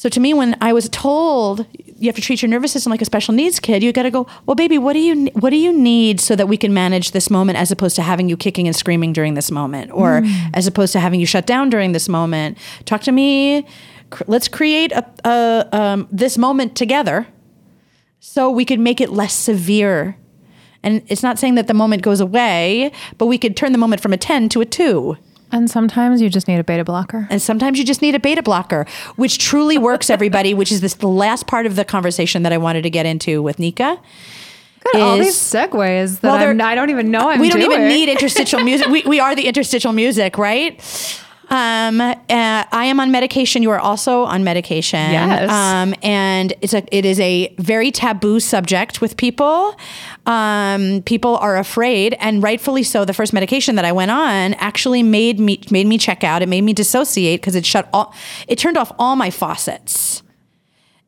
So 0.00 0.08
to 0.08 0.18
me, 0.18 0.32
when 0.32 0.56
I 0.62 0.72
was 0.72 0.88
told 0.88 1.66
you 1.74 2.06
have 2.08 2.14
to 2.14 2.22
treat 2.22 2.40
your 2.40 2.48
nervous 2.48 2.72
system 2.72 2.88
like 2.90 3.02
a 3.02 3.04
special 3.04 3.34
needs 3.34 3.60
kid, 3.60 3.82
you 3.82 3.92
got 3.92 4.04
to 4.04 4.10
go, 4.10 4.26
well, 4.46 4.54
baby, 4.54 4.78
what 4.78 4.94
do 4.94 4.98
you 4.98 5.26
what 5.34 5.50
do 5.50 5.56
you 5.56 5.74
need 5.78 6.20
so 6.22 6.34
that 6.36 6.48
we 6.48 6.56
can 6.56 6.72
manage 6.72 7.10
this 7.10 7.28
moment, 7.28 7.58
as 7.58 7.70
opposed 7.70 7.96
to 7.96 8.02
having 8.02 8.26
you 8.26 8.34
kicking 8.34 8.66
and 8.66 8.74
screaming 8.74 9.12
during 9.12 9.34
this 9.34 9.50
moment, 9.50 9.90
or 9.92 10.22
Mm. 10.22 10.50
as 10.54 10.66
opposed 10.66 10.94
to 10.94 11.00
having 11.00 11.20
you 11.20 11.26
shut 11.26 11.44
down 11.46 11.68
during 11.68 11.92
this 11.92 12.08
moment. 12.08 12.56
Talk 12.86 13.02
to 13.02 13.12
me. 13.12 13.66
Let's 14.26 14.48
create 14.48 14.90
a, 14.92 15.04
a 15.26 15.68
um, 15.70 16.08
this 16.10 16.38
moment 16.38 16.76
together, 16.76 17.26
so 18.20 18.50
we 18.50 18.64
could 18.64 18.80
make 18.80 19.02
it 19.02 19.10
less 19.10 19.34
severe. 19.34 20.16
And 20.82 21.02
it's 21.08 21.22
not 21.22 21.38
saying 21.38 21.56
that 21.56 21.66
the 21.66 21.74
moment 21.74 22.00
goes 22.00 22.20
away, 22.20 22.90
but 23.18 23.26
we 23.26 23.36
could 23.36 23.54
turn 23.54 23.72
the 23.72 23.78
moment 23.84 24.00
from 24.00 24.14
a 24.14 24.16
10 24.16 24.48
to 24.48 24.62
a 24.62 24.64
2. 24.64 25.18
And 25.52 25.70
sometimes 25.70 26.20
you 26.20 26.28
just 26.30 26.48
need 26.48 26.58
a 26.58 26.64
beta 26.64 26.84
blocker. 26.84 27.26
And 27.30 27.40
sometimes 27.42 27.78
you 27.78 27.84
just 27.84 28.02
need 28.02 28.14
a 28.14 28.20
beta 28.20 28.42
blocker, 28.42 28.86
which 29.16 29.38
truly 29.38 29.78
works, 29.78 30.10
everybody, 30.16 30.54
which 30.54 30.72
is 30.72 30.80
this 30.80 30.94
the 30.94 31.08
last 31.08 31.46
part 31.46 31.66
of 31.66 31.76
the 31.76 31.84
conversation 31.84 32.42
that 32.42 32.52
I 32.52 32.58
wanted 32.58 32.82
to 32.82 32.90
get 32.90 33.06
into 33.06 33.42
with 33.42 33.58
Nikka. 33.58 33.98
God, 34.92 35.02
all 35.02 35.18
these 35.18 35.36
segues 35.36 36.20
that 36.20 36.28
Well, 36.28 36.60
I 36.62 36.74
don't 36.74 36.90
even 36.90 37.10
know 37.10 37.28
I'm 37.28 37.38
we 37.38 37.50
don't 37.50 37.60
even 37.60 37.86
need 37.86 38.08
interstitial 38.08 38.60
music. 38.60 38.86
We, 38.86 39.02
we 39.02 39.20
are 39.20 39.34
the 39.34 39.46
interstitial 39.46 39.92
music, 39.92 40.38
right? 40.38 40.80
Um, 41.50 42.00
uh, 42.00 42.14
I 42.28 42.84
am 42.86 43.00
on 43.00 43.10
medication. 43.10 43.62
You 43.62 43.70
are 43.70 43.78
also 43.78 44.22
on 44.22 44.44
medication. 44.44 45.10
Yes. 45.10 45.50
Um, 45.50 45.94
and 46.02 46.52
it's 46.60 46.72
a 46.72 46.84
it 46.96 47.04
is 47.04 47.18
a 47.18 47.52
very 47.58 47.90
taboo 47.90 48.38
subject 48.38 49.00
with 49.00 49.16
people. 49.16 49.76
Um, 50.26 51.02
people 51.02 51.36
are 51.38 51.56
afraid, 51.56 52.16
and 52.20 52.40
rightfully 52.40 52.84
so. 52.84 53.04
The 53.04 53.12
first 53.12 53.32
medication 53.32 53.74
that 53.74 53.84
I 53.84 53.90
went 53.90 54.12
on 54.12 54.54
actually 54.54 55.02
made 55.02 55.40
me 55.40 55.60
made 55.70 55.88
me 55.88 55.98
check 55.98 56.22
out. 56.22 56.40
It 56.40 56.48
made 56.48 56.62
me 56.62 56.72
dissociate 56.72 57.40
because 57.40 57.56
it 57.56 57.66
shut 57.66 57.88
all. 57.92 58.14
It 58.46 58.56
turned 58.56 58.76
off 58.76 58.92
all 58.96 59.16
my 59.16 59.30
faucets. 59.30 60.22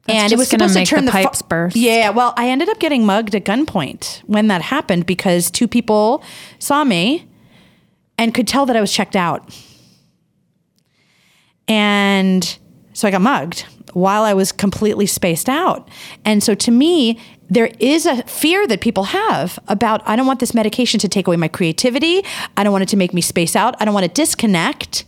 That's 0.06 0.18
and 0.18 0.32
it 0.32 0.36
was 0.36 0.48
supposed 0.48 0.74
to 0.74 0.84
turn 0.84 1.04
the 1.04 1.12
fa- 1.12 1.22
pipes 1.22 1.42
burst. 1.42 1.76
Yeah, 1.76 2.10
well, 2.10 2.34
I 2.36 2.48
ended 2.48 2.68
up 2.68 2.80
getting 2.80 3.06
mugged 3.06 3.36
at 3.36 3.44
gunpoint 3.44 4.22
when 4.26 4.48
that 4.48 4.60
happened 4.60 5.06
because 5.06 5.48
two 5.48 5.68
people 5.68 6.24
saw 6.58 6.82
me 6.82 7.28
and 8.18 8.34
could 8.34 8.48
tell 8.48 8.66
that 8.66 8.74
I 8.74 8.80
was 8.80 8.92
checked 8.92 9.14
out. 9.14 9.48
And 11.68 12.58
so 12.92 13.08
I 13.08 13.10
got 13.10 13.22
mugged 13.22 13.64
while 13.92 14.22
I 14.22 14.34
was 14.34 14.52
completely 14.52 15.06
spaced 15.06 15.48
out. 15.48 15.88
And 16.24 16.42
so 16.42 16.54
to 16.54 16.70
me, 16.70 17.18
there 17.50 17.70
is 17.78 18.06
a 18.06 18.22
fear 18.22 18.66
that 18.66 18.80
people 18.80 19.04
have 19.04 19.58
about 19.68 20.02
I 20.06 20.16
don't 20.16 20.26
want 20.26 20.40
this 20.40 20.54
medication 20.54 20.98
to 21.00 21.08
take 21.08 21.26
away 21.26 21.36
my 21.36 21.48
creativity. 21.48 22.24
I 22.56 22.64
don't 22.64 22.72
want 22.72 22.82
it 22.82 22.88
to 22.90 22.96
make 22.96 23.12
me 23.12 23.20
space 23.20 23.54
out. 23.54 23.76
I 23.80 23.84
don't 23.84 23.94
want 23.94 24.06
to 24.06 24.12
disconnect. 24.12 25.04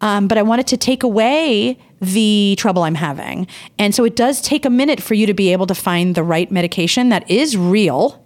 Um, 0.00 0.28
but 0.28 0.36
I 0.36 0.42
want 0.42 0.60
it 0.60 0.66
to 0.68 0.76
take 0.76 1.02
away 1.02 1.78
the 2.00 2.56
trouble 2.58 2.82
I'm 2.82 2.96
having. 2.96 3.46
And 3.78 3.94
so 3.94 4.04
it 4.04 4.16
does 4.16 4.40
take 4.42 4.64
a 4.64 4.70
minute 4.70 5.00
for 5.00 5.14
you 5.14 5.26
to 5.26 5.34
be 5.34 5.50
able 5.52 5.66
to 5.66 5.74
find 5.74 6.14
the 6.14 6.22
right 6.22 6.50
medication 6.50 7.08
that 7.08 7.28
is 7.30 7.56
real. 7.56 8.23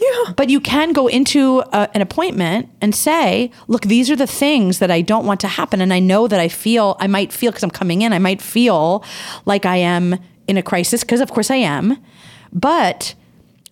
Yeah. 0.00 0.32
But 0.36 0.50
you 0.50 0.60
can 0.60 0.92
go 0.92 1.06
into 1.06 1.62
a, 1.72 1.88
an 1.94 2.02
appointment 2.02 2.68
and 2.80 2.94
say, 2.94 3.50
look, 3.68 3.82
these 3.82 4.10
are 4.10 4.16
the 4.16 4.26
things 4.26 4.78
that 4.80 4.90
I 4.90 5.00
don't 5.00 5.24
want 5.24 5.40
to 5.40 5.48
happen. 5.48 5.80
And 5.80 5.92
I 5.92 6.00
know 6.00 6.26
that 6.28 6.40
I 6.40 6.48
feel, 6.48 6.96
I 6.98 7.06
might 7.06 7.32
feel, 7.32 7.52
because 7.52 7.62
I'm 7.62 7.70
coming 7.70 8.02
in, 8.02 8.12
I 8.12 8.18
might 8.18 8.42
feel 8.42 9.04
like 9.44 9.64
I 9.64 9.76
am 9.76 10.18
in 10.46 10.56
a 10.56 10.62
crisis, 10.62 11.02
because 11.02 11.20
of 11.20 11.30
course 11.30 11.50
I 11.50 11.56
am. 11.56 11.96
But 12.52 13.14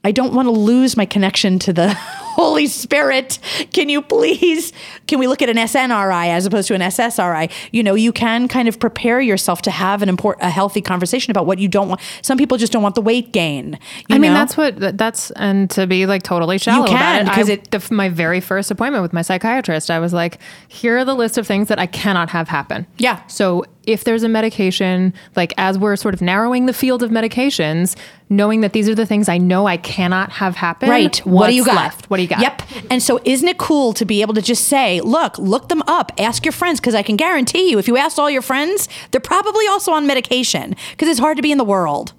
I 0.05 0.13
don't 0.13 0.35
want 0.35 0.47
to 0.47 0.53
lose 0.53 0.97
my 0.97 1.07
connection 1.07 1.59
to 1.61 1.73
the 1.73 1.99
Holy 2.33 2.67
Spirit. 2.67 3.39
Can 3.73 3.91
you 3.91 4.01
please, 4.01 4.73
can 5.07 5.19
we 5.19 5.27
look 5.27 5.43
at 5.43 5.51
an 5.51 5.59
SNRI 5.59 6.29
as 6.29 6.47
opposed 6.47 6.69
to 6.69 6.75
an 6.75 6.81
SSRI? 6.81 7.51
You 7.71 7.83
know, 7.83 7.95
you 7.95 8.13
can 8.13 8.49
kind 8.49 8.69
of 8.69 8.81
prepare 8.81 9.21
yourself 9.21 9.61
to 9.63 9.71
have 9.71 10.03
an 10.03 10.09
important, 10.09 10.47
a 10.47 10.51
healthy 10.51 10.81
conversation 10.81 11.31
about 11.31 11.45
what 11.45 11.59
you 11.59 11.69
don't 11.69 11.89
want. 11.89 12.01
Some 12.23 12.39
people 12.39 12.57
just 12.57 12.73
don't 12.73 12.83
want 12.83 12.95
the 12.95 13.03
weight 13.03 13.33
gain. 13.33 13.79
you 14.09 14.17
I 14.17 14.19
mean, 14.19 14.33
know? 14.33 14.39
that's 14.39 14.57
what 14.57 14.97
that's 14.97 15.31
and 15.33 15.69
to 15.71 15.87
be 15.87 16.07
like 16.07 16.23
totally 16.23 16.57
shallow 16.59 16.87
can, 16.87 16.97
about 16.97 17.23
it 17.23 17.25
because 17.25 17.43
because 17.45 17.85
it 17.85 17.89
the, 17.89 17.95
my 17.95 18.09
very 18.09 18.41
first 18.41 18.71
appointment 18.71 19.03
with 19.03 19.13
my 19.13 19.23
psychiatrist, 19.23 19.91
I 19.91 19.99
was 19.99 20.13
like, 20.13 20.39
here 20.69 20.99
are 20.99 21.05
the 21.05 21.15
list 21.15 21.39
of 21.39 21.47
things 21.47 21.69
that 21.69 21.79
I 21.79 21.87
cannot 21.87 22.31
have 22.31 22.49
happen. 22.49 22.87
Yeah. 22.99 23.25
So 23.27 23.65
if 23.87 24.05
there's 24.05 24.23
a 24.23 24.29
medication, 24.29 25.13
like 25.37 25.53
as 25.57 25.79
we're 25.79 25.97
sort 25.97 26.15
of 26.15 26.23
narrowing 26.23 26.67
the 26.67 26.73
field 26.73 27.03
of 27.03 27.11
medications, 27.11 27.97
knowing 28.29 28.63
that 28.63 28.73
these 28.73 28.89
are 28.89 28.95
the 28.95 29.05
things 29.05 29.29
I 29.29 29.39
know 29.39 29.67
I 29.67 29.77
cannot 29.77 30.33
have 30.33 30.57
happen. 30.57 30.89
Right. 30.89 31.19
What 31.19 31.49
do 31.49 31.55
you 31.55 31.65
got? 31.65 31.77
left? 31.77 32.11
What 32.11 32.17
do 32.17 32.23
you 32.23 32.29
got? 32.29 32.41
Yep. 32.41 32.63
And 32.91 33.03
so 33.03 33.21
isn't 33.25 33.47
it 33.47 33.59
cool 33.59 33.93
to 33.95 34.05
be 34.05 34.23
able 34.23 34.35
to 34.35 34.43
just 34.43 34.69
say, 34.69 35.01
look, 35.01 35.39
look 35.39 35.69
them 35.69 35.83
up, 35.87 36.13
ask 36.19 36.45
your 36.45 36.53
friends, 36.53 36.81
because 36.81 36.95
I 36.95 37.03
can 37.03 37.17
guarantee 37.17 37.71
you, 37.71 37.79
if 37.79 37.89
you 37.89 37.97
asked 37.97 38.19
all 38.19 38.31
your 38.31 38.43
friends, 38.43 38.89
they're 39.11 39.21
probably 39.21 39.67
also 39.67 39.93
on 39.93 40.07
medication 40.07 40.75
because 40.93 41.09
it's 41.09 41.21
hard 41.21 41.37
to 41.37 41.43
be 41.43 41.53
in 41.53 41.59
the 41.59 41.65
world. 41.65 42.13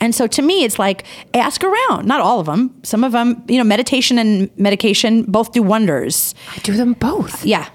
And 0.00 0.14
so 0.14 0.26
to 0.26 0.42
me, 0.42 0.64
it's 0.64 0.78
like 0.78 1.04
ask 1.34 1.62
around. 1.62 2.06
Not 2.06 2.20
all 2.20 2.40
of 2.40 2.46
them. 2.46 2.74
Some 2.82 3.04
of 3.04 3.12
them, 3.12 3.42
you 3.46 3.58
know, 3.58 3.64
meditation 3.64 4.18
and 4.18 4.50
medication 4.58 5.22
both 5.24 5.52
do 5.52 5.62
wonders. 5.62 6.34
I 6.54 6.58
do 6.60 6.76
them 6.76 6.94
both. 6.94 7.44
Yeah. 7.44 7.68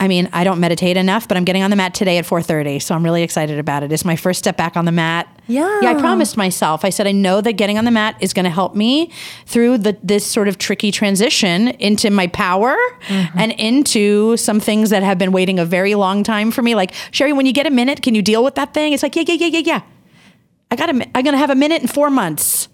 I 0.00 0.06
mean, 0.06 0.28
I 0.32 0.44
don't 0.44 0.60
meditate 0.60 0.96
enough, 0.96 1.26
but 1.26 1.36
I'm 1.36 1.44
getting 1.44 1.62
on 1.62 1.70
the 1.70 1.76
mat 1.76 1.92
today 1.92 2.18
at 2.18 2.24
4:30, 2.24 2.80
so 2.80 2.94
I'm 2.94 3.02
really 3.02 3.24
excited 3.24 3.58
about 3.58 3.82
it. 3.82 3.90
It's 3.90 4.04
my 4.04 4.14
first 4.14 4.38
step 4.38 4.56
back 4.56 4.76
on 4.76 4.84
the 4.84 4.92
mat. 4.92 5.26
Yeah. 5.48 5.80
Yeah, 5.82 5.90
I 5.90 5.94
promised 5.94 6.36
myself. 6.36 6.84
I 6.84 6.90
said 6.90 7.06
I 7.06 7.12
know 7.12 7.40
that 7.40 7.54
getting 7.54 7.78
on 7.78 7.84
the 7.84 7.90
mat 7.90 8.16
is 8.20 8.32
going 8.32 8.44
to 8.44 8.50
help 8.50 8.76
me 8.76 9.10
through 9.46 9.78
the 9.78 9.96
this 10.02 10.24
sort 10.24 10.46
of 10.46 10.58
tricky 10.58 10.92
transition 10.92 11.68
into 11.68 12.10
my 12.10 12.28
power 12.28 12.76
mm-hmm. 13.08 13.38
and 13.38 13.52
into 13.52 14.36
some 14.36 14.60
things 14.60 14.90
that 14.90 15.02
have 15.02 15.18
been 15.18 15.32
waiting 15.32 15.58
a 15.58 15.64
very 15.64 15.96
long 15.96 16.22
time 16.22 16.52
for 16.52 16.62
me. 16.62 16.76
Like 16.76 16.92
Sheri, 17.10 17.34
when 17.34 17.46
you 17.46 17.52
get 17.52 17.66
a 17.66 17.70
minute, 17.70 18.02
can 18.02 18.14
you 18.14 18.22
deal 18.22 18.44
with 18.44 18.54
that 18.54 18.72
thing? 18.74 18.92
It's 18.92 19.02
like 19.02 19.16
yeah, 19.16 19.24
yeah, 19.26 19.34
yeah, 19.34 19.46
yeah, 19.46 19.62
yeah. 19.64 19.80
I 20.70 20.76
got 20.76 20.90
a. 20.90 20.92
I'm 21.16 21.24
going 21.24 21.32
to 21.32 21.38
have 21.38 21.50
a 21.50 21.56
minute 21.56 21.82
in 21.82 21.88
four 21.88 22.10
months. 22.10 22.68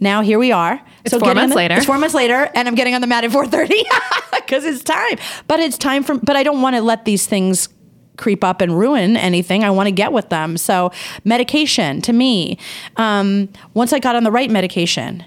Now 0.00 0.22
here 0.22 0.38
we 0.38 0.50
are. 0.52 0.80
It's 1.04 1.14
four 1.16 1.30
on 1.30 1.36
months 1.36 1.52
the- 1.52 1.56
later. 1.56 1.74
It's 1.76 1.86
four 1.86 1.98
months 1.98 2.14
later, 2.14 2.50
and 2.54 2.66
I'm 2.66 2.74
getting 2.74 2.94
on 2.94 3.00
the 3.00 3.06
mat 3.06 3.24
at 3.24 3.30
4:30 3.30 3.84
because 4.32 4.64
it's 4.70 4.82
time. 4.82 5.18
But 5.46 5.60
it's 5.60 5.78
time 5.78 6.02
for. 6.02 6.16
But 6.16 6.36
I 6.36 6.42
don't 6.42 6.62
want 6.62 6.76
to 6.76 6.82
let 6.82 7.04
these 7.04 7.26
things 7.26 7.68
creep 8.16 8.44
up 8.44 8.60
and 8.60 8.78
ruin 8.78 9.16
anything. 9.16 9.64
I 9.64 9.70
want 9.70 9.88
to 9.88 9.92
get 9.92 10.12
with 10.12 10.28
them. 10.28 10.56
So 10.56 10.92
medication 11.24 12.00
to 12.02 12.12
me. 12.12 12.58
Um, 12.96 13.48
once 13.74 13.92
I 13.92 13.98
got 13.98 14.14
on 14.14 14.22
the 14.24 14.30
right 14.30 14.50
medication, 14.50 15.24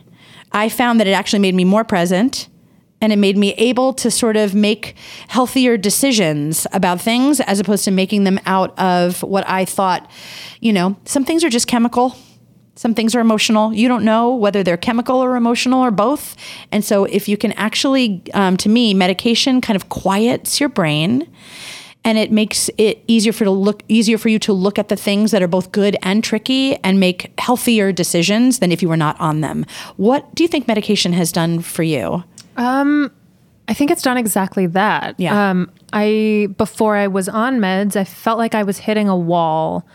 I 0.54 0.70
found 0.70 1.00
that 1.02 1.08
it 1.08 1.12
actually 1.12 1.40
made 1.40 1.54
me 1.56 1.66
more 1.66 1.84
present. 1.84 2.48
And 3.00 3.14
it 3.14 3.18
made 3.18 3.38
me 3.38 3.54
able 3.60 3.94
to 3.94 4.10
sort 4.10 4.36
of 4.38 4.56
make 4.56 4.96
healthier 5.28 5.78
decisions 5.78 6.66
about 6.74 7.00
things 7.00 7.40
as 7.42 7.60
opposed 7.60 7.86
to 7.86 7.92
making 7.92 8.24
them 8.24 8.40
out 8.48 8.78
of 8.80 9.22
what 9.22 9.48
I 9.48 9.66
thought, 9.66 10.10
you 10.62 10.74
know, 10.74 10.98
some 11.06 11.24
things 11.24 11.44
are 11.44 11.50
just 11.52 11.68
chemical. 11.68 12.16
Some 12.78 12.94
things 12.94 13.16
are 13.16 13.20
emotional. 13.20 13.74
You 13.74 13.88
don't 13.88 14.06
know 14.06 14.36
whether 14.36 14.62
they're 14.64 14.78
chemical 14.78 15.18
or 15.18 15.36
emotional 15.36 15.82
or 15.82 15.90
both. 15.90 16.36
And 16.72 16.86
so, 16.86 17.06
if 17.06 17.28
you 17.28 17.36
can 17.36 17.52
actually, 17.54 18.22
um, 18.34 18.56
to 18.58 18.70
me, 18.70 18.94
medication 18.94 19.62
kind 19.62 19.76
of 19.76 19.90
quiets 19.90 20.60
your 20.60 20.70
brain, 20.70 21.28
and 22.04 22.18
it 22.18 22.32
makes 22.32 22.70
it 22.78 23.04
easier 23.08 23.34
for 23.34 23.46
to 23.46 23.52
look 23.52 23.82
easier 23.88 24.18
for 24.18 24.30
you 24.30 24.38
to 24.40 24.54
look 24.54 24.78
at 24.78 24.90
the 24.90 24.96
things 24.96 25.32
that 25.32 25.42
are 25.42 25.48
both 25.48 25.72
good 25.72 25.98
and 26.04 26.24
tricky 26.24 26.76
and 26.78 27.00
make 27.00 27.34
healthier 27.40 27.92
decisions 27.92 28.60
than 28.60 28.72
if 28.72 28.82
you 28.82 28.88
were 28.88 28.96
not 28.96 29.20
on 29.20 29.42
them. 29.42 29.66
What 29.98 30.34
do 30.36 30.44
you 30.44 30.48
think 30.48 30.68
medication 30.68 31.14
has 31.14 31.32
done 31.32 31.60
for 31.62 31.84
you? 31.84 32.24
Um, 32.58 33.12
I 33.68 33.74
think 33.74 33.92
it's 33.92 34.04
done 34.04 34.18
exactly 34.18 34.68
that. 34.68 35.16
Yeah. 35.18 35.50
Um, 35.50 35.72
I 35.94 36.50
before 36.58 36.96
I 36.96 37.08
was 37.08 37.28
on 37.28 37.60
meds, 37.60 37.96
I 37.96 38.04
felt 38.04 38.38
like 38.38 38.56
I 38.56 38.64
was 38.64 38.78
hitting 38.78 39.10
a 39.10 39.18
wall. 39.18 39.86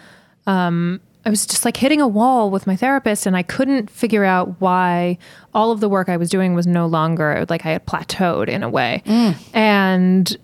Um, 0.47 1.01
I 1.25 1.31
was 1.31 1.47
just 1.47 1.65
like 1.65 1.77
hitting 1.77 2.01
a 2.01 2.09
wall 2.09 2.51
with 2.51 2.67
my 2.67 2.75
therapist, 2.75 3.27
and 3.27 3.37
I 3.37 3.43
couldn't 3.43 3.91
figure 3.91 4.25
out 4.25 4.61
why 4.61 5.19
all 5.55 5.71
of 5.71 5.81
the 5.81 5.89
work 5.89 6.09
I 6.09 6.17
was 6.17 6.29
doing 6.29 6.55
was 6.55 6.67
no 6.67 6.87
longer 6.87 7.47
like 7.49 7.65
I 7.65 7.71
had 7.71 7.87
plateaued 7.87 8.49
in 8.49 8.63
a 8.63 8.69
way, 8.69 9.03
mm. 9.07 9.37
and 9.55 10.37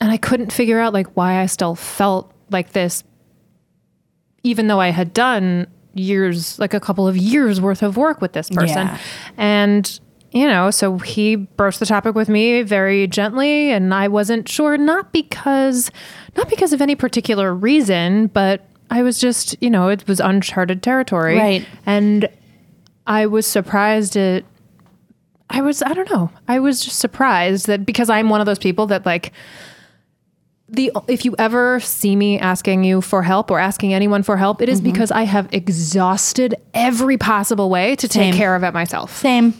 and 0.00 0.12
I 0.12 0.16
couldn't 0.16 0.52
figure 0.52 0.78
out 0.78 0.92
like 0.92 1.16
why 1.16 1.40
I 1.40 1.46
still 1.46 1.74
felt 1.74 2.32
like 2.50 2.72
this, 2.72 3.02
even 4.42 4.66
though 4.66 4.80
I 4.80 4.90
had 4.90 5.14
done 5.14 5.66
years, 5.94 6.58
like 6.58 6.74
a 6.74 6.80
couple 6.80 7.08
of 7.08 7.16
years 7.16 7.60
worth 7.60 7.82
of 7.82 7.96
work 7.96 8.20
with 8.20 8.32
this 8.32 8.50
person, 8.50 8.88
Yeah. 8.88 8.98
and 9.38 10.00
you 10.32 10.48
know, 10.48 10.72
so 10.72 10.98
he 10.98 11.36
broached 11.36 11.78
the 11.78 11.86
topic 11.86 12.16
with 12.16 12.28
me 12.28 12.62
very 12.62 13.06
gently, 13.06 13.70
and 13.70 13.94
I 13.94 14.08
wasn't 14.08 14.48
sure, 14.48 14.76
not 14.76 15.12
because, 15.12 15.92
not 16.36 16.50
because 16.50 16.72
of 16.72 16.82
any 16.82 16.96
particular 16.96 17.54
reason, 17.54 18.26
but 18.26 18.68
I 18.90 19.02
was 19.02 19.18
just, 19.18 19.56
you 19.60 19.70
know, 19.70 19.88
it 19.88 20.06
was 20.06 20.20
uncharted 20.20 20.82
territory, 20.82 21.36
Right. 21.38 21.66
And 21.86 22.28
I 23.06 23.26
was 23.26 23.46
surprised 23.46 24.16
at, 24.16 24.44
I 25.50 25.60
was, 25.62 25.82
I 25.82 25.92
don't 25.94 26.10
know, 26.10 26.30
I 26.48 26.58
was 26.60 26.80
just 26.84 26.98
surprised 26.98 27.66
that 27.66 27.84
because 27.86 28.08
I'm 28.10 28.28
one 28.30 28.40
of 28.40 28.46
those 28.46 28.58
people 28.58 28.86
that 28.88 29.04
like. 29.06 29.32
The 30.66 30.90
if 31.08 31.26
you 31.26 31.34
ever 31.38 31.78
see 31.80 32.16
me 32.16 32.38
asking 32.38 32.84
you 32.84 33.02
for 33.02 33.22
help 33.22 33.50
or 33.50 33.58
asking 33.58 33.92
anyone 33.92 34.22
for 34.22 34.38
help, 34.38 34.62
it 34.62 34.68
is 34.70 34.80
Mm-hmm. 34.80 34.92
because 34.92 35.10
I 35.10 35.24
have 35.24 35.52
exhausted 35.52 36.54
every 36.72 37.18
possible 37.18 37.68
way 37.68 37.94
to 37.96 38.08
take 38.08 38.32
Same. 38.32 38.34
care 38.34 38.56
of 38.56 38.64
it 38.64 38.72
myself. 38.72 39.14
Same, 39.14 39.52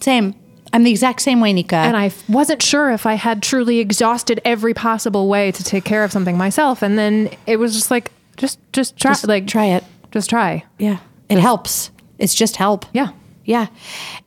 same. 0.00 0.34
I'm 0.72 0.82
the 0.82 0.90
exact 0.90 1.22
same 1.22 1.40
way, 1.40 1.52
Nikka. 1.52 1.76
And 1.76 1.96
I 1.96 2.06
f- 2.06 2.28
wasn't 2.28 2.60
sure 2.60 2.90
if 2.90 3.06
I 3.06 3.14
had 3.14 3.40
truly 3.42 3.78
exhausted 3.78 4.40
every 4.44 4.74
possible 4.74 5.28
way 5.28 5.52
to 5.52 5.62
take 5.62 5.84
care 5.84 6.02
of 6.02 6.10
something 6.10 6.36
myself. 6.36 6.82
And 6.82 6.98
then 6.98 7.30
it 7.46 7.58
was 7.58 7.72
just 7.72 7.90
like, 7.92 8.10
just, 8.38 8.58
just 8.72 8.96
try, 8.96 9.10
Just 9.10 9.28
like, 9.28 9.46
try 9.46 9.66
it. 9.66 9.84
just 10.10 10.30
try. 10.30 10.64
Yeah. 10.78 10.98
It 11.28 11.38
helps. 11.38 11.90
It's 12.18 12.34
just 12.34 12.56
help. 12.56 12.86
Yeah. 12.94 13.08
Yeah. 13.44 13.66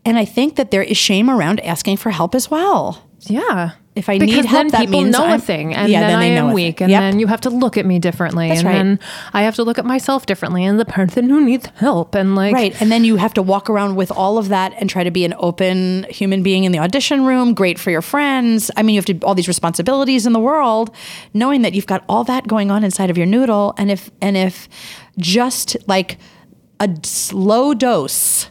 And 0.05 0.17
I 0.17 0.25
think 0.25 0.55
that 0.57 0.69
there 0.71 0.83
is 0.83 0.97
shame 0.97 1.29
around 1.29 1.59
asking 1.61 1.97
for 1.97 2.11
help 2.11 2.35
as 2.35 2.51
well. 2.51 3.03
Yeah. 3.21 3.71
If 3.93 4.07
I 4.07 4.17
because 4.19 4.35
need 4.35 4.45
help, 4.45 4.63
then 4.63 4.67
that 4.69 4.79
people 4.79 5.01
means 5.01 5.17
know 5.17 5.25
I'm, 5.25 5.39
a 5.39 5.41
thing, 5.41 5.73
and 5.75 5.91
yeah, 5.91 6.07
then, 6.07 6.17
I 6.17 6.29
they 6.29 6.35
know 6.35 6.47
am 6.47 6.53
weak, 6.53 6.79
and 6.79 6.89
Yep. 6.89 7.01
then 7.01 7.19
you 7.19 7.27
have 7.27 7.41
to 7.41 7.49
look 7.49 7.77
at 7.77 7.85
me 7.85 7.99
differently, 7.99 8.47
That's 8.47 8.61
and 8.61 8.67
right. 8.67 8.75
then 8.75 8.99
I 9.33 9.41
have 9.43 9.55
to 9.55 9.63
look 9.63 9.77
at 9.77 9.85
myself 9.85 10.25
differently, 10.25 10.63
and 10.63 10.79
the 10.79 10.85
person 10.85 11.29
who 11.29 11.43
needs 11.43 11.65
help, 11.75 12.15
and 12.15 12.33
like 12.33 12.53
right, 12.53 12.81
and 12.81 12.89
then 12.89 13.03
you 13.03 13.17
have 13.17 13.33
to 13.33 13.41
walk 13.41 13.69
around 13.69 13.95
with 13.97 14.09
all 14.11 14.37
of 14.37 14.47
that 14.49 14.73
and 14.79 14.89
try 14.89 15.03
to 15.03 15.11
be 15.11 15.25
an 15.25 15.33
open 15.37 16.05
human 16.09 16.41
being 16.41 16.63
in 16.63 16.71
the 16.71 16.79
audition 16.79 17.25
room. 17.25 17.53
Great 17.53 17.77
for 17.77 17.91
your 17.91 18.01
friends. 18.01 18.71
I 18.77 18.83
mean, 18.83 18.95
you 18.95 18.99
have 18.99 19.05
to 19.07 19.25
all 19.25 19.35
these 19.35 19.49
responsibilities 19.49 20.25
in 20.25 20.31
the 20.31 20.39
world, 20.39 20.89
knowing 21.33 21.61
that 21.63 21.73
you've 21.73 21.87
got 21.87 22.05
all 22.07 22.23
that 22.23 22.47
going 22.47 22.71
on 22.71 22.85
inside 22.85 23.09
of 23.09 23.17
your 23.17 23.27
noodle, 23.27 23.73
and 23.77 23.91
if 23.91 24.09
and 24.21 24.37
if 24.37 24.69
just 25.17 25.75
like 25.87 26.17
a 26.79 26.89
slow 27.03 27.73
dose 27.73 28.47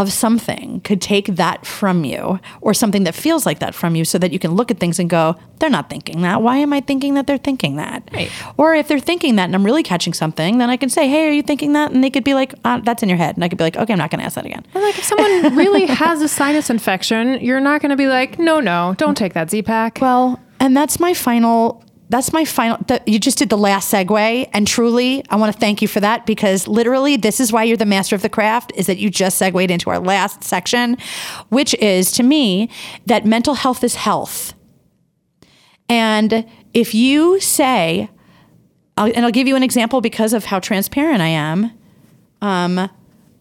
of 0.00 0.12
something 0.12 0.80
could 0.80 1.00
take 1.00 1.26
that 1.36 1.66
from 1.66 2.04
you 2.04 2.38
or 2.60 2.72
something 2.72 3.04
that 3.04 3.14
feels 3.14 3.44
like 3.44 3.58
that 3.58 3.74
from 3.74 3.94
you 3.96 4.04
so 4.04 4.16
that 4.18 4.32
you 4.32 4.38
can 4.38 4.52
look 4.52 4.70
at 4.70 4.78
things 4.78 4.98
and 4.98 5.10
go 5.10 5.34
they're 5.58 5.68
not 5.70 5.90
thinking 5.90 6.22
that 6.22 6.40
why 6.40 6.56
am 6.56 6.72
i 6.72 6.80
thinking 6.80 7.14
that 7.14 7.26
they're 7.26 7.36
thinking 7.48 7.76
that 7.76 8.02
Right. 8.12 8.30
or 8.56 8.74
if 8.74 8.86
they're 8.88 9.00
thinking 9.00 9.36
that 9.36 9.44
and 9.44 9.54
i'm 9.54 9.64
really 9.64 9.82
catching 9.82 10.12
something 10.14 10.58
then 10.58 10.70
i 10.70 10.76
can 10.76 10.88
say 10.88 11.08
hey 11.08 11.28
are 11.28 11.32
you 11.32 11.42
thinking 11.42 11.72
that 11.74 11.90
and 11.92 12.02
they 12.04 12.10
could 12.10 12.24
be 12.24 12.34
like 12.34 12.54
uh, 12.64 12.78
that's 12.80 13.02
in 13.02 13.08
your 13.08 13.18
head 13.18 13.34
and 13.36 13.44
i 13.44 13.48
could 13.48 13.58
be 13.58 13.64
like 13.64 13.76
okay 13.76 13.92
i'm 13.92 13.98
not 13.98 14.10
going 14.10 14.20
to 14.20 14.24
ask 14.26 14.34
that 14.36 14.46
again 14.46 14.64
And 14.74 14.82
like 14.84 14.98
if 14.98 15.04
someone 15.04 15.56
really 15.56 15.86
has 15.86 16.22
a 16.22 16.28
sinus 16.28 16.70
infection, 16.70 17.40
you're 17.44 17.60
not 17.60 17.80
going 17.82 17.90
to 17.90 17.96
be 17.96 18.06
like, 18.08 18.38
no, 18.38 18.60
no, 18.60 18.94
don't 18.98 19.16
take 19.16 19.32
that 19.34 19.50
Z 19.50 19.62
pack. 19.62 19.98
Well, 20.00 20.38
and 20.60 20.76
that's 20.76 21.00
my 21.00 21.14
final. 21.14 21.82
That's 22.10 22.32
my 22.32 22.44
final. 22.44 22.78
The, 22.86 23.02
you 23.06 23.18
just 23.18 23.36
did 23.36 23.50
the 23.50 23.58
last 23.58 23.92
segue, 23.92 24.48
and 24.52 24.66
truly, 24.66 25.22
I 25.28 25.36
want 25.36 25.52
to 25.52 25.58
thank 25.58 25.82
you 25.82 25.88
for 25.88 26.00
that 26.00 26.24
because 26.24 26.66
literally, 26.66 27.16
this 27.16 27.38
is 27.38 27.52
why 27.52 27.64
you're 27.64 27.76
the 27.76 27.84
master 27.86 28.16
of 28.16 28.22
the 28.22 28.30
craft. 28.30 28.72
Is 28.74 28.86
that 28.86 28.96
you 28.96 29.10
just 29.10 29.36
segued 29.36 29.70
into 29.70 29.90
our 29.90 29.98
last 29.98 30.42
section, 30.42 30.96
which 31.50 31.74
is 31.74 32.10
to 32.12 32.22
me 32.22 32.70
that 33.06 33.26
mental 33.26 33.54
health 33.54 33.84
is 33.84 33.96
health. 33.96 34.54
And 35.90 36.46
if 36.74 36.94
you 36.94 37.40
say, 37.40 38.08
I'll, 38.96 39.12
and 39.14 39.24
I'll 39.24 39.30
give 39.30 39.46
you 39.46 39.56
an 39.56 39.62
example 39.62 40.00
because 40.00 40.32
of 40.32 40.46
how 40.46 40.60
transparent 40.60 41.20
I 41.20 41.28
am. 41.28 41.72
Um, 42.40 42.90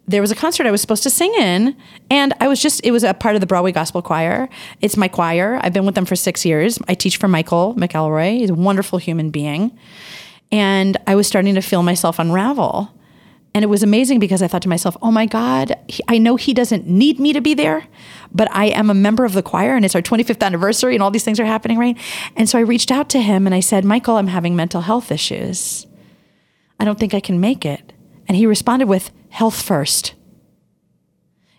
there 0.07 0.21
was 0.21 0.31
a 0.31 0.35
concert 0.35 0.65
I 0.65 0.71
was 0.71 0.79
supposed 0.79 1.03
to 1.03 1.09
sing 1.09 1.33
in, 1.35 1.75
and 2.09 2.33
I 2.39 2.47
was 2.47 2.61
just, 2.61 2.79
it 2.85 2.91
was 2.91 3.03
a 3.03 3.13
part 3.13 3.35
of 3.35 3.41
the 3.41 3.47
Broadway 3.47 3.73
Gospel 3.73 4.01
Choir. 4.01 4.47
It's 4.81 4.95
my 4.95 5.09
choir. 5.09 5.59
I've 5.61 5.73
been 5.73 5.85
with 5.85 5.95
them 5.95 6.05
for 6.05 6.15
six 6.15 6.45
years. 6.45 6.79
I 6.87 6.95
teach 6.95 7.17
for 7.17 7.27
Michael 7.27 7.75
McElroy. 7.75 8.37
He's 8.37 8.49
a 8.49 8.55
wonderful 8.55 8.99
human 8.99 9.31
being. 9.31 9.77
And 10.49 10.95
I 11.05 11.15
was 11.15 11.27
starting 11.27 11.55
to 11.55 11.61
feel 11.61 11.83
myself 11.83 12.19
unravel. 12.19 12.93
And 13.53 13.63
it 13.63 13.67
was 13.67 13.83
amazing 13.83 14.19
because 14.19 14.41
I 14.41 14.47
thought 14.47 14.61
to 14.61 14.69
myself, 14.69 14.95
oh 15.01 15.11
my 15.11 15.25
God, 15.25 15.75
he, 15.87 16.01
I 16.07 16.19
know 16.19 16.35
he 16.35 16.53
doesn't 16.53 16.87
need 16.87 17.19
me 17.19 17.33
to 17.33 17.41
be 17.41 17.53
there, 17.53 17.87
but 18.31 18.47
I 18.51 18.65
am 18.65 18.89
a 18.89 18.93
member 18.93 19.25
of 19.25 19.33
the 19.33 19.41
choir 19.41 19.75
and 19.75 19.83
it's 19.83 19.95
our 19.95 20.01
25th 20.01 20.43
anniversary 20.43 20.93
and 20.93 21.01
all 21.01 21.09
these 21.09 21.23
things 21.23 21.39
are 21.39 21.45
happening, 21.45 21.77
right? 21.77 21.97
And 22.35 22.47
so 22.47 22.59
I 22.59 22.61
reached 22.61 22.91
out 22.91 23.09
to 23.09 23.21
him 23.21 23.47
and 23.47 23.55
I 23.55 23.59
said, 23.59 23.83
Michael, 23.83 24.17
I'm 24.17 24.27
having 24.27 24.55
mental 24.55 24.81
health 24.81 25.11
issues. 25.11 25.87
I 26.79 26.85
don't 26.85 26.99
think 26.99 27.15
I 27.15 27.19
can 27.19 27.39
make 27.39 27.65
it. 27.65 27.93
And 28.27 28.37
he 28.37 28.45
responded 28.45 28.87
with 28.87 29.09
health 29.37 29.61
first. 29.61 30.15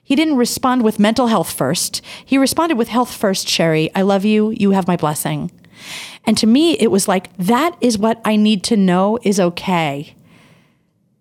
He 0.02 0.16
didn't 0.16 0.36
respond 0.36 0.82
with 0.82 0.98
mental 0.98 1.28
health 1.28 1.52
first. 1.52 2.02
He 2.24 2.36
responded 2.36 2.76
with 2.76 2.88
health 2.88 3.14
first, 3.14 3.46
Sheri. 3.46 3.88
I 3.94 4.02
love 4.02 4.24
you. 4.24 4.50
You 4.50 4.72
have 4.72 4.88
my 4.88 4.96
blessing. 4.96 5.52
And 6.24 6.36
to 6.38 6.46
me, 6.48 6.72
it 6.78 6.90
was 6.90 7.06
like, 7.06 7.36
that 7.36 7.76
is 7.80 7.96
what 7.96 8.20
I 8.24 8.34
need 8.34 8.64
to 8.64 8.76
know 8.76 9.16
is 9.22 9.38
okay. 9.38 10.16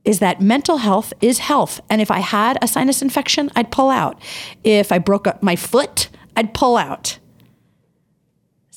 Is 0.03 0.17
that 0.17 0.41
mental 0.41 0.77
health 0.77 1.13
is 1.21 1.37
health. 1.37 1.79
And 1.91 2.01
if 2.01 2.09
I 2.09 2.21
had 2.21 2.57
a 2.59 2.67
sinus 2.67 3.03
infection, 3.03 3.51
I'd 3.55 3.69
pull 3.69 3.91
out. 3.91 4.19
If 4.63 4.91
I 4.91 4.97
broke 4.97 5.27
up 5.27 5.43
my 5.43 5.55
foot, 5.55 6.09
I'd 6.35 6.55
pull 6.55 6.75
out. 6.75 7.19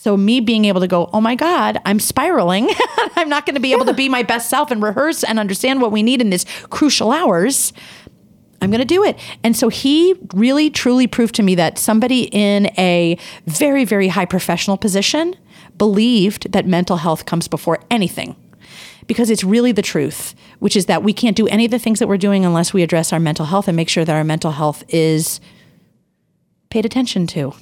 So 0.02 0.16
me 0.16 0.40
being 0.40 0.64
able 0.64 0.80
to 0.80 0.86
go, 0.86 1.10
oh 1.12 1.20
my 1.20 1.34
God, 1.34 1.78
I'm 1.84 2.00
spiraling. 2.00 2.70
I'm 3.16 3.28
not 3.28 3.44
going 3.44 3.54
to 3.54 3.60
be 3.60 3.72
able 3.72 3.84
to 3.84 3.92
be 3.92 4.08
my 4.08 4.22
best 4.22 4.48
self 4.48 4.70
and 4.70 4.82
rehearse 4.82 5.22
and 5.22 5.38
understand 5.38 5.82
what 5.82 5.92
we 5.92 6.02
need 6.02 6.22
in 6.22 6.30
these 6.30 6.46
crucial 6.70 7.12
hours. 7.12 7.74
I'm 8.62 8.70
going 8.70 8.80
to 8.80 8.86
do 8.86 9.04
it. 9.04 9.18
And 9.44 9.54
so 9.54 9.68
he 9.68 10.14
really 10.32 10.70
truly 10.70 11.06
proved 11.06 11.34
to 11.34 11.42
me 11.42 11.54
that 11.56 11.76
somebody 11.76 12.30
in 12.32 12.70
a 12.78 13.18
very, 13.44 13.84
very 13.84 14.08
high 14.08 14.24
professional 14.24 14.78
position 14.78 15.36
believed 15.76 16.50
that 16.52 16.64
mental 16.64 16.96
health 16.96 17.26
comes 17.26 17.46
before 17.46 17.78
anything. 17.90 18.36
Because 19.06 19.28
it's 19.28 19.44
really 19.44 19.72
the 19.72 19.82
truth, 19.82 20.34
which 20.60 20.76
is 20.76 20.86
that 20.86 21.02
we 21.02 21.12
can't 21.12 21.36
do 21.36 21.46
any 21.48 21.66
of 21.66 21.70
the 21.70 21.78
things 21.78 21.98
that 21.98 22.08
we're 22.08 22.16
doing 22.16 22.46
unless 22.46 22.72
we 22.72 22.82
address 22.82 23.12
our 23.12 23.20
mental 23.20 23.44
health 23.44 23.68
and 23.68 23.76
make 23.76 23.90
sure 23.90 24.06
that 24.06 24.16
our 24.16 24.24
mental 24.24 24.52
health 24.52 24.82
is 24.88 25.42
paid 26.70 26.86
attention 26.86 27.26
to 27.26 27.52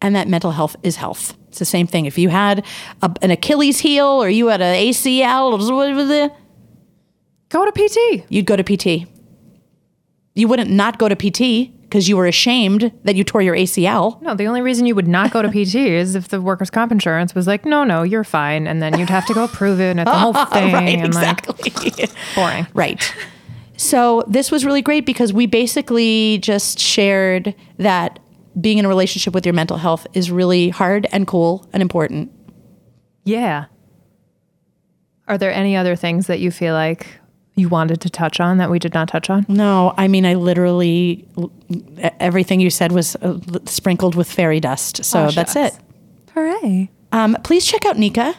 and 0.00 0.14
that 0.14 0.28
mental 0.28 0.52
health 0.52 0.76
is 0.82 0.96
health. 0.96 1.36
It's 1.48 1.58
the 1.58 1.64
same 1.64 1.86
thing. 1.86 2.06
If 2.06 2.18
you 2.18 2.28
had 2.28 2.64
a, 3.02 3.10
an 3.22 3.30
Achilles 3.30 3.80
heel 3.80 4.06
or 4.06 4.28
you 4.28 4.48
had 4.48 4.60
an 4.60 4.74
ACL, 4.74 5.52
or 5.52 5.74
what 5.74 5.94
was? 5.94 6.30
Go 7.48 7.64
to 7.64 7.72
PT. 7.72 8.24
You'd 8.28 8.46
go 8.46 8.56
to 8.56 8.62
PT. 8.62 9.08
You 10.34 10.46
wouldn't 10.48 10.70
not 10.70 10.98
go 10.98 11.08
to 11.08 11.16
PT 11.16 11.72
because 11.82 12.06
you 12.06 12.16
were 12.16 12.26
ashamed 12.26 12.92
that 13.04 13.16
you 13.16 13.24
tore 13.24 13.40
your 13.40 13.56
ACL. 13.56 14.20
No, 14.20 14.34
the 14.34 14.46
only 14.46 14.60
reason 14.60 14.84
you 14.84 14.94
would 14.94 15.08
not 15.08 15.30
go 15.30 15.40
to 15.40 15.48
PT 15.64 15.74
is 15.74 16.14
if 16.14 16.28
the 16.28 16.40
workers' 16.40 16.70
comp 16.70 16.92
insurance 16.92 17.34
was 17.34 17.46
like, 17.46 17.64
no, 17.64 17.82
no, 17.82 18.02
you're 18.02 18.24
fine, 18.24 18.66
and 18.66 18.82
then 18.82 18.98
you'd 18.98 19.08
have 19.08 19.26
to 19.26 19.34
go 19.34 19.48
prove 19.48 19.80
it, 19.80 19.90
and 19.90 20.00
it's 20.00 20.10
the 20.10 20.16
whole 20.16 20.32
thing, 20.52 20.72
right, 20.74 21.02
exactly. 21.02 21.72
like 21.74 22.10
boring. 22.34 22.66
Right. 22.74 23.14
So 23.78 24.24
this 24.28 24.50
was 24.50 24.64
really 24.66 24.82
great 24.82 25.06
because 25.06 25.32
we 25.32 25.46
basically 25.46 26.38
just 26.38 26.78
shared 26.78 27.54
that 27.78 28.18
being 28.60 28.78
in 28.78 28.84
a 28.84 28.88
relationship 28.88 29.34
with 29.34 29.46
your 29.46 29.52
mental 29.54 29.76
health 29.76 30.06
is 30.14 30.30
really 30.30 30.68
hard 30.70 31.06
and 31.12 31.26
cool 31.26 31.68
and 31.72 31.80
important. 31.82 32.32
Yeah. 33.24 33.66
Are 35.26 35.38
there 35.38 35.52
any 35.52 35.76
other 35.76 35.94
things 35.96 36.26
that 36.26 36.40
you 36.40 36.50
feel 36.50 36.74
like 36.74 37.06
you 37.54 37.68
wanted 37.68 38.00
to 38.00 38.10
touch 38.10 38.40
on 38.40 38.58
that 38.58 38.70
we 38.70 38.78
did 38.78 38.94
not 38.94 39.08
touch 39.08 39.28
on? 39.30 39.44
No, 39.48 39.92
I 39.96 40.08
mean, 40.08 40.24
I 40.24 40.34
literally, 40.34 41.26
everything 42.20 42.60
you 42.60 42.70
said 42.70 42.92
was 42.92 43.16
uh, 43.16 43.38
sprinkled 43.66 44.14
with 44.14 44.30
fairy 44.30 44.60
dust. 44.60 45.04
So 45.04 45.26
Oh, 45.26 45.30
that's 45.30 45.54
it. 45.56 45.76
Hooray. 46.34 46.90
Um, 47.12 47.36
please 47.44 47.66
check 47.66 47.84
out 47.84 47.98
Nikka 47.98 48.34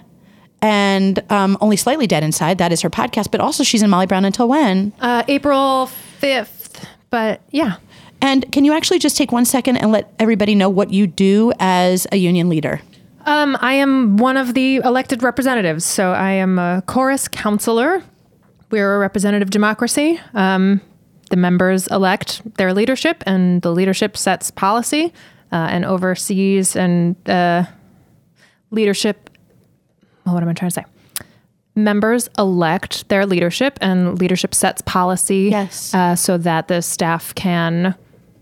and 0.61 1.23
um, 1.31 1.57
Only 1.61 1.75
Slightly 1.77 2.07
Dead 2.07 2.23
Inside. 2.23 2.57
That 2.57 2.71
is 2.71 2.81
her 2.81 2.89
podcast, 2.89 3.29
but 3.31 3.39
also 3.39 3.63
she's 3.63 3.83
in 3.83 3.89
Molly 3.89 4.05
Brown 4.07 4.25
Until 4.25 4.47
When? 4.47 4.93
Uh, 4.99 5.23
April 5.27 5.89
5th. 6.21 6.85
But 7.09 7.41
yeah. 7.51 7.75
And 8.21 8.51
can 8.51 8.65
you 8.65 8.73
actually 8.73 8.99
just 8.99 9.17
take 9.17 9.31
one 9.31 9.45
second 9.45 9.77
and 9.77 9.91
let 9.91 10.13
everybody 10.19 10.55
know 10.55 10.69
what 10.69 10.91
you 10.91 11.07
do 11.07 11.53
as 11.59 12.05
a 12.11 12.17
union 12.17 12.49
leader? 12.49 12.81
Um, 13.25 13.57
I 13.61 13.73
am 13.73 14.17
one 14.17 14.37
of 14.37 14.53
the 14.53 14.77
elected 14.77 15.23
representatives. 15.23 15.85
So 15.85 16.11
I 16.11 16.31
am 16.31 16.59
a 16.59 16.83
chorus 16.85 17.27
counselor. 17.27 18.03
We're 18.71 18.95
a 18.95 18.99
representative 18.99 19.49
democracy. 19.49 20.19
Um, 20.33 20.81
the 21.29 21.37
members 21.37 21.87
elect 21.87 22.41
their 22.57 22.73
leadership, 22.73 23.23
and 23.25 23.61
the 23.61 23.71
leadership 23.71 24.17
sets 24.17 24.51
policy 24.51 25.13
uh, 25.51 25.67
and 25.69 25.85
oversees 25.85 26.75
and 26.75 27.15
uh, 27.29 27.65
leadership. 28.71 29.29
Well, 30.25 30.33
what 30.33 30.43
am 30.43 30.49
I 30.49 30.53
trying 30.53 30.71
to 30.71 30.73
say? 30.73 30.85
Members 31.75 32.29
elect 32.37 33.07
their 33.09 33.25
leadership, 33.25 33.77
and 33.79 34.19
leadership 34.19 34.55
sets 34.55 34.81
policy. 34.81 35.49
Yes. 35.51 35.93
Uh, 35.93 36.15
so 36.15 36.37
that 36.39 36.67
the 36.67 36.81
staff 36.81 37.33
can 37.35 37.95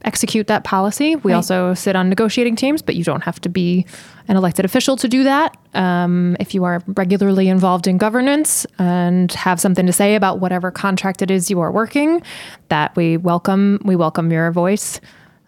execute 0.07 0.47
that 0.47 0.63
policy. 0.63 1.15
We 1.17 1.31
Right. 1.31 1.35
also 1.35 1.73
sit 1.75 1.95
on 1.95 2.09
negotiating 2.09 2.55
teams, 2.55 2.81
but 2.81 2.95
you 2.95 3.03
don't 3.03 3.23
have 3.23 3.39
to 3.41 3.49
be 3.49 3.85
an 4.27 4.35
elected 4.37 4.65
official 4.65 4.95
to 4.97 5.07
do 5.07 5.23
that. 5.25 5.55
Um, 5.73 6.35
if 6.39 6.55
you 6.55 6.63
are 6.63 6.81
regularly 6.87 7.49
involved 7.49 7.85
in 7.87 7.97
governance 7.97 8.65
and 8.79 9.31
have 9.33 9.59
something 9.59 9.85
to 9.85 9.93
say 9.93 10.15
about 10.15 10.39
whatever 10.39 10.71
contract 10.71 11.21
it 11.21 11.29
is 11.29 11.51
you 11.51 11.59
are 11.59 11.71
working, 11.71 12.21
that 12.69 12.95
we 12.95 13.17
welcome. 13.17 13.79
We 13.85 13.95
welcome 13.95 14.31
your 14.31 14.51
voice. 14.51 14.99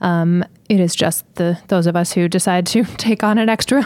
Um, 0.02 0.44
it 0.70 0.80
is 0.80 0.96
just 0.96 1.26
the 1.36 1.58
those 1.68 1.88
of 1.88 1.96
us 1.96 2.12
who 2.14 2.28
decide 2.28 2.66
to 2.68 2.84
take 2.98 3.24
on 3.24 3.38
an 3.38 3.50
extra 3.50 3.84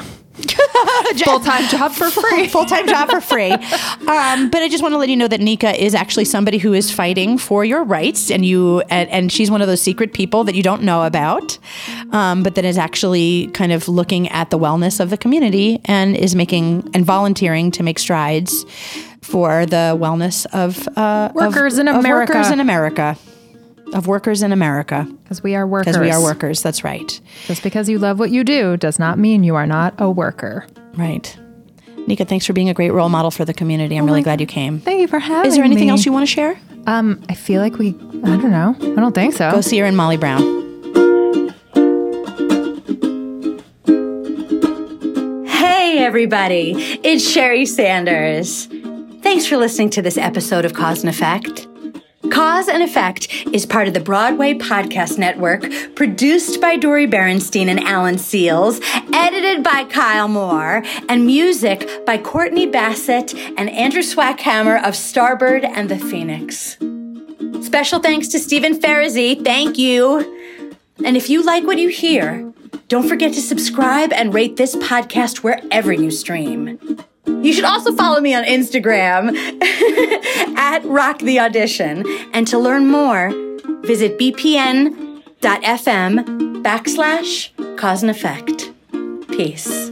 full 1.24 1.40
time 1.40 1.68
job 1.70 1.92
for 1.92 2.10
free. 2.22 2.48
Full 2.48 2.66
time 2.66 2.88
job 2.88 3.10
for 3.10 3.22
free. 3.22 3.52
Um, 3.52 4.50
but 4.50 4.62
I 4.62 4.68
just 4.70 4.82
want 4.82 4.94
to 4.94 4.98
let 4.98 5.10
you 5.10 5.16
know 5.16 5.28
that 5.28 5.40
Nikka 5.40 5.82
is 5.82 5.94
actually 5.96 6.26
somebody 6.26 6.58
who 6.58 6.74
is 6.74 6.92
fighting 6.92 7.38
for 7.38 7.64
your 7.66 7.84
rights, 7.84 8.32
and 8.32 8.46
you 8.46 8.82
and, 8.90 9.10
and 9.10 9.32
she's 9.32 9.50
one 9.52 9.62
of 9.62 9.68
those 9.68 9.82
secret 9.82 10.14
people 10.14 10.44
that 10.46 10.56
you 10.56 10.64
don't 10.64 10.84
know 10.84 11.04
about, 11.04 11.58
um, 12.12 12.44
but 12.44 12.56
that 12.56 12.66
is 12.66 12.78
actually 12.78 13.48
kind 13.48 13.72
of 13.72 13.88
looking 13.88 14.28
at 14.30 14.50
the 14.50 14.58
wellness 14.60 15.00
of 15.00 15.10
the 15.10 15.18
community 15.18 15.80
and 15.86 16.16
is 16.16 16.36
making 16.36 16.90
and 16.94 17.06
volunteering 17.06 17.72
to 17.72 17.84
make 17.84 18.00
strides 18.00 18.66
for 19.22 19.66
the 19.66 19.98
wellness 20.00 20.46
of 20.54 20.88
uh, 20.98 21.30
of- 21.30 21.36
Workers 21.36 21.78
in 21.78 21.88
of 21.88 21.96
America. 21.98 22.34
workers 22.34 22.52
in 22.52 22.60
America. 22.60 23.18
Of 23.94 24.08
workers 24.08 24.42
in 24.42 24.52
America. 24.52 25.08
Because 25.24 25.44
we 25.44 25.56
are 25.56 25.68
workers. 25.68 25.96
Because 25.96 26.02
we 26.02 26.12
are 26.12 26.22
workers. 26.22 26.62
That's 26.64 26.84
right. 26.84 27.20
Just 27.46 27.62
because 27.62 27.88
you 27.88 28.00
love 28.00 28.18
what 28.18 28.32
you 28.32 28.44
do 28.44 28.76
does 28.76 28.98
not 28.98 29.20
mean 29.20 29.44
you 29.44 29.56
are 29.56 29.68
not 29.68 29.94
a 30.00 30.10
worker. 30.10 30.66
Right. 30.96 31.38
Nikka, 32.08 32.26
thanks 32.26 32.46
for 32.46 32.54
being 32.54 32.70
a 32.70 32.74
great 32.74 32.92
role 32.92 33.08
model 33.10 33.32
for 33.32 33.46
the 33.46 33.54
community. 33.54 33.96
I'm 33.96 34.06
really 34.06 34.24
glad 34.24 34.42
you 34.42 34.48
came. 34.48 34.80
Thank 34.80 35.02
you 35.02 35.08
for 35.08 35.20
having 35.20 35.44
me. 35.44 35.48
Is 35.50 35.56
there 35.56 35.64
anything 35.64 35.90
else 35.90 36.06
you 36.06 36.12
want 36.12 36.24
to 36.28 36.32
share? 36.34 36.60
Um, 36.88 37.24
I 37.30 37.36
feel 37.36 37.62
like 37.62 37.78
we. 37.78 37.90
I 37.90 38.38
don't 38.38 38.52
know. 38.52 38.76
I 38.82 38.96
don't 39.00 39.16
think 39.16 39.36
so. 39.36 39.52
Go 39.52 39.62
see 39.62 39.78
her 39.80 39.86
in 39.86 39.96
Molly 39.96 40.18
Brown. 40.18 40.42
Hey, 45.46 46.00
everybody. 46.00 46.74
It's 47.04 47.24
Sheri 47.26 47.68
Sanders. 47.68 48.66
Thanks 49.22 49.46
for 49.46 49.56
listening 49.56 49.92
to 49.92 50.02
this 50.02 50.18
episode 50.18 50.66
of 50.66 50.74
Cause 50.74 51.02
and 51.02 51.10
Effect. 51.10 51.68
Cause 52.32 52.68
and 52.68 52.82
Effect 52.82 53.28
is 53.54 53.66
part 53.66 53.88
of 53.88 53.94
the 53.94 54.00
Broadway 54.00 54.54
Podcast 54.54 55.18
Network, 55.18 55.64
produced 55.96 56.62
by 56.62 56.78
Dori 56.78 57.06
Berinstein 57.06 57.68
and 57.68 57.80
Alan 57.82 58.16
Seales, 58.16 58.82
edited 59.14 59.64
by 59.64 59.84
Kyle 59.86 60.28
Moore, 60.28 60.84
and 61.10 61.26
music 61.26 62.06
by 62.06 62.18
Courtney 62.18 62.66
Bassett 62.66 63.34
and 63.58 63.70
Andrew 63.70 64.02
Swackhammer 64.02 64.78
of 64.78 64.94
Starbird 64.94 65.64
and 65.66 65.90
the 65.90 66.00
Phoenix. 66.00 66.78
Special 67.66 68.00
thanks 68.00 68.28
to 68.30 68.40
Stephen 68.40 68.80
Farazi. 68.80 69.44
Thank 69.44 69.78
you. 69.78 70.40
And 71.04 71.18
if 71.18 71.30
you 71.30 71.44
like 71.44 71.66
what 71.66 71.78
you 71.78 71.90
hear, 71.90 72.54
don't 72.88 73.08
forget 73.08 73.34
to 73.34 73.42
subscribe 73.42 74.14
and 74.14 74.34
rate 74.34 74.56
this 74.56 74.76
podcast 74.76 75.38
wherever 75.38 75.92
you 75.92 76.12
stream. 76.12 76.80
You 77.26 77.54
should 77.54 77.66
also 77.66 77.94
follow 77.94 78.20
me 78.20 78.34
on 78.34 78.44
Instagram 78.44 79.36
at 80.58 80.84
Rock 80.86 81.20
the 81.20 81.40
Audition. 81.40 82.06
And 82.34 82.48
to 82.48 82.58
learn 82.58 82.88
more, 82.88 83.30
visit 83.84 84.18
bpn.fm 84.20 85.24
backslash 86.64 87.78
cause 87.78 88.02
and 88.02 88.12
effect. 88.12 88.72
Peace. 89.30 89.92